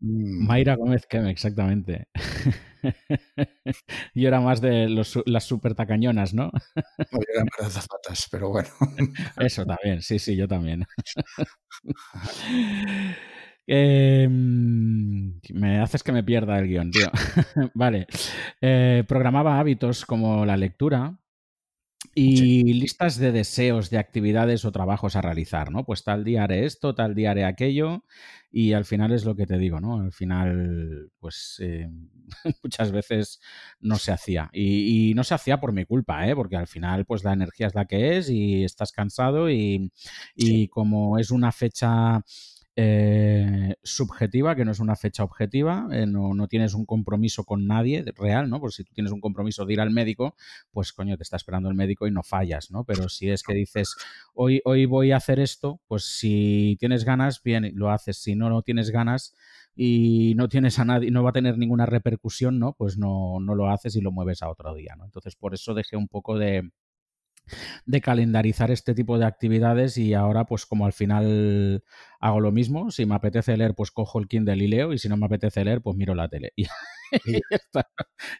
Mayra 0.00 0.36
Gómez. 0.36 0.48
Mayra 0.48 0.76
Gómez 0.76 1.06
Kem, 1.06 1.26
exactamente. 1.26 2.08
Yo 4.14 4.28
era 4.28 4.40
más 4.40 4.60
de 4.60 4.88
los, 4.88 5.18
las 5.26 5.44
super 5.44 5.74
tacañonas, 5.74 6.34
¿no? 6.34 6.44
No, 6.44 6.52
yo 7.12 7.34
era 7.34 7.44
más 7.44 7.74
de 7.74 7.80
zapatas, 7.80 8.28
pero 8.30 8.50
bueno. 8.50 8.68
Eso 9.40 9.64
también, 9.64 10.02
sí, 10.02 10.18
sí, 10.18 10.36
yo 10.36 10.46
también. 10.46 10.84
Eh, 13.66 14.28
me 14.30 15.80
haces 15.80 16.02
que 16.02 16.12
me 16.12 16.22
pierda 16.22 16.58
el 16.58 16.68
guion, 16.68 16.90
tío. 16.90 17.10
vale. 17.74 18.06
Eh, 18.60 19.04
programaba 19.08 19.58
hábitos 19.58 20.04
como 20.04 20.46
la 20.46 20.56
lectura, 20.56 21.18
y 22.18 22.36
sí. 22.38 22.62
listas 22.72 23.18
de 23.18 23.30
deseos, 23.30 23.90
de 23.90 23.98
actividades 23.98 24.64
o 24.64 24.72
trabajos 24.72 25.16
a 25.16 25.20
realizar, 25.20 25.70
¿no? 25.70 25.84
Pues 25.84 26.02
tal 26.02 26.24
día 26.24 26.44
haré 26.44 26.64
esto, 26.64 26.94
tal 26.94 27.14
día 27.14 27.32
haré 27.32 27.44
aquello, 27.44 28.04
y 28.50 28.72
al 28.72 28.86
final 28.86 29.12
es 29.12 29.26
lo 29.26 29.36
que 29.36 29.44
te 29.44 29.58
digo, 29.58 29.80
¿no? 29.80 30.00
Al 30.00 30.12
final, 30.12 31.10
pues 31.18 31.58
eh, 31.60 31.90
muchas 32.64 32.90
veces 32.90 33.38
no 33.80 33.96
se 33.96 34.12
hacía. 34.12 34.48
Y, 34.54 35.10
y, 35.10 35.14
no 35.14 35.24
se 35.24 35.34
hacía 35.34 35.60
por 35.60 35.72
mi 35.72 35.84
culpa, 35.84 36.26
¿eh? 36.26 36.34
Porque 36.34 36.56
al 36.56 36.66
final, 36.66 37.04
pues 37.04 37.22
la 37.22 37.34
energía 37.34 37.66
es 37.66 37.74
la 37.74 37.84
que 37.84 38.16
es 38.16 38.30
y 38.30 38.64
estás 38.64 38.92
cansado 38.92 39.50
y, 39.50 39.92
y 40.34 40.46
sí. 40.46 40.68
como 40.68 41.18
es 41.18 41.30
una 41.30 41.52
fecha 41.52 42.24
eh, 42.78 43.76
subjetiva, 43.82 44.54
que 44.54 44.66
no 44.66 44.72
es 44.72 44.80
una 44.80 44.96
fecha 44.96 45.24
objetiva, 45.24 45.88
eh, 45.92 46.04
no, 46.06 46.34
no, 46.34 46.46
tienes 46.46 46.74
un 46.74 46.84
compromiso 46.84 47.44
con 47.44 47.66
nadie 47.66 48.04
real, 48.14 48.50
¿no? 48.50 48.60
Pues 48.60 48.74
si 48.74 48.84
tú 48.84 48.92
tienes 48.92 49.12
un 49.12 49.20
compromiso 49.22 49.64
de 49.64 49.72
ir 49.72 49.80
al 49.80 49.90
médico, 49.90 50.34
pues 50.70 50.92
coño, 50.92 51.16
te 51.16 51.22
está 51.22 51.36
esperando 51.36 51.70
el 51.70 51.74
médico 51.74 52.06
y 52.06 52.10
no 52.10 52.22
fallas, 52.22 52.70
¿no? 52.70 52.84
Pero 52.84 53.08
si 53.08 53.30
es 53.30 53.42
que 53.42 53.54
dices, 53.54 53.96
hoy, 54.34 54.60
hoy 54.66 54.84
voy 54.84 55.12
a 55.12 55.16
hacer 55.16 55.40
esto, 55.40 55.80
pues 55.88 56.04
si 56.04 56.76
tienes 56.78 57.04
ganas, 57.04 57.42
bien, 57.42 57.72
lo 57.74 57.90
haces. 57.90 58.18
Si 58.18 58.34
no, 58.34 58.50
no 58.50 58.60
tienes 58.60 58.90
ganas 58.90 59.34
y 59.74 60.34
no 60.36 60.50
tienes 60.50 60.78
a 60.78 60.84
nadie, 60.84 61.10
no 61.10 61.22
va 61.22 61.30
a 61.30 61.32
tener 61.32 61.56
ninguna 61.56 61.86
repercusión, 61.86 62.58
¿no? 62.58 62.74
Pues 62.74 62.98
no, 62.98 63.40
no 63.40 63.54
lo 63.54 63.70
haces 63.70 63.96
y 63.96 64.02
lo 64.02 64.12
mueves 64.12 64.42
a 64.42 64.50
otro 64.50 64.74
día, 64.74 64.96
¿no? 64.98 65.06
Entonces, 65.06 65.34
por 65.34 65.54
eso 65.54 65.72
dejé 65.72 65.96
un 65.96 66.08
poco 66.08 66.38
de, 66.38 66.70
de 67.84 68.00
calendarizar 68.00 68.70
este 68.70 68.94
tipo 68.94 69.18
de 69.18 69.26
actividades 69.26 69.98
y 69.98 70.14
ahora 70.14 70.44
pues 70.44 70.66
como 70.66 70.86
al 70.86 70.92
final 70.92 71.84
hago 72.20 72.40
lo 72.40 72.52
mismo, 72.52 72.90
si 72.90 73.06
me 73.06 73.14
apetece 73.14 73.56
leer 73.56 73.74
pues 73.74 73.90
cojo 73.90 74.18
el 74.18 74.28
Kindle 74.28 74.56
y 74.56 74.68
leo 74.68 74.92
y 74.92 74.98
si 74.98 75.08
no 75.08 75.16
me 75.16 75.26
apetece 75.26 75.64
leer 75.64 75.80
pues 75.80 75.96
miro 75.96 76.14
la 76.14 76.28
tele 76.28 76.52
y, 76.56 76.66
y, 77.24 77.32
ya, 77.32 77.56
está. 77.56 77.88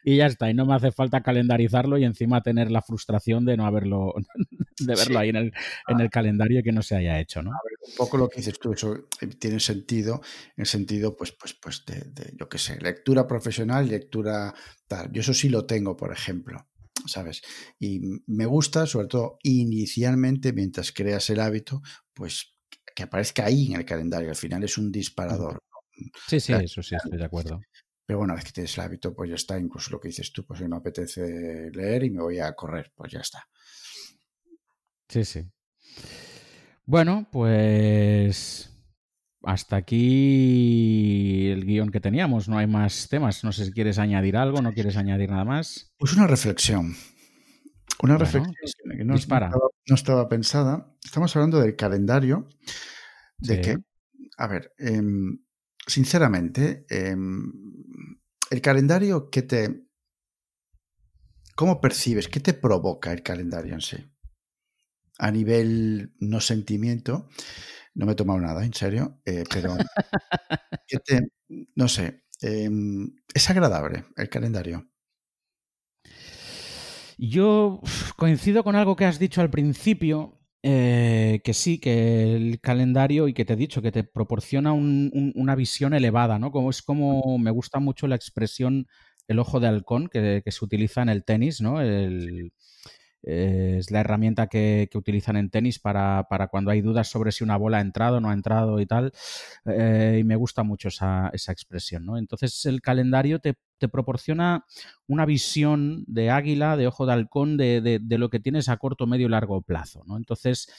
y 0.03 0.15
ya 0.17 0.25
está 0.25 0.49
y 0.49 0.53
no 0.53 0.65
me 0.65 0.75
hace 0.75 0.91
falta 0.91 1.21
calendarizarlo 1.21 1.97
y 1.97 2.03
encima 2.03 2.41
tener 2.41 2.71
la 2.71 2.81
frustración 2.81 3.45
de 3.45 3.57
no 3.57 3.65
haberlo 3.65 4.13
de 4.79 4.95
verlo 4.95 5.13
sí. 5.13 5.15
ahí 5.15 5.29
en 5.29 5.35
el, 5.37 5.53
en 5.87 5.99
el 5.99 6.09
calendario 6.09 6.59
y 6.59 6.63
que 6.63 6.71
no 6.71 6.81
se 6.81 6.95
haya 6.95 7.19
hecho, 7.19 7.41
¿no? 7.41 7.51
A 7.51 7.59
ver, 7.63 7.77
un 7.89 7.95
poco 7.95 8.17
lo 8.17 8.29
que 8.29 8.37
dices 8.37 8.59
tú, 8.59 8.73
eso 8.73 9.07
tiene 9.39 9.59
sentido, 9.59 10.21
en 10.55 10.65
sentido 10.65 11.15
pues 11.15 11.31
pues 11.31 11.53
pues 11.53 11.85
de, 11.85 12.01
de 12.11 12.33
yo 12.37 12.49
qué 12.49 12.57
sé, 12.57 12.79
lectura 12.79 13.27
profesional, 13.27 13.87
lectura 13.87 14.53
tal. 14.87 15.11
Yo 15.11 15.21
eso 15.21 15.33
sí 15.33 15.49
lo 15.49 15.65
tengo, 15.65 15.95
por 15.95 16.11
ejemplo. 16.11 16.65
¿Sabes? 17.07 17.41
Y 17.79 18.01
me 18.27 18.45
gusta, 18.45 18.85
sobre 18.85 19.07
todo 19.07 19.39
inicialmente, 19.43 20.53
mientras 20.53 20.91
creas 20.91 21.29
el 21.29 21.39
hábito, 21.39 21.81
pues 22.13 22.55
que 22.95 23.03
aparezca 23.03 23.45
ahí 23.45 23.67
en 23.67 23.79
el 23.79 23.85
calendario. 23.85 24.29
Al 24.29 24.35
final 24.35 24.63
es 24.63 24.77
un 24.77 24.91
disparador. 24.91 25.63
Sí, 26.27 26.39
sí, 26.39 26.53
eso 26.53 26.81
sí, 26.81 26.95
estoy 26.95 27.17
de 27.17 27.25
acuerdo. 27.25 27.59
Pero 28.05 28.19
bueno, 28.19 28.33
una 28.33 28.35
vez 28.35 28.45
que 28.45 28.53
tienes 28.53 28.77
el 28.77 28.83
hábito, 28.83 29.13
pues 29.13 29.29
ya 29.29 29.35
está. 29.35 29.59
Incluso 29.59 29.91
lo 29.91 29.99
que 29.99 30.07
dices 30.07 30.31
tú, 30.31 30.45
pues 30.45 30.59
si 30.59 30.67
me 30.67 30.77
apetece 30.77 31.69
leer 31.73 32.05
y 32.05 32.09
me 32.09 32.21
voy 32.21 32.39
a 32.39 32.53
correr, 32.53 32.91
pues 32.95 33.11
ya 33.11 33.19
está. 33.19 33.47
Sí, 35.09 35.25
sí. 35.25 35.45
Bueno, 36.85 37.27
pues 37.31 38.76
hasta 39.47 39.77
aquí 39.77 41.47
el 41.47 41.65
guion 41.65 41.89
que 41.89 42.01
teníamos. 42.01 42.49
No 42.49 42.57
hay 42.57 42.67
más 42.67 43.07
temas. 43.07 43.45
No 43.45 43.53
sé 43.53 43.63
si 43.63 43.71
quieres 43.71 43.97
añadir 43.97 44.35
algo, 44.35 44.61
no 44.61 44.73
quieres 44.73 44.97
añadir 44.97 45.29
nada 45.29 45.45
más. 45.45 45.93
Pues 45.97 46.11
una 46.13 46.27
reflexión. 46.27 46.97
Una 48.03 48.17
bueno, 48.17 48.17
reflexión 48.17 48.53
que 48.97 49.05
no, 49.05 49.15
estaba, 49.15 49.49
no, 49.87 49.95
estaba, 49.95 50.27
pensada. 50.27 50.93
Estamos 51.01 51.33
hablando 51.33 51.61
del 51.61 51.77
calendario. 51.77 52.49
De 53.37 53.55
sí. 53.55 53.61
que, 53.61 53.77
a 54.37 54.47
ver, 54.47 54.73
eh, 54.79 55.01
sinceramente, 55.87 56.85
eh, 56.89 57.15
el 58.49 58.61
calendario 58.61 59.29
que 59.29 59.43
te. 59.43 59.87
¿Cómo 61.55 61.79
percibes? 61.79 62.27
¿Qué 62.27 62.41
te 62.41 62.53
provoca 62.53 63.13
el 63.13 63.23
calendario 63.23 63.75
en 63.75 63.81
sí? 63.81 63.97
A 65.19 65.31
nivel 65.31 66.13
no 66.19 66.41
sentimiento. 66.41 67.29
No 67.97 68.05
me 68.05 68.11
he 68.13 68.15
tomado 68.15 68.39
nada, 68.39 68.63
en 68.63 68.73
serio, 68.73 69.19
eh, 69.25 69.43
pero 69.51 69.75
te, 71.05 71.29
no 71.75 71.87
sé, 71.87 72.23
eh, 72.41 72.69
es 73.33 73.49
agradable 73.49 74.05
el 74.15 74.29
calendario. 74.29 74.87
Yo 77.17 77.81
coincido 78.15 78.63
con 78.63 78.75
algo 78.75 78.95
que 78.95 79.05
has 79.05 79.19
dicho 79.19 79.41
al 79.41 79.49
principio, 79.49 80.39
eh, 80.63 81.41
que 81.43 81.53
sí, 81.53 81.79
que 81.79 82.35
el 82.35 82.59
calendario 82.61 83.27
y 83.27 83.33
que 83.33 83.45
te 83.45 83.53
he 83.53 83.55
dicho, 83.55 83.81
que 83.81 83.91
te 83.91 84.03
proporciona 84.03 84.73
un, 84.73 85.09
un, 85.13 85.33
una 85.35 85.55
visión 85.55 85.93
elevada, 85.93 86.37
¿no? 86.39 86.51
Como 86.51 86.69
es 86.69 86.81
como 86.83 87.37
me 87.39 87.51
gusta 87.51 87.79
mucho 87.79 88.07
la 88.07 88.15
expresión 88.15 88.87
el 89.27 89.39
ojo 89.39 89.59
de 89.59 89.67
halcón 89.67 90.07
que, 90.07 90.41
que 90.45 90.51
se 90.51 90.63
utiliza 90.63 91.01
en 91.01 91.09
el 91.09 91.23
tenis, 91.25 91.61
¿no? 91.61 91.81
El, 91.81 92.53
es 93.23 93.91
la 93.91 94.01
herramienta 94.01 94.47
que, 94.47 94.87
que 94.91 94.97
utilizan 94.97 95.37
en 95.37 95.49
tenis 95.49 95.79
para, 95.79 96.27
para, 96.29 96.47
cuando 96.47 96.71
hay 96.71 96.81
dudas 96.81 97.07
sobre 97.07 97.31
si 97.31 97.43
una 97.43 97.57
bola 97.57 97.79
ha 97.79 97.81
entrado 97.81 98.17
o 98.17 98.19
no 98.19 98.29
ha 98.29 98.33
entrado 98.33 98.79
y 98.79 98.85
tal. 98.85 99.11
Eh, 99.65 100.19
y 100.21 100.23
me 100.23 100.35
gusta 100.35 100.63
mucho 100.63 100.87
esa, 100.87 101.29
esa 101.33 101.51
expresión. 101.51 102.05
¿no? 102.05 102.17
Entonces 102.17 102.65
el 102.65 102.81
calendario 102.81 103.39
te, 103.39 103.55
te, 103.77 103.87
proporciona 103.87 104.65
una 105.07 105.25
visión 105.25 106.03
de 106.07 106.29
águila, 106.29 106.77
de 106.77 106.87
ojo 106.87 107.05
de 107.05 107.13
halcón, 107.13 107.57
de, 107.57 107.99
de, 108.01 108.17
lo 108.17 108.29
que 108.29 108.39
tienes 108.39 108.69
a 108.69 108.77
corto, 108.77 109.07
medio 109.07 109.27
y 109.27 109.31
largo 109.31 109.61
plazo. 109.61 110.03
¿no? 110.05 110.17
Entonces 110.17 110.69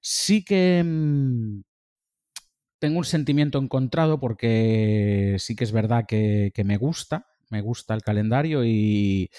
sí 0.00 0.44
que... 0.44 0.82
Mmm, 0.84 1.62
tengo 2.80 2.98
un 2.98 3.04
sentimiento 3.04 3.58
encontrado 3.58 4.18
porque 4.18 5.36
sí 5.38 5.54
que 5.54 5.64
es 5.64 5.70
verdad 5.70 6.06
que, 6.08 6.50
que 6.54 6.64
me 6.64 6.78
gusta, 6.78 7.26
me 7.50 7.60
gusta 7.60 7.94
el 7.94 8.02
calendario 8.02 8.64
y, 8.64 9.30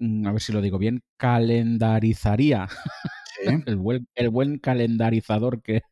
a 0.00 0.32
ver 0.32 0.40
si 0.40 0.52
lo 0.52 0.60
digo 0.60 0.78
bien, 0.78 1.02
calendarizaría. 1.16 2.68
El, 3.66 3.76
buen, 3.76 4.08
el, 4.14 4.30
buen, 4.30 4.58
calendarizador 4.58 5.62
que 5.62 5.82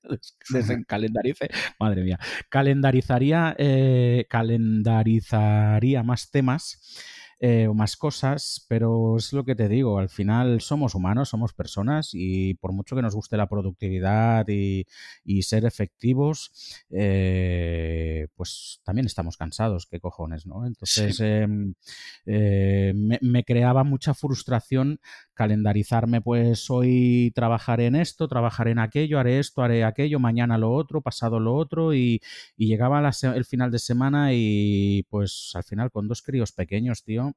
desencalendarice, 0.48 1.50
madre 1.78 2.02
mía, 2.02 2.18
calendarizaría, 2.48 3.54
eh, 3.58 4.26
calendarizaría 4.30 6.02
más 6.02 6.30
temas 6.30 6.98
eh, 7.40 7.66
o 7.66 7.74
más 7.74 7.96
cosas, 7.96 8.64
pero 8.68 9.16
es 9.16 9.32
lo 9.32 9.44
que 9.44 9.54
te 9.54 9.68
digo, 9.68 9.98
al 9.98 10.08
final 10.08 10.60
somos 10.60 10.94
humanos, 10.94 11.28
somos 11.28 11.52
personas 11.52 12.10
y 12.12 12.54
por 12.54 12.72
mucho 12.72 12.96
que 12.96 13.02
nos 13.02 13.14
guste 13.14 13.36
la 13.36 13.48
productividad 13.48 14.46
y, 14.48 14.86
y 15.24 15.42
ser 15.42 15.64
efectivos, 15.64 16.84
eh, 16.90 18.28
pues 18.34 18.80
también 18.84 19.06
estamos 19.06 19.36
cansados, 19.36 19.86
qué 19.86 20.00
cojones, 20.00 20.46
¿no? 20.46 20.66
Entonces 20.66 21.16
sí. 21.16 21.24
eh, 21.24 22.92
me, 22.94 23.18
me, 23.20 23.44
creaba 23.44 23.84
mucha 23.84 24.14
frustración 24.14 25.00
calendarizarme, 25.34 26.20
pues 26.20 26.70
hoy 26.70 27.32
trabajaré 27.34 27.86
en 27.86 27.96
esto, 27.96 28.28
trabajaré 28.28 28.72
en 28.72 28.78
aquello, 28.78 29.18
haré 29.18 29.38
esto, 29.38 29.62
haré 29.62 29.84
aquello, 29.84 30.18
mañana 30.18 30.58
lo 30.58 30.72
otro, 30.72 31.02
pasado 31.02 31.40
lo 31.40 31.54
otro 31.54 31.94
y, 31.94 32.20
llegaba 32.56 33.10
el 33.34 33.44
final 33.44 33.70
de 33.70 33.78
semana 33.78 34.30
y 34.32 35.04
pues 35.10 35.52
al 35.54 35.64
final 35.64 35.90
con 35.90 36.08
dos 36.08 36.22
críos 36.22 36.52
pequeños, 36.52 37.04
tío. 37.04 37.32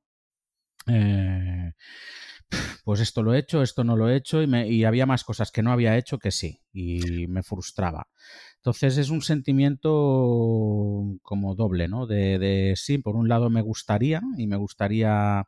Eh, 0.88 1.74
pues 2.86 3.02
esto 3.02 3.24
lo 3.24 3.34
he 3.34 3.40
hecho, 3.40 3.62
esto 3.62 3.84
no 3.84 3.98
lo 3.98 4.10
he 4.10 4.16
hecho 4.16 4.42
y, 4.42 4.56
y, 4.68 4.86
había 4.86 5.06
más 5.06 5.24
cosas 5.24 5.52
que 5.52 5.64
no 5.64 5.72
había 5.72 5.98
hecho 5.98 6.18
que 6.18 6.32
sí 6.32 6.62
y 6.72 7.28
me 7.28 7.44
frustraba. 7.44 8.08
Entonces 8.68 8.98
es 8.98 9.10
un 9.10 9.22
sentimiento 9.22 9.90
como 11.22 11.56
doble, 11.56 11.88
¿no? 11.88 12.06
De, 12.06 12.74
sí, 12.76 12.98
por 12.98 13.16
un 13.16 13.30
lado 13.30 13.50
me 13.50 13.62
gustaría 13.62 14.22
y 14.38 14.48
me 14.48 14.58
gustaría, 14.58 15.46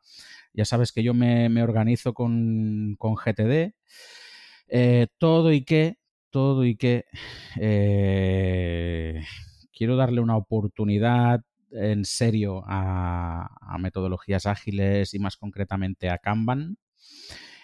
ya 0.60 0.66
sabes 0.66 0.92
que 0.92 1.04
yo 1.04 1.14
me, 1.14 1.64
organizo 1.64 2.14
con, 2.14 2.98
GTD, 3.00 3.74
eh, 4.68 5.08
todo 5.18 5.54
y 5.54 5.64
que, 5.64 6.00
todo 6.32 6.66
y 6.66 6.76
que 6.76 7.06
eh, 7.58 9.24
quiero 9.72 9.96
darle 9.96 10.20
una 10.20 10.36
oportunidad 10.36 11.46
en 11.72 12.04
serio 12.04 12.62
a, 12.68 13.78
metodologías 13.80 14.46
ágiles 14.48 15.14
y 15.14 15.20
más 15.20 15.38
concretamente 15.38 16.10
a 16.10 16.18
Kanban. 16.18 16.78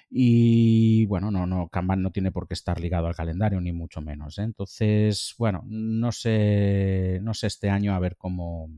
Y 0.09 1.05
bueno, 1.07 1.31
no, 1.31 1.45
no, 1.45 1.67
Kanban 1.67 2.01
no 2.01 2.11
tiene 2.11 2.31
por 2.31 2.47
qué 2.47 2.53
estar 2.53 2.79
ligado 2.79 3.07
al 3.07 3.15
calendario, 3.15 3.59
ni 3.59 3.73
mucho 3.73 3.99
menos. 4.01 4.37
¿eh? 4.37 4.43
Entonces, 4.43 5.35
bueno, 5.37 5.63
no 5.65 6.13
sé, 6.13 7.19
no 7.21 7.33
sé 7.33 7.47
este 7.47 7.69
año 7.69 7.93
a 7.93 7.99
ver 7.99 8.15
cómo, 8.15 8.69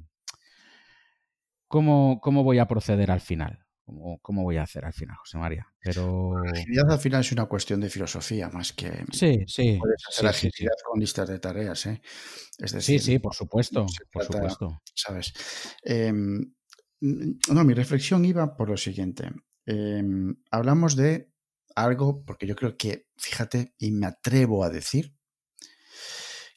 cómo, 1.68 2.20
cómo 2.20 2.44
voy 2.44 2.58
a 2.58 2.68
proceder 2.68 3.12
al 3.12 3.22
final. 3.22 3.67
Cómo, 3.88 4.20
cómo, 4.22 4.44
voy 4.44 4.58
a 4.58 4.64
hacer 4.64 4.84
al 4.84 4.92
final, 4.92 5.16
José 5.16 5.38
María. 5.38 5.66
Pero. 5.80 6.34
La 6.44 6.52
agilidad 6.52 6.92
al 6.92 7.00
final 7.00 7.22
es 7.22 7.32
una 7.32 7.46
cuestión 7.46 7.80
de 7.80 7.90
filosofía 7.90 8.50
más 8.50 8.74
que. 8.74 9.06
Sí, 9.14 9.46
sí. 9.48 9.78
Puedes 9.80 10.04
hacer 10.10 10.28
agilidad 10.28 10.74
con 10.86 11.00
listas 11.00 11.30
de 11.30 11.40
tareas, 11.40 11.86
¿eh? 11.86 12.02
Es 12.58 12.74
decir, 12.74 13.00
sí, 13.00 13.14
sí, 13.14 13.20
por 13.20 13.34
supuesto. 13.34 13.86
por 14.12 14.26
supuesto. 14.26 14.82
¿Sabes? 14.94 15.34
Em, 15.84 16.54
no, 17.00 17.64
mi 17.64 17.74
reflexión 17.74 18.26
iba 18.26 18.58
por 18.58 18.70
lo 18.70 18.76
siguiente. 18.76 19.32
Em, 19.66 20.36
hablamos 20.52 20.98
de 20.98 21.32
algo, 21.74 22.26
porque 22.26 22.46
yo 22.46 22.58
creo 22.58 22.76
que, 22.76 23.08
fíjate, 23.16 23.74
y 23.78 23.94
me 23.94 24.08
atrevo 24.08 24.66
a 24.66 24.70
decir, 24.70 25.16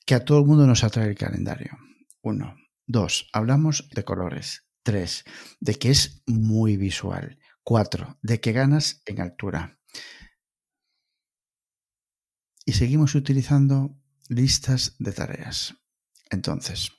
que 0.05 0.16
a 0.16 0.24
todo 0.24 0.41
el 0.41 0.47
mundo 0.47 0.66
nos 0.66 0.83
atrae 0.83 1.09
el 1.09 1.16
calendario. 1.16 1.78
Uno. 2.22 2.57
Dos, 2.89 3.28
hablamos 3.33 3.89
de 3.95 4.03
colores. 4.03 4.66
Tres, 4.83 5.24
de 5.61 5.74
que 5.74 5.91
es 5.91 6.22
muy 6.26 6.76
visual. 6.76 7.39
Cuatro, 7.62 8.18
de 8.22 8.41
que 8.41 8.53
ganas 8.53 9.03
en 9.07 9.20
altura. 9.20 9.78
Y 12.64 12.72
seguimos 12.72 13.14
utilizando 13.14 13.97
listas 14.28 14.95
de 14.99 15.12
tareas. 15.12 15.74
Entonces, 16.31 16.93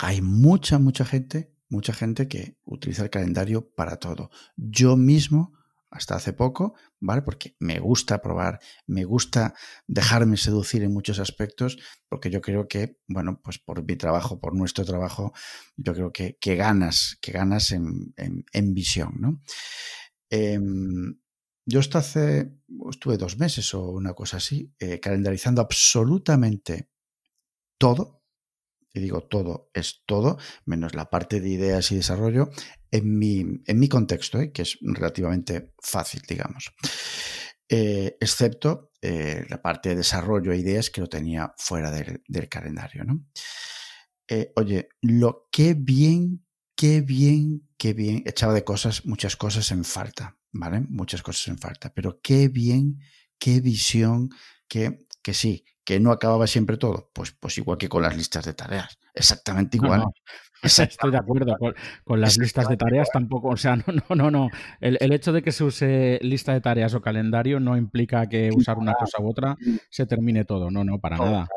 hay 0.00 0.22
mucha, 0.22 0.78
mucha 0.78 1.04
gente 1.04 1.56
mucha 1.68 1.92
gente 1.92 2.28
que 2.28 2.58
utiliza 2.64 3.02
el 3.02 3.10
calendario 3.10 3.70
para 3.74 3.96
todo. 3.96 4.30
Yo 4.56 4.96
mismo, 4.96 5.52
hasta 5.90 6.16
hace 6.16 6.32
poco, 6.32 6.74
¿vale? 7.00 7.22
Porque 7.22 7.56
me 7.58 7.78
gusta 7.78 8.20
probar, 8.20 8.60
me 8.86 9.04
gusta 9.04 9.54
dejarme 9.86 10.36
seducir 10.36 10.82
en 10.82 10.92
muchos 10.92 11.18
aspectos, 11.18 11.78
porque 12.08 12.30
yo 12.30 12.40
creo 12.40 12.68
que, 12.68 12.98
bueno, 13.08 13.40
pues 13.42 13.58
por 13.58 13.84
mi 13.84 13.96
trabajo, 13.96 14.40
por 14.40 14.54
nuestro 14.54 14.84
trabajo, 14.84 15.32
yo 15.76 15.94
creo 15.94 16.12
que, 16.12 16.36
que 16.40 16.56
ganas, 16.56 17.18
que 17.20 17.32
ganas 17.32 17.72
en, 17.72 18.14
visión, 18.74 19.14
¿no? 19.18 19.42
Em, 20.30 21.18
yo 21.64 21.80
hasta 21.80 21.98
hace, 21.98 22.52
estuve 22.90 23.16
dos 23.16 23.38
meses 23.38 23.74
o 23.74 23.90
una 23.90 24.14
cosa 24.14 24.36
así, 24.36 24.72
eh, 24.78 25.00
calendarizando 25.00 25.60
absolutamente 25.60 26.90
todo, 27.78 28.22
y 28.96 29.00
digo 29.00 29.20
todo, 29.20 29.70
es 29.74 30.04
todo, 30.06 30.38
menos 30.64 30.94
la 30.94 31.10
parte 31.10 31.40
de 31.40 31.50
ideas 31.50 31.92
y 31.92 31.96
desarrollo, 31.96 32.50
en 32.90 33.18
mi, 33.18 33.44
en 33.66 33.78
mi 33.78 33.88
contexto, 33.88 34.40
¿eh? 34.40 34.52
que 34.52 34.62
es 34.62 34.78
relativamente 34.80 35.74
fácil, 35.78 36.22
digamos. 36.26 36.72
Eh, 37.68 38.16
excepto 38.20 38.92
eh, 39.02 39.44
la 39.50 39.60
parte 39.60 39.90
de 39.90 39.96
desarrollo 39.96 40.52
e 40.52 40.58
ideas 40.58 40.88
que 40.88 41.02
lo 41.02 41.08
tenía 41.08 41.52
fuera 41.58 41.90
del, 41.90 42.48
calendario. 42.48 43.04
¿no? 43.04 43.26
oye, 44.56 44.88
lo 45.02 45.48
que 45.52 45.74
bien, 45.74 46.46
qué 46.74 47.02
bien, 47.02 47.68
qué 47.76 47.92
bien, 47.92 48.22
echaba 48.24 48.54
de 48.54 48.64
cosas, 48.64 49.04
muchas 49.04 49.36
cosas 49.36 49.70
en 49.72 49.84
falta, 49.84 50.38
¿vale? 50.52 50.80
Muchas 50.88 51.22
cosas 51.22 51.48
en 51.48 51.58
falta, 51.58 51.92
pero 51.92 52.20
qué 52.22 52.48
bien, 52.48 52.98
qué 53.38 53.60
visión, 53.60 54.30
que, 54.68 55.06
que 55.22 55.34
sí, 55.34 55.64
que 55.86 56.00
no 56.00 56.10
acababa 56.10 56.46
siempre 56.46 56.76
todo. 56.76 57.08
Pues, 57.14 57.30
pues 57.30 57.56
igual 57.56 57.78
que 57.78 57.88
con 57.88 58.02
las 58.02 58.16
listas 58.16 58.44
de 58.44 58.52
tareas. 58.52 58.98
Exactamente 59.14 59.78
igual. 59.78 60.04
Estoy 60.62 61.10
de 61.10 61.18
acuerdo. 61.18 61.56
Con, 62.04 62.20
las 62.20 62.36
listas 62.38 62.68
de 62.68 62.76
tareas 62.76 63.08
tampoco. 63.12 63.48
O 63.48 63.56
sea, 63.56 63.76
no, 63.76 63.84
no, 63.86 64.16
no, 64.16 64.30
no. 64.30 64.50
El, 64.80 64.98
el, 65.00 65.12
hecho 65.12 65.32
de 65.32 65.42
que 65.42 65.52
se 65.52 65.62
use 65.62 66.18
lista 66.22 66.52
de 66.52 66.60
tareas 66.60 66.92
o 66.94 67.00
calendario 67.00 67.60
no 67.60 67.76
implica 67.76 68.28
que 68.28 68.50
usar 68.52 68.78
una 68.78 68.94
cosa 68.94 69.22
u 69.22 69.30
otra 69.30 69.56
se 69.88 70.06
termine 70.06 70.44
todo. 70.44 70.70
No, 70.70 70.82
no, 70.82 70.98
para 70.98 71.18
nada. 71.18 71.48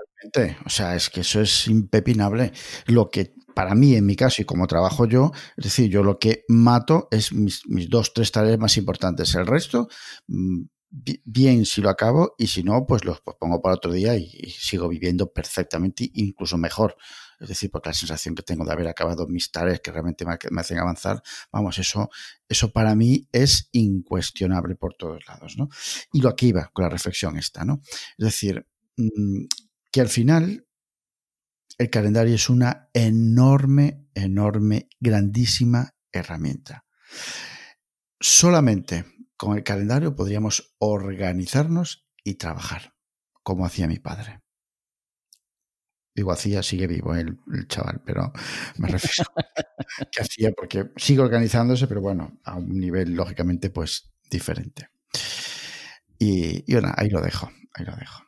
O 0.66 0.70
sea, 0.70 0.96
es 0.96 1.10
que 1.10 1.22
eso 1.22 1.42
es 1.42 1.68
impepinable. 1.68 2.52
Lo 2.86 3.10
que 3.10 3.34
para 3.56 3.74
mí, 3.74 3.96
en 3.96 4.06
mi 4.06 4.16
caso, 4.16 4.42
y 4.42 4.46
como 4.46 4.68
trabajo 4.68 5.06
yo, 5.06 5.32
es 5.58 5.64
decir, 5.64 5.90
yo 5.90 6.04
lo 6.04 6.20
que 6.20 6.46
mato 6.48 7.08
es 7.10 7.34
mis, 7.34 7.68
mis 7.68 7.90
dos, 7.90 8.14
tres 8.14 8.32
tareas 8.32 8.60
más 8.60 8.78
importantes. 8.78 9.34
El 9.36 9.48
resto, 9.48 9.88
mm, 10.28 10.62
bien 10.92 11.66
si 11.66 11.82
lo 11.82 11.90
acabo 11.90 12.34
y 12.38 12.48
si 12.48 12.64
no, 12.64 12.86
pues 12.88 13.06
los 13.06 13.22
pongo 13.22 13.62
para 13.62 13.76
otro 13.76 13.92
día 13.92 14.16
y, 14.16 14.30
sigo 14.50 14.88
viviendo 14.90 15.32
perfectamente, 15.32 16.10
incluso 16.14 16.58
mejor. 16.58 16.98
Es 17.40 17.48
decir, 17.48 17.70
porque 17.72 17.90
la 17.90 17.94
sensación 17.94 18.36
que 18.36 18.44
tengo 18.44 18.66
de 18.66 18.74
haber 18.74 18.88
acabado 18.88 19.28
mis 19.28 19.52
tareas 19.52 19.80
que 19.80 19.92
realmente 19.92 20.26
me, 20.26 20.60
hacen 20.60 20.80
avanzar, 20.80 21.22
vamos, 21.52 21.78
eso, 21.78 22.10
eso 22.48 22.72
para 22.72 22.96
mí 22.96 23.28
es 23.32 23.70
incuestionable 23.72 24.76
por 24.76 24.96
todos 24.96 25.26
lados, 25.28 25.58
¿no? 25.58 25.70
Y 26.12 26.22
lo 26.22 26.36
que 26.36 26.48
iba 26.48 26.70
con 26.74 26.84
la 26.84 26.90
reflexión 26.90 27.38
esta, 27.38 27.64
¿no? 27.64 27.82
Es 28.18 28.26
decir, 28.26 28.66
mm, 28.98 29.46
que 29.92 30.02
al 30.02 30.10
final 30.10 30.68
el 31.78 31.90
calendario 31.90 32.36
es 32.36 32.50
una 32.50 32.90
enorme, 32.94 34.06
enorme, 34.14 34.90
grandísima 35.00 35.96
herramienta. 36.12 36.86
Solamente 38.20 39.06
con 39.40 39.58
el 39.58 39.64
calendario 39.64 40.18
podríamos 40.18 40.76
organizarnos 40.80 42.06
y 42.26 42.34
trabajar, 42.34 42.94
como 43.42 43.66
hacía 43.66 43.88
mi 43.88 43.98
padre. 43.98 44.42
Digo, 46.14 46.34
hacía, 46.34 46.62
sigue 46.62 46.88
vivo 46.88 47.16
el, 47.16 47.38
chaval, 47.70 48.02
pero 48.06 48.34
me 48.78 48.90
refiero 48.90 49.32
que 50.12 50.22
hacía 50.22 50.52
porque 50.52 50.92
sigue 50.98 51.22
organizándose, 51.22 51.88
pero 51.88 52.02
bueno, 52.02 52.42
a 52.44 52.58
un 52.58 52.78
nivel 52.78 53.14
lógicamente 53.14 53.70
pues 53.70 54.12
diferente. 54.30 54.90
Y, 56.18 56.70
bueno, 56.74 56.92
ahí 56.98 57.10
lo 57.10 57.22
dejo, 57.22 57.50
ahí 57.76 57.86
lo 57.86 57.96
dejo. 57.96 58.22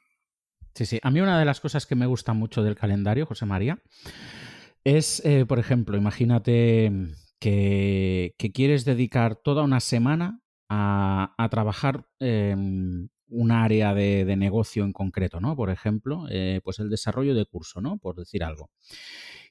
Sí, 0.75 0.85
sí. 0.85 0.99
A 1.03 1.11
mí 1.11 1.19
una 1.19 1.37
de 1.37 1.43
las 1.43 1.59
cosas 1.59 1.85
que 1.85 1.95
me 1.95 2.05
gusta 2.05 2.31
mucho 2.31 2.63
del 2.63 2.77
calendario, 2.77 3.25
José 3.25 3.45
María, 3.45 3.83
es, 4.85 5.21
eh, 5.25 5.45
por 5.45 5.59
ejemplo, 5.59 5.97
imagínate 5.97 6.89
que, 7.37 8.33
que, 8.37 8.51
quieres 8.53 8.85
dedicar 8.85 9.35
toda 9.35 9.63
una 9.63 9.81
semana 9.81 10.40
a, 10.73 11.47
trabajar 11.51 12.05
en 12.19 13.09
un 13.27 13.51
área 13.51 13.93
de, 13.93 14.35
negocio 14.37 14.85
en 14.85 14.93
concreto, 14.93 15.41
¿no? 15.41 15.55
Por 15.55 15.69
ejemplo, 15.69 16.25
eh, 16.29 16.61
pues 16.63 16.79
el 16.79 16.89
desarrollo 16.89 17.35
de 17.35 17.45
curso, 17.45 17.81
¿no? 17.81 17.97
Por 17.97 18.15
decir 18.15 18.43
algo. 18.43 18.69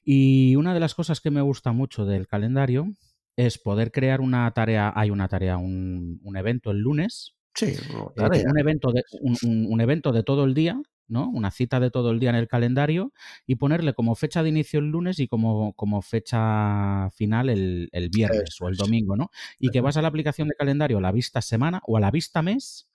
Y 0.03 0.55
una 0.55 0.73
de 0.73 0.79
las 0.79 0.95
cosas 0.95 1.21
que 1.21 1.29
me 1.29 1.41
gusta 1.41 1.73
mucho 1.73 2.05
del 2.05 2.27
calendario 2.27 2.87
es 3.35 3.59
poder 3.59 3.91
crear 3.91 4.19
una 4.19 4.49
tarea, 4.51 4.91
hay 4.95 5.11
una 5.11 5.27
tarea, 5.27 5.57
un, 5.57 6.19
evento 6.35 6.71
el 6.71 6.79
lunes. 6.79 7.35
Sí, 7.53 7.65
eh, 7.67 8.45
un, 8.47 8.59
evento 8.59 8.91
de, 8.91 9.03
un, 9.21 9.81
evento 9.81 10.11
de 10.11 10.23
todo 10.23 10.45
el 10.45 10.55
día 10.55 10.81
¿no? 11.11 11.29
Una 11.29 11.51
cita 11.51 11.79
de 11.79 11.91
todo 11.91 12.11
el 12.11 12.19
día 12.19 12.29
en 12.29 12.37
el 12.37 12.47
calendario 12.47 13.13
y 13.45 13.55
ponerle 13.55 13.93
como 13.93 14.15
fecha 14.15 14.41
de 14.41 14.49
inicio 14.49 14.79
el 14.79 14.87
lunes 14.87 15.19
y 15.19 15.27
como, 15.27 15.73
como 15.73 16.01
fecha 16.01 17.09
final 17.11 17.49
el, 17.49 17.89
viernes 18.11 18.55
o 18.61 18.69
el 18.69 18.75
domingo, 18.75 19.15
¿no? 19.15 19.29
Y 19.59 19.69
que 19.69 19.81
vas 19.81 19.97
a 19.97 20.01
la 20.01 20.07
aplicación 20.07 20.47
de 20.47 20.55
calendario 20.55 20.97
a 20.97 21.01
la 21.01 21.11
vista 21.11 21.41
semana 21.41 21.81
o 21.85 21.97
a 21.97 21.99
la 21.99 22.11
vista 22.11 22.41
mes 22.41 22.89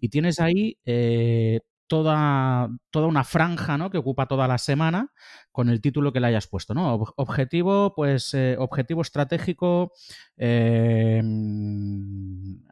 y 0.00 0.08
tienes 0.08 0.40
ahí 0.40 0.78
eh, 0.84 1.60
toda, 1.88 2.68
toda 2.90 3.06
una 3.06 3.24
franja 3.24 3.76
¿no? 3.76 3.90
que 3.90 3.98
ocupa 3.98 4.26
toda 4.28 4.46
la 4.46 4.58
semana 4.58 5.12
con 5.50 5.68
el 5.68 5.80
título 5.80 6.12
que 6.12 6.20
le 6.20 6.28
hayas 6.28 6.46
puesto. 6.46 6.74
¿no? 6.74 6.94
Objetivo, 7.16 7.94
pues, 7.96 8.34
eh, 8.34 8.56
objetivo 8.58 9.02
estratégico, 9.02 9.92
em, 10.36 11.24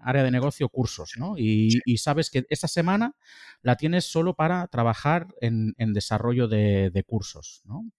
área 0.02 0.22
de 0.22 0.30
negocio, 0.30 0.68
cursos. 0.68 1.14
¿no? 1.18 1.34
Y, 1.36 1.80
sabes 1.96 2.30
que 2.30 2.46
esa 2.50 2.68
semana 2.68 3.16
la 3.62 3.76
tienes 3.76 4.04
solo 4.04 4.34
para 4.34 4.68
trabajar 4.68 5.28
en, 5.40 5.74
desarrollo 5.92 6.46
de, 6.46 7.04
cursos. 7.06 7.62
¿no? 7.64 7.90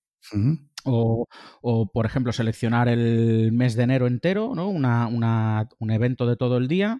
O, 0.89 1.91
por 1.91 2.05
ejemplo, 2.05 2.31
seleccionar 2.31 2.87
el 2.87 3.51
mes 3.51 3.75
de 3.75 3.83
enero 3.83 4.07
entero, 4.07 4.53
¿no? 4.55 4.69
un 4.69 5.91
evento 5.91 6.25
de 6.25 6.37
todo 6.37 6.57
el 6.57 6.67
día 6.67 6.99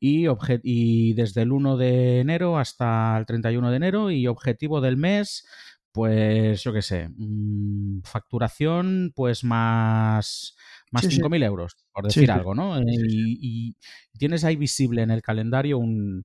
y, 0.00 0.26
y 0.62 1.14
desde 1.14 1.42
el 1.42 1.52
1 1.52 1.76
de 1.76 2.20
enero 2.20 2.58
hasta 2.58 3.16
el 3.18 3.26
31 3.26 3.70
de 3.70 3.76
enero 3.76 4.10
y 4.10 4.26
objetivo 4.26 4.80
del 4.80 4.96
mes, 4.96 5.46
pues 5.92 6.62
yo 6.62 6.72
qué 6.72 6.82
sé, 6.82 7.08
mm, 7.08 8.02
facturación 8.02 9.12
pues 9.14 9.44
más, 9.44 10.54
más 10.90 11.04
5.000 11.04 11.42
euros, 11.42 11.76
por 11.92 12.04
decir 12.04 12.30
algo, 12.30 12.54
¿no? 12.54 12.78
Y, 12.82 13.76
tienes 14.18 14.44
ahí 14.44 14.56
visible 14.56 15.02
en 15.02 15.10
el 15.10 15.22
calendario 15.22 15.78
un, 15.78 16.24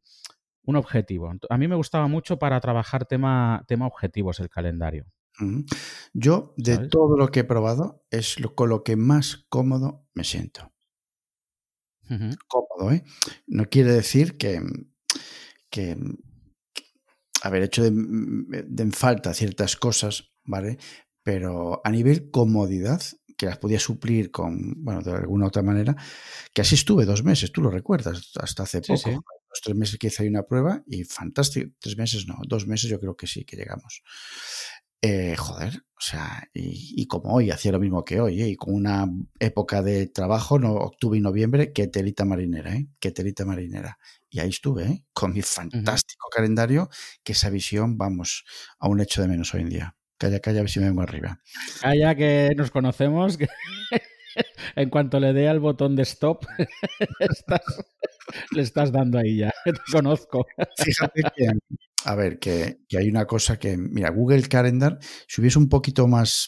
un 0.64 0.76
objetivo. 0.76 1.32
A 1.50 1.58
mí 1.58 1.68
me 1.68 1.76
gustaba 1.76 2.08
mucho 2.08 2.40
para 2.40 2.60
trabajar 2.62 3.06
tema, 3.06 3.64
tema 3.68 3.88
objetivos 3.88 4.40
el 4.40 4.50
calendario. 4.50 5.06
Yo, 6.14 6.54
de 6.58 6.90
todo 6.90 7.18
lo 7.18 7.30
que 7.30 7.42
he 7.42 7.44
probado, 7.44 8.06
es 8.10 8.40
lo, 8.40 8.56
con 8.56 8.70
lo 8.70 8.84
que 8.84 8.96
más 8.96 9.46
cómodo 9.50 10.08
me 10.14 10.24
siento. 10.24 10.72
Cómodo, 12.48 12.92
¿eh? 12.92 13.04
No 13.48 13.66
quiere 13.70 13.94
decir 13.94 14.38
que, 14.38 14.62
que, 15.70 15.98
haber 17.42 17.64
hecho 17.64 17.84
de, 17.84 17.92
de 17.92 18.92
falta 18.92 19.34
ciertas 19.34 19.78
cosas, 19.78 20.32
¿vale? 20.44 20.78
Pero 21.24 21.82
a 21.84 21.90
nivel 21.90 22.30
comodidad, 22.30 23.02
que 23.42 23.48
las 23.48 23.58
podía 23.58 23.80
suplir 23.80 24.30
con, 24.30 24.84
bueno, 24.84 25.02
de 25.02 25.12
alguna 25.14 25.48
otra 25.48 25.64
manera, 25.64 25.96
que 26.54 26.62
así 26.62 26.76
estuve 26.76 27.06
dos 27.06 27.24
meses, 27.24 27.52
tú 27.52 27.62
lo 27.62 27.72
recuerdas, 27.72 28.32
hasta 28.40 28.64
hace 28.64 28.82
poco. 28.82 29.10
Los 29.50 29.62
tres 29.64 29.76
meses 29.76 29.98
que 29.98 30.08
hice 30.08 30.24
ahí 30.24 30.30
una 30.30 30.44
prueba 30.44 30.84
y 30.86 31.04
fantástico. 31.04 31.72
Tres 31.80 31.98
meses 31.98 32.28
no, 32.28 32.38
dos 32.48 32.68
meses 32.68 32.90
yo 32.90 33.00
creo 33.00 33.18
que 33.18 33.28
sí, 33.28 33.44
que 33.44 33.58
llegamos. 33.58 34.04
Eh, 35.04 35.36
joder, 35.36 35.84
o 35.98 36.02
sea, 36.02 36.48
y, 36.54 37.08
como 37.08 37.34
hoy, 37.34 37.50
hacía 37.50 37.72
lo 37.72 37.80
mismo 37.80 38.06
que 38.06 38.20
hoy, 38.20 38.42
¿eh? 38.42 38.50
y 38.50 38.56
con 38.56 38.76
una 38.76 39.08
época 39.40 39.82
de 39.82 40.06
trabajo, 40.08 40.60
no, 40.60 40.74
octubre 40.74 41.18
y 41.18 41.22
noviembre, 41.22 41.74
que 41.74 41.88
telita 41.88 42.24
marinera, 42.24 42.76
¿eh? 42.76 42.88
Que 43.00 43.12
telita 43.12 43.44
marinera. 43.44 43.98
Y 44.30 44.40
ahí 44.40 44.50
estuve, 44.50 44.84
¿eh? 44.86 45.06
Con 45.14 45.34
mi 45.34 45.42
fantástico 45.42 46.28
calendario, 46.30 46.90
que 47.24 47.32
esa 47.34 47.50
visión, 47.50 47.98
vamos, 47.98 48.46
a 48.80 48.88
un 48.88 49.02
hecho 49.02 49.24
de 49.24 49.28
menos 49.28 49.54
hoy 49.56 49.62
en 49.62 49.70
día. 49.70 49.96
Calla, 50.18 50.40
calla, 50.40 50.60
a 50.60 50.62
ver 50.62 50.70
si 50.70 50.80
me 50.80 50.86
vengo 50.86 51.02
arriba. 51.02 51.40
Calla, 51.82 52.16
que 52.16 52.52
nos 52.56 52.70
conocemos, 52.70 53.38
que 53.38 53.48
en 54.76 54.90
cuanto 54.90 55.20
le 55.20 55.34
dé 55.34 55.48
al 55.50 55.60
botón 55.60 55.96
de 55.96 56.04
stop, 56.04 56.46
le 58.52 58.62
estás 58.62 58.92
dando 58.92 59.18
ahí 59.18 59.38
ya, 59.38 59.52
te 59.66 59.74
conozco. 59.92 60.46
Fíjate 60.78 61.24
que 61.36 61.48
a 62.06 62.16
ver, 62.16 62.40
que, 62.40 62.80
hay 62.98 63.10
una 63.10 63.26
cosa 63.26 63.58
que, 63.58 63.78
mira, 63.78 64.10
Google 64.10 64.44
Calendar, 64.44 64.98
si 65.28 65.42
hubiese 65.42 65.60
un 65.60 65.70
poquito 65.70 66.08
más, 66.08 66.48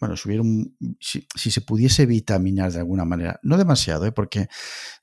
bueno, 0.00 0.16
si, 0.16 0.28
hubiera 0.28 0.42
un, 0.42 0.76
si, 1.00 1.26
se 1.36 1.60
pudiese 1.60 2.06
vitaminar 2.06 2.72
de 2.72 2.80
alguna 2.80 3.04
manera, 3.04 3.38
no 3.42 3.56
demasiado, 3.56 4.06
¿eh? 4.06 4.12
porque 4.12 4.48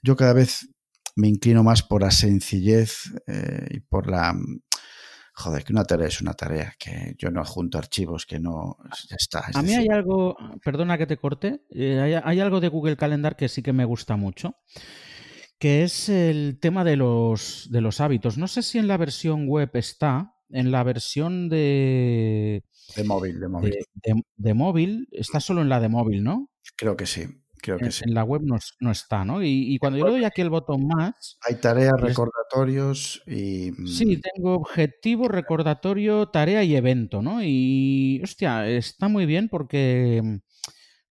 yo 0.01 0.15
cada 0.15 0.33
vez 0.33 0.69
me 1.15 1.27
inclino 1.27 1.63
más 1.63 1.83
por 1.83 2.01
la 2.01 2.11
sencillez 2.11 3.11
eh, 3.27 3.67
y 3.71 3.79
por 3.79 4.09
la... 4.09 4.35
Joder, 5.37 5.65
que 5.65 5.73
una 5.73 5.83
tarea 5.83 6.07
es 6.07 6.21
una 6.21 6.33
tarea, 6.33 6.73
que 6.79 7.13
yo 7.17 7.29
no 7.29 7.41
adjunto 7.41 7.77
archivos, 7.77 8.25
que 8.25 8.39
no... 8.39 8.77
Ya 9.09 9.17
está. 9.17 9.43
A 9.53 9.61
mí 9.61 9.73
hay 9.73 9.87
algo, 9.89 10.37
perdona 10.63 10.97
que 10.97 11.07
te 11.07 11.17
corte, 11.17 11.65
eh, 11.71 11.99
hay, 11.99 12.13
hay 12.13 12.39
algo 12.39 12.61
de 12.61 12.69
Google 12.69 12.95
Calendar 12.95 13.35
que 13.35 13.49
sí 13.49 13.61
que 13.61 13.73
me 13.73 13.83
gusta 13.83 14.15
mucho 14.15 14.55
que 15.59 15.83
es 15.83 16.09
el 16.09 16.59
tema 16.59 16.83
de 16.83 16.97
los, 16.97 17.67
de 17.71 17.81
los 17.81 18.01
hábitos. 18.01 18.37
No 18.37 18.47
sé 18.47 18.61
si 18.61 18.77
en 18.77 18.87
la 18.87 18.97
versión 18.97 19.47
web 19.47 19.69
está, 19.73 20.35
en 20.49 20.71
la 20.71 20.83
versión 20.83 21.49
de... 21.49 22.63
De 22.95 23.03
móvil, 23.03 23.39
de 23.39 23.47
móvil. 23.47 23.75
De, 24.35 24.53
móvil, 24.53 25.07
está 25.11 25.39
solo 25.39 25.61
en 25.61 25.69
la 25.69 25.79
de 25.79 25.89
móvil, 25.89 26.23
¿no? 26.23 26.49
Creo 26.75 26.95
que 26.95 27.05
sí. 27.05 27.23
Creo 27.61 27.77
que 27.79 27.85
en, 27.85 27.91
sí. 27.91 28.03
en 28.05 28.13
la 28.13 28.23
web 28.23 28.43
no, 28.43 28.91
está, 28.91 29.25
¿no? 29.25 29.41
Y, 29.41 29.79
cuando 29.79 29.97
yo 29.97 30.05
le 30.05 30.11
doy 30.11 30.23
aquí 30.23 30.41
el 30.41 30.51
botón 30.51 30.85
más. 30.85 31.39
Hay 31.47 31.55
tareas, 31.55 31.99
recordatorios 31.99 33.23
y. 33.25 33.71
Sí, 33.87 34.17
mm, 34.17 34.21
tengo 34.21 34.53
objetivo, 34.53 35.27
recordatorio, 35.27 36.27
tarea 36.27 36.63
y 36.63 36.75
evento, 36.75 37.23
¿no? 37.23 37.39
Y. 37.41 38.21
Hostia, 38.23 38.69
está 38.69 39.07
muy 39.07 39.25
bien 39.25 39.49
porque 39.49 40.41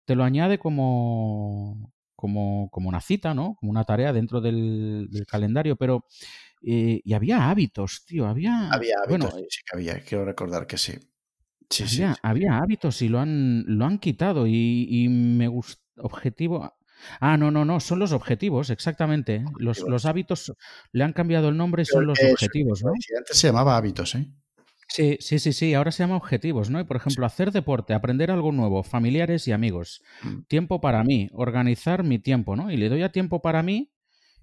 te 0.05 0.15
lo 0.15 0.25
añade 0.25 0.59
como, 0.59 1.92
como, 2.23 2.71
como 2.71 2.89
una 2.89 3.01
cita, 3.01 3.35
¿no? 3.35 3.57
Como 3.59 3.73
una 3.73 3.83
tarea 3.83 4.13
dentro 4.13 4.41
del, 4.41 5.09
calendario, 5.27 5.75
pero... 5.75 6.07
Eh, 6.65 7.01
y 7.03 7.15
había 7.15 7.51
hábitos, 7.51 8.05
tío, 8.07 8.29
había... 8.29 8.71
Había 8.71 8.95
hábitos, 9.05 9.35
sí 9.49 9.63
que 9.67 9.77
había, 9.77 10.01
quiero 10.05 10.25
recordar 10.25 10.69
que 10.69 10.79
sí. 10.79 10.93
Sí, 11.69 11.83
había, 11.83 12.15
sí, 12.15 12.21
había 12.23 12.59
hábitos 12.59 13.03
y 13.03 13.09
lo 13.09 13.19
han, 13.19 13.65
lo 13.67 13.87
han 13.87 13.99
quitado 13.99 14.47
y, 14.47 15.09
me 15.11 15.49
gusta... 15.49 15.83
Objetivo... 15.97 16.79
Ah, 17.19 17.37
no, 17.37 17.51
no, 17.51 17.65
no, 17.65 17.81
son 17.81 17.99
los 17.99 18.13
objetivos, 18.13 18.71
exactamente. 18.71 19.35
¿eh? 19.35 19.45
Los, 19.59 19.81
los, 19.81 20.07
hábitos 20.07 20.55
le 20.93 21.03
han 21.03 21.13
cambiado 21.13 21.49
el 21.49 21.57
nombre, 21.57 21.85
son 21.85 22.07
los 22.07 22.21
objetivos, 22.23 22.85
¿no? 22.85 22.93
Antes 23.19 23.37
se 23.37 23.49
llamaba 23.49 23.77
hábitos, 23.77 24.15
¿eh? 24.15 24.31
Sí, 24.93 25.17
sí, 25.21 25.39
sí, 25.39 25.55
sí. 25.55 25.73
Ahora 25.73 25.91
se 25.91 26.03
llama 26.03 26.17
objetivos, 26.17 26.69
¿no? 26.69 26.79
Y 26.79 26.85
por 26.85 26.99
ejemplo, 26.99 27.25
hacer 27.25 27.51
deporte, 27.51 27.95
aprender 27.95 28.31
algo 28.31 28.53
nuevo, 28.53 28.83
familiares 28.83 29.49
y 29.49 29.53
amigos. 29.53 30.03
Mm. 30.23 30.43
Tiempo 30.49 30.83
para 30.83 31.03
mí, 31.03 31.31
organizar 31.33 32.03
mi 32.05 32.19
tiempo, 32.19 32.57
¿no? 32.57 32.71
Y 32.71 32.77
le 32.77 32.91
doy 32.91 33.03
a 33.03 33.11
tiempo 33.11 33.41
para 33.41 33.63
mí 33.63 33.91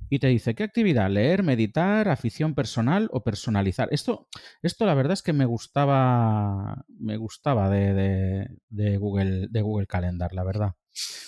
y 0.10 0.18
te 0.18 0.26
dice, 0.26 0.56
¿qué 0.56 0.64
actividad? 0.64 1.08
Leer, 1.12 1.43
meditar, 1.43 2.10
afición 2.10 2.56
personal 2.56 3.10
o 3.12 3.24
personalizar. 3.24 3.89
Esto, 3.91 4.28
esto 4.64 4.88
la 4.88 4.95
verdad 4.95 5.14
es 5.14 5.22
que 5.22 5.34
me 5.34 5.45
gustaba, 5.45 6.84
me 6.88 7.18
gustaba 7.18 7.70
de, 7.70 8.50
de, 8.70 8.97
Google, 8.97 9.50
de 9.52 9.62
Google 9.62 9.86
Calendar, 9.86 10.34
la 10.34 10.43
verdad. 10.43 10.74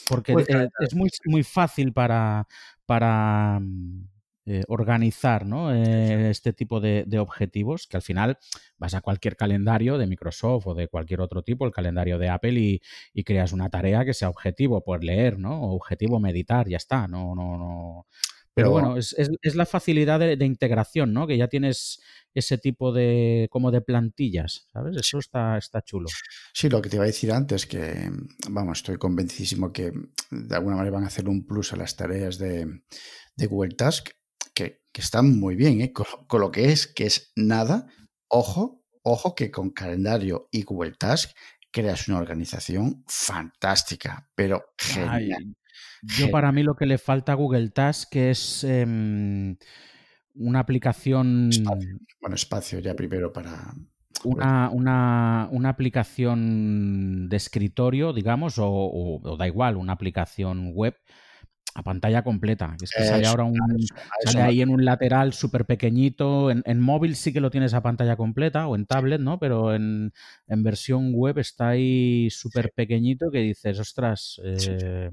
Porque 0.07 0.33
pues 0.33 0.49
eh, 0.49 0.67
es 0.79 0.95
muy, 0.95 1.11
muy 1.25 1.43
fácil 1.43 1.93
para, 1.93 2.47
para 2.87 3.59
mm, 3.59 4.07
eh, 4.47 4.63
organizar 4.69 5.45
¿no? 5.45 5.71
Eh, 5.71 6.31
este 6.31 6.51
tipo 6.51 6.79
de, 6.79 7.05
objetivos, 7.19 7.85
que 7.85 7.97
al 7.97 8.01
final 8.01 8.39
vas 8.79 8.95
a 8.95 9.01
cualquier 9.01 9.35
calendario 9.35 9.99
de 9.99 10.07
Microsoft 10.07 10.65
o 10.65 10.73
de 10.73 10.87
cualquier 10.87 11.21
otro 11.21 11.43
tipo, 11.43 11.63
el 11.63 11.71
calendario 11.71 12.17
de 12.17 12.29
Apple, 12.29 12.81
y, 13.13 13.23
creas 13.23 13.53
una 13.53 13.69
tarea 13.69 14.03
que 14.03 14.15
sea 14.15 14.29
objetivo, 14.29 14.83
por 14.83 15.03
leer, 15.03 15.37
¿no? 15.37 15.61
O 15.61 15.75
objetivo 15.75 16.19
meditar, 16.19 16.67
ya 16.67 16.77
está, 16.77 17.07
no, 17.07 17.35
no, 17.35 17.55
no. 17.55 18.07
Pero, 18.55 18.71
bueno, 18.71 18.97
es, 18.97 19.15
la 19.55 19.67
facilidad 19.67 20.19
de, 20.19 20.45
integración, 20.45 21.13
¿no? 21.13 21.27
Que 21.27 21.37
ya 21.37 21.47
tienes 21.47 22.01
ese 22.33 22.57
tipo 22.57 22.91
de 22.91 23.47
como 23.51 23.69
de 23.69 23.81
plantillas, 23.81 24.67
¿sabes? 24.73 24.97
Eso 24.97 25.19
está, 25.19 25.59
está 25.59 25.83
chulo. 25.83 26.09
Sí, 26.51 26.67
lo 26.67 26.81
que 26.81 26.89
te 26.89 26.95
iba 26.95 27.03
a 27.03 27.07
decir 27.07 27.31
antes, 27.31 27.67
que 27.67 28.09
vamos, 28.49 28.79
estoy 28.79 28.97
convencidísimo 28.97 29.71
que 29.71 29.93
de 30.31 30.55
alguna 30.55 30.77
manera 30.77 30.95
van 30.95 31.03
a 31.03 31.07
hacer 31.07 31.29
un 31.29 31.45
plus 31.45 31.73
a 31.73 31.77
las 31.77 31.95
tareas 31.95 32.39
de, 32.39 32.81
de 33.35 33.45
Google 33.45 33.75
Task 33.75 34.09
que, 34.91 35.01
están 35.01 35.39
muy 35.39 35.55
bien, 35.55 35.81
¿eh? 35.81 35.93
con, 35.93 36.41
lo 36.41 36.51
que 36.51 36.71
es, 36.71 36.87
que 36.87 37.05
es 37.05 37.31
nada. 37.35 37.87
Ojo, 38.27 38.83
ojo 39.03 39.35
que 39.35 39.51
con 39.51 39.71
calendario 39.71 40.47
y 40.51 40.63
Google 40.63 40.93
Task 40.97 41.31
creas 41.71 42.07
una 42.07 42.19
organización 42.19 43.03
fantástica, 43.07 44.29
pero 44.35 44.65
genial. 44.77 45.55
yo 46.01 46.29
para 46.29 46.51
mí 46.51 46.63
lo 46.63 46.75
que 46.75 46.85
le 46.85 46.97
falta 46.97 47.31
a 47.31 47.35
Google 47.35 47.69
Task 47.69 48.15
es 48.15 48.63
em, 48.63 49.55
una 50.35 50.59
aplicación... 50.59 51.49
Bueno, 52.19 52.35
espacio 52.35 52.79
ya 52.79 52.95
primero 52.95 53.31
para... 53.31 53.73
Una, 54.23 54.69
una, 54.69 55.47
una, 55.51 55.69
aplicación 55.69 57.27
de 57.27 57.37
escritorio, 57.37 58.13
digamos, 58.13 58.55
o, 58.59 59.19
da 59.39 59.47
igual, 59.47 59.77
una 59.77 59.93
aplicación 59.93 60.73
web 60.75 60.95
a 61.73 61.83
pantalla 61.83 62.23
completa. 62.23 62.75
Es 62.81 62.91
que 62.91 63.03
sale 63.03 63.27
ahora 63.27 63.43
un. 63.45 63.57
sale 64.25 64.41
ahí 64.41 64.61
en 64.61 64.69
un 64.69 64.83
lateral 64.83 65.33
súper 65.33 65.65
pequeñito. 65.65 66.51
En, 66.51 66.81
móvil 66.81 67.15
sí 67.15 67.31
que 67.33 67.41
lo 67.41 67.51
tienes 67.51 67.73
a 67.73 67.81
pantalla 67.81 68.15
completa 68.15 68.67
o 68.67 68.75
en 68.75 68.85
tablet, 68.85 69.21
¿no? 69.21 69.39
Pero 69.39 69.73
en, 69.73 70.11
versión 70.47 71.13
web 71.13 71.39
está 71.39 71.69
ahí 71.69 72.29
súper 72.29 72.71
pequeñito 72.75 73.31
que 73.31 73.39
dices, 73.39 73.79
ostras, 73.79 74.41
eh, 74.43 75.09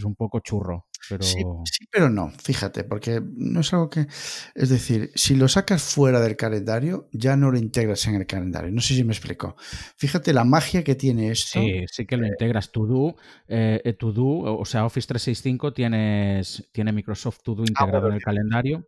es 0.00 0.04
un 0.04 0.16
poco 0.16 0.40
churro. 0.40 0.86
Sí, 1.20 1.44
pero 1.90 2.10
no, 2.10 2.30
fíjate, 2.30 2.84
porque 2.84 3.20
no 3.22 3.60
es 3.60 3.72
algo 3.72 3.88
que. 3.88 4.06
Es 4.54 4.68
decir, 4.68 5.10
si 5.14 5.34
lo 5.34 5.48
sacas 5.48 5.82
fuera 5.82 6.20
del 6.20 6.36
calendario, 6.36 7.08
ya 7.12 7.36
no 7.36 7.50
lo 7.50 7.58
integras 7.58 8.06
en 8.06 8.16
el 8.16 8.26
calendario. 8.26 8.70
No 8.70 8.80
sé 8.80 8.94
si 8.94 9.04
me 9.04 9.12
explico. 9.12 9.56
Fíjate 9.96 10.32
la 10.32 10.44
magia 10.44 10.84
que 10.84 10.94
tiene 10.94 11.30
esto. 11.30 11.60
Sí, 11.60 11.84
sí 11.90 12.06
que 12.06 12.16
lo 12.16 12.26
eh, 12.26 12.28
integras. 12.28 12.70
To 12.70 12.86
Do, 12.86 13.16
eh, 13.48 13.80
eh, 13.84 13.92
to 13.94 14.12
do, 14.12 14.24
o 14.24 14.64
sea, 14.64 14.84
Office 14.84 15.08
365 15.08 15.72
tienes, 15.72 16.68
tiene 16.72 16.92
Microsoft 16.92 17.42
To 17.42 17.54
Do 17.54 17.62
ah, 17.62 17.66
integrado 17.68 18.08
en 18.08 18.14
el 18.14 18.22
calendario. 18.22 18.86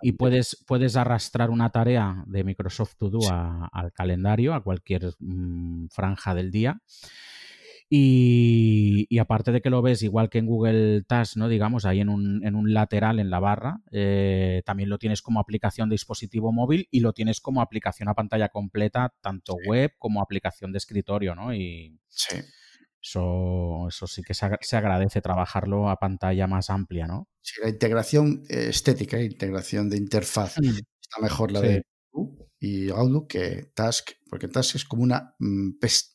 Y 0.00 0.12
puedes, 0.12 0.64
puedes 0.66 0.96
arrastrar 0.96 1.50
una 1.50 1.70
tarea 1.70 2.24
de 2.26 2.44
Microsoft 2.44 2.96
To 2.96 3.10
Do 3.10 3.18
al 3.30 3.92
calendario, 3.92 4.54
a 4.54 4.62
cualquier 4.62 5.12
mm, 5.18 5.88
franja 5.88 6.34
del 6.34 6.50
día. 6.50 6.80
Y, 7.90 9.18
aparte 9.18 9.50
de 9.50 9.62
que 9.62 9.70
lo 9.70 9.80
ves 9.80 10.02
igual 10.02 10.28
que 10.28 10.38
en 10.38 10.46
Google 10.46 11.02
Task, 11.04 11.36
¿no? 11.36 11.48
Digamos, 11.48 11.86
ahí 11.86 12.00
en 12.00 12.10
un, 12.10 12.44
en 12.44 12.54
un 12.54 12.74
lateral 12.74 13.18
en 13.18 13.30
la 13.30 13.40
barra, 13.40 13.80
eh, 13.90 14.62
también 14.66 14.90
lo 14.90 14.98
tienes 14.98 15.22
como 15.22 15.40
aplicación 15.40 15.88
de 15.88 15.94
dispositivo 15.94 16.52
móvil 16.52 16.86
y 16.90 17.00
lo 17.00 17.14
tienes 17.14 17.40
como 17.40 17.62
aplicación 17.62 18.08
a 18.08 18.14
pantalla 18.14 18.50
completa, 18.50 19.14
tanto 19.22 19.54
web 19.66 19.92
como 19.98 20.20
aplicación 20.20 20.72
de 20.72 20.78
escritorio, 20.78 21.34
¿no? 21.34 21.54
Y 21.54 21.98
sí. 22.08 22.36
Eso, 23.00 23.86
eso 23.88 24.06
sí 24.06 24.22
que 24.22 24.34
se, 24.34 24.76
agradece 24.76 25.22
trabajarlo 25.22 25.88
a 25.88 25.96
pantalla 25.96 26.46
más 26.46 26.68
amplia, 26.68 27.06
¿no? 27.06 27.28
Sí, 27.40 27.54
la 27.62 27.70
integración 27.70 28.42
eh, 28.50 28.66
estética, 28.68 29.22
integración 29.22 29.88
de 29.88 29.96
interfaz, 29.96 30.58
mm. 30.58 30.80
está 31.00 31.22
mejor 31.22 31.52
la 31.52 31.60
de 31.60 31.84
y 32.60 32.90
Outlook 32.90 33.28
que 33.28 33.70
Task, 33.74 34.10
porque 34.28 34.48
Task 34.48 34.76
es 34.76 34.84
como 34.84 35.02
una, 35.02 35.34
mm, 35.38 35.70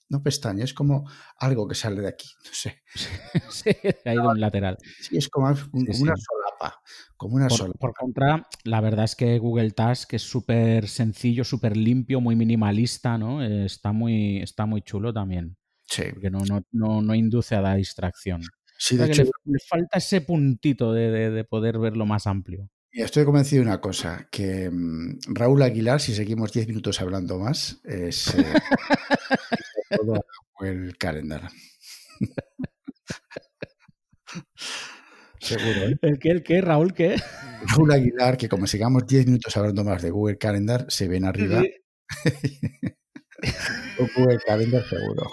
no 0.09 0.21
pestaña, 0.21 0.63
es 0.63 0.73
como 0.73 1.09
algo 1.37 1.67
que 1.67 1.75
sale 1.75 2.01
de 2.01 2.09
aquí, 2.09 2.27
no 2.45 2.51
sé. 2.51 2.83
sí, 3.49 3.69
ha 4.05 4.13
ido 4.13 4.29
un 4.29 4.39
lateral. 4.39 4.77
Sí, 4.99 5.17
es 5.17 5.29
como, 5.29 5.47
una 5.47 6.13
solapa, 6.15 6.81
como 7.15 7.35
una 7.35 7.47
por, 7.47 7.77
Por 7.77 7.93
contra, 7.93 8.47
la 8.63 8.81
verdad 8.81 9.05
es 9.05 9.15
que 9.15 9.39
Google 9.39 9.71
Task 9.71 10.13
es 10.13 10.23
súper 10.23 10.87
sencillo, 10.87 11.43
súper 11.43 11.77
limpio, 11.77 12.19
muy 12.19 12.35
minimalista, 12.35 13.17
¿no? 13.17 13.43
está, 13.43 13.91
muy, 13.91 14.37
está 14.41 14.65
muy 14.65 14.81
chulo 14.81 15.13
también. 15.13 15.55
Sí. 15.85 16.03
Porque 16.11 16.29
no, 16.29 16.39
no, 16.39 16.61
no, 16.71 17.01
no 17.01 17.15
induce 17.15 17.55
a 17.55 17.61
la 17.61 17.75
distracción. 17.75 18.41
Sí, 18.77 18.97
de 18.97 19.05
hecho, 19.05 19.23
le, 19.23 19.59
falta 19.59 19.97
ese 19.97 20.21
puntito 20.21 20.91
de, 20.91 21.29
de 21.29 21.43
poder 21.43 21.77
verlo 21.77 22.05
más 22.05 22.27
amplio. 22.27 22.69
Estoy 22.93 23.25
convencido 23.25 23.63
de 23.63 23.69
una 23.69 23.81
cosa, 23.81 24.27
que 24.29 24.69
mm, 24.69 25.17
Raúl 25.29 25.63
Aguilar, 25.63 25.99
si 25.99 26.13
seguimos 26.13 26.53
10 26.53 26.67
minutos 26.67 27.01
hablando 27.01 27.39
más, 27.39 27.81
es 27.83 28.35
eh, 28.35 28.45
todo 29.97 30.23
el 30.59 30.95
calendar. 30.97 31.49
Seguro, 35.39 35.89
¿eh? 35.89 35.97
¿El 36.03 36.19
qué? 36.19 36.29
¿El 36.29 36.43
qué? 36.43 36.61
¿Raúl 36.61 36.93
qué? 36.93 37.15
Raúl 37.65 37.91
Aguilar, 37.91 38.37
que 38.37 38.47
como 38.47 38.67
sigamos 38.67 39.07
10 39.07 39.25
minutos 39.25 39.57
hablando 39.57 39.83
más 39.83 40.03
de 40.03 40.11
Google 40.11 40.37
Calendar, 40.37 40.85
se 40.87 41.07
ven 41.07 41.25
arriba. 41.25 41.63
Google 44.15 44.39
Calendar 44.45 44.87
seguro. 44.87 45.31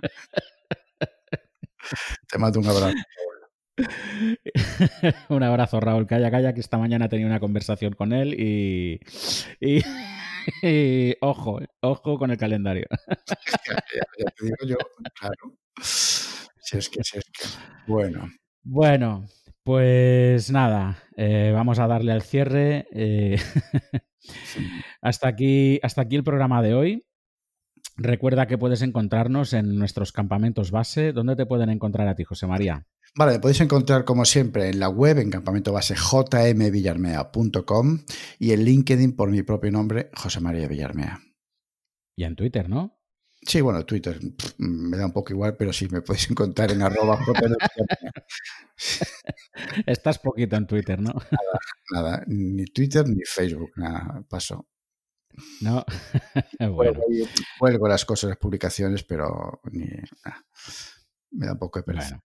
Te 2.30 2.38
mando 2.38 2.60
un 2.60 2.66
abrazo. 2.66 2.96
Un 5.28 5.42
abrazo, 5.42 5.80
Raúl. 5.80 6.06
Calla, 6.06 6.30
calla, 6.30 6.54
que 6.54 6.60
esta 6.60 6.78
mañana 6.78 7.08
tenido 7.08 7.28
una 7.28 7.40
conversación 7.40 7.94
con 7.94 8.12
él 8.12 8.34
y, 9.60 11.14
ojo, 11.20 11.60
ojo 11.80 12.18
con 12.18 12.30
el 12.30 12.36
calendario. 12.36 12.86
ya, 13.66 14.30
te 14.36 14.44
digo 14.44 14.56
yo, 14.66 14.76
claro. 15.18 15.56
Si 15.82 16.78
es 16.78 16.88
que, 16.88 17.02
si 17.04 17.18
es 17.18 17.24
que. 17.24 17.46
Bueno. 17.86 18.30
Bueno, 18.62 19.26
pues 19.62 20.50
nada, 20.50 20.98
eh, 21.16 21.52
vamos 21.54 21.78
a 21.78 21.86
darle 21.86 22.12
al 22.12 22.22
cierre. 22.22 22.86
Eh, 22.92 23.36
hasta, 25.02 25.28
aquí, 25.28 25.80
hasta 25.82 26.02
aquí 26.02 26.16
el 26.16 26.24
programa 26.24 26.62
de 26.62 26.74
hoy. 26.74 27.06
Recuerda 27.96 28.46
que 28.46 28.58
puedes 28.58 28.82
encontrarnos 28.82 29.52
en 29.52 29.78
nuestros 29.78 30.12
campamentos 30.12 30.70
base. 30.70 31.12
¿Dónde 31.12 31.36
te 31.36 31.46
pueden 31.46 31.70
encontrar 31.70 32.08
a 32.08 32.14
ti, 32.14 32.24
José 32.24 32.46
María? 32.46 32.86
Vale, 33.16 33.38
podéis 33.38 33.60
encontrar 33.60 34.04
como 34.04 34.24
siempre 34.24 34.68
en 34.68 34.80
la 34.80 34.88
web, 34.88 35.18
en 35.18 35.30
campamento 35.30 35.72
base 35.72 35.94
jmvillarmea.com 35.94 38.00
y 38.40 38.52
en 38.52 38.64
LinkedIn 38.64 39.14
por 39.14 39.30
mi 39.30 39.42
propio 39.42 39.70
nombre, 39.70 40.10
José 40.14 40.40
María 40.40 40.66
Villarmea. 40.66 41.20
Y 42.16 42.24
en 42.24 42.34
Twitter, 42.34 42.68
¿no? 42.68 42.98
Sí, 43.46 43.60
bueno, 43.60 43.84
Twitter 43.84 44.18
me 44.58 44.96
da 44.96 45.06
un 45.06 45.12
poco 45.12 45.32
igual, 45.32 45.56
pero 45.56 45.72
sí 45.72 45.86
me 45.88 46.00
podéis 46.00 46.30
encontrar 46.30 46.72
en 46.72 46.82
arroba 46.82 47.18
Estás 49.86 50.18
poquito 50.18 50.56
en 50.56 50.66
Twitter, 50.66 51.00
¿no? 51.00 51.12
Nada, 51.12 51.60
nada, 51.92 52.24
ni 52.26 52.64
Twitter 52.64 53.08
ni 53.08 53.22
Facebook, 53.24 53.70
nada, 53.76 54.24
paso. 54.28 54.66
No, 55.60 55.84
bueno. 56.72 57.00
Cuelgo 57.58 57.86
las 57.86 58.04
cosas, 58.04 58.30
las 58.30 58.38
publicaciones, 58.38 59.04
pero 59.04 59.60
ni, 59.70 59.86
me 61.30 61.46
da 61.46 61.52
un 61.52 61.58
poco 61.58 61.78
de 61.78 61.84
pereza. 61.84 62.20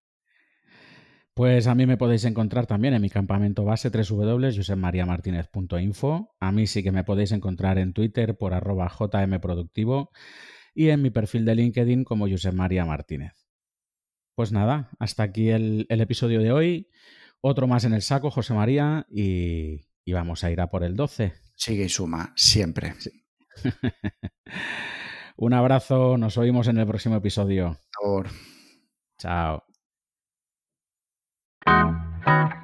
Pues 1.33 1.67
a 1.67 1.75
mí 1.75 1.85
me 1.85 1.97
podéis 1.97 2.25
encontrar 2.25 2.67
también 2.67 2.93
en 2.93 3.01
mi 3.01 3.09
campamento 3.09 3.63
base 3.63 3.89
www.josemariamartinez.info. 3.89 6.35
A 6.39 6.51
mí 6.51 6.67
sí 6.67 6.83
que 6.83 6.91
me 6.91 7.03
podéis 7.03 7.31
encontrar 7.31 7.77
en 7.77 7.93
Twitter 7.93 8.37
por 8.37 8.53
arroba 8.53 8.89
jmproductivo 8.89 10.11
y 10.73 10.89
en 10.89 11.01
mi 11.01 11.11
perfil 11.11 11.45
de 11.45 11.55
LinkedIn 11.55 12.03
como 12.03 12.29
Josep 12.29 12.53
María 12.53 12.85
Martínez. 12.85 13.33
Pues 14.35 14.51
nada, 14.51 14.89
hasta 14.99 15.23
aquí 15.23 15.49
el, 15.49 15.85
episodio 15.89 16.39
de 16.39 16.51
hoy. 16.51 16.89
Otro 17.41 17.67
más 17.67 17.83
en 17.83 17.93
el 17.93 18.01
saco, 18.01 18.31
José 18.31 18.53
María, 18.53 19.05
y, 19.09 19.81
vamos 20.07 20.43
a 20.43 20.51
ir 20.51 20.61
a 20.61 20.69
por 20.69 20.83
el 20.83 20.95
12. 20.95 21.33
Sigue 21.55 21.85
y 21.85 21.89
suma, 21.89 22.33
siempre. 22.35 22.93
Un 25.37 25.53
abrazo, 25.53 26.17
nos 26.17 26.37
oímos 26.37 26.67
en 26.67 26.77
el 26.77 26.87
próximo 26.87 27.17
episodio. 27.17 27.77
Por 28.01 28.29
Chao. 29.17 29.68
Thank 31.69 32.53
you. 32.53 32.58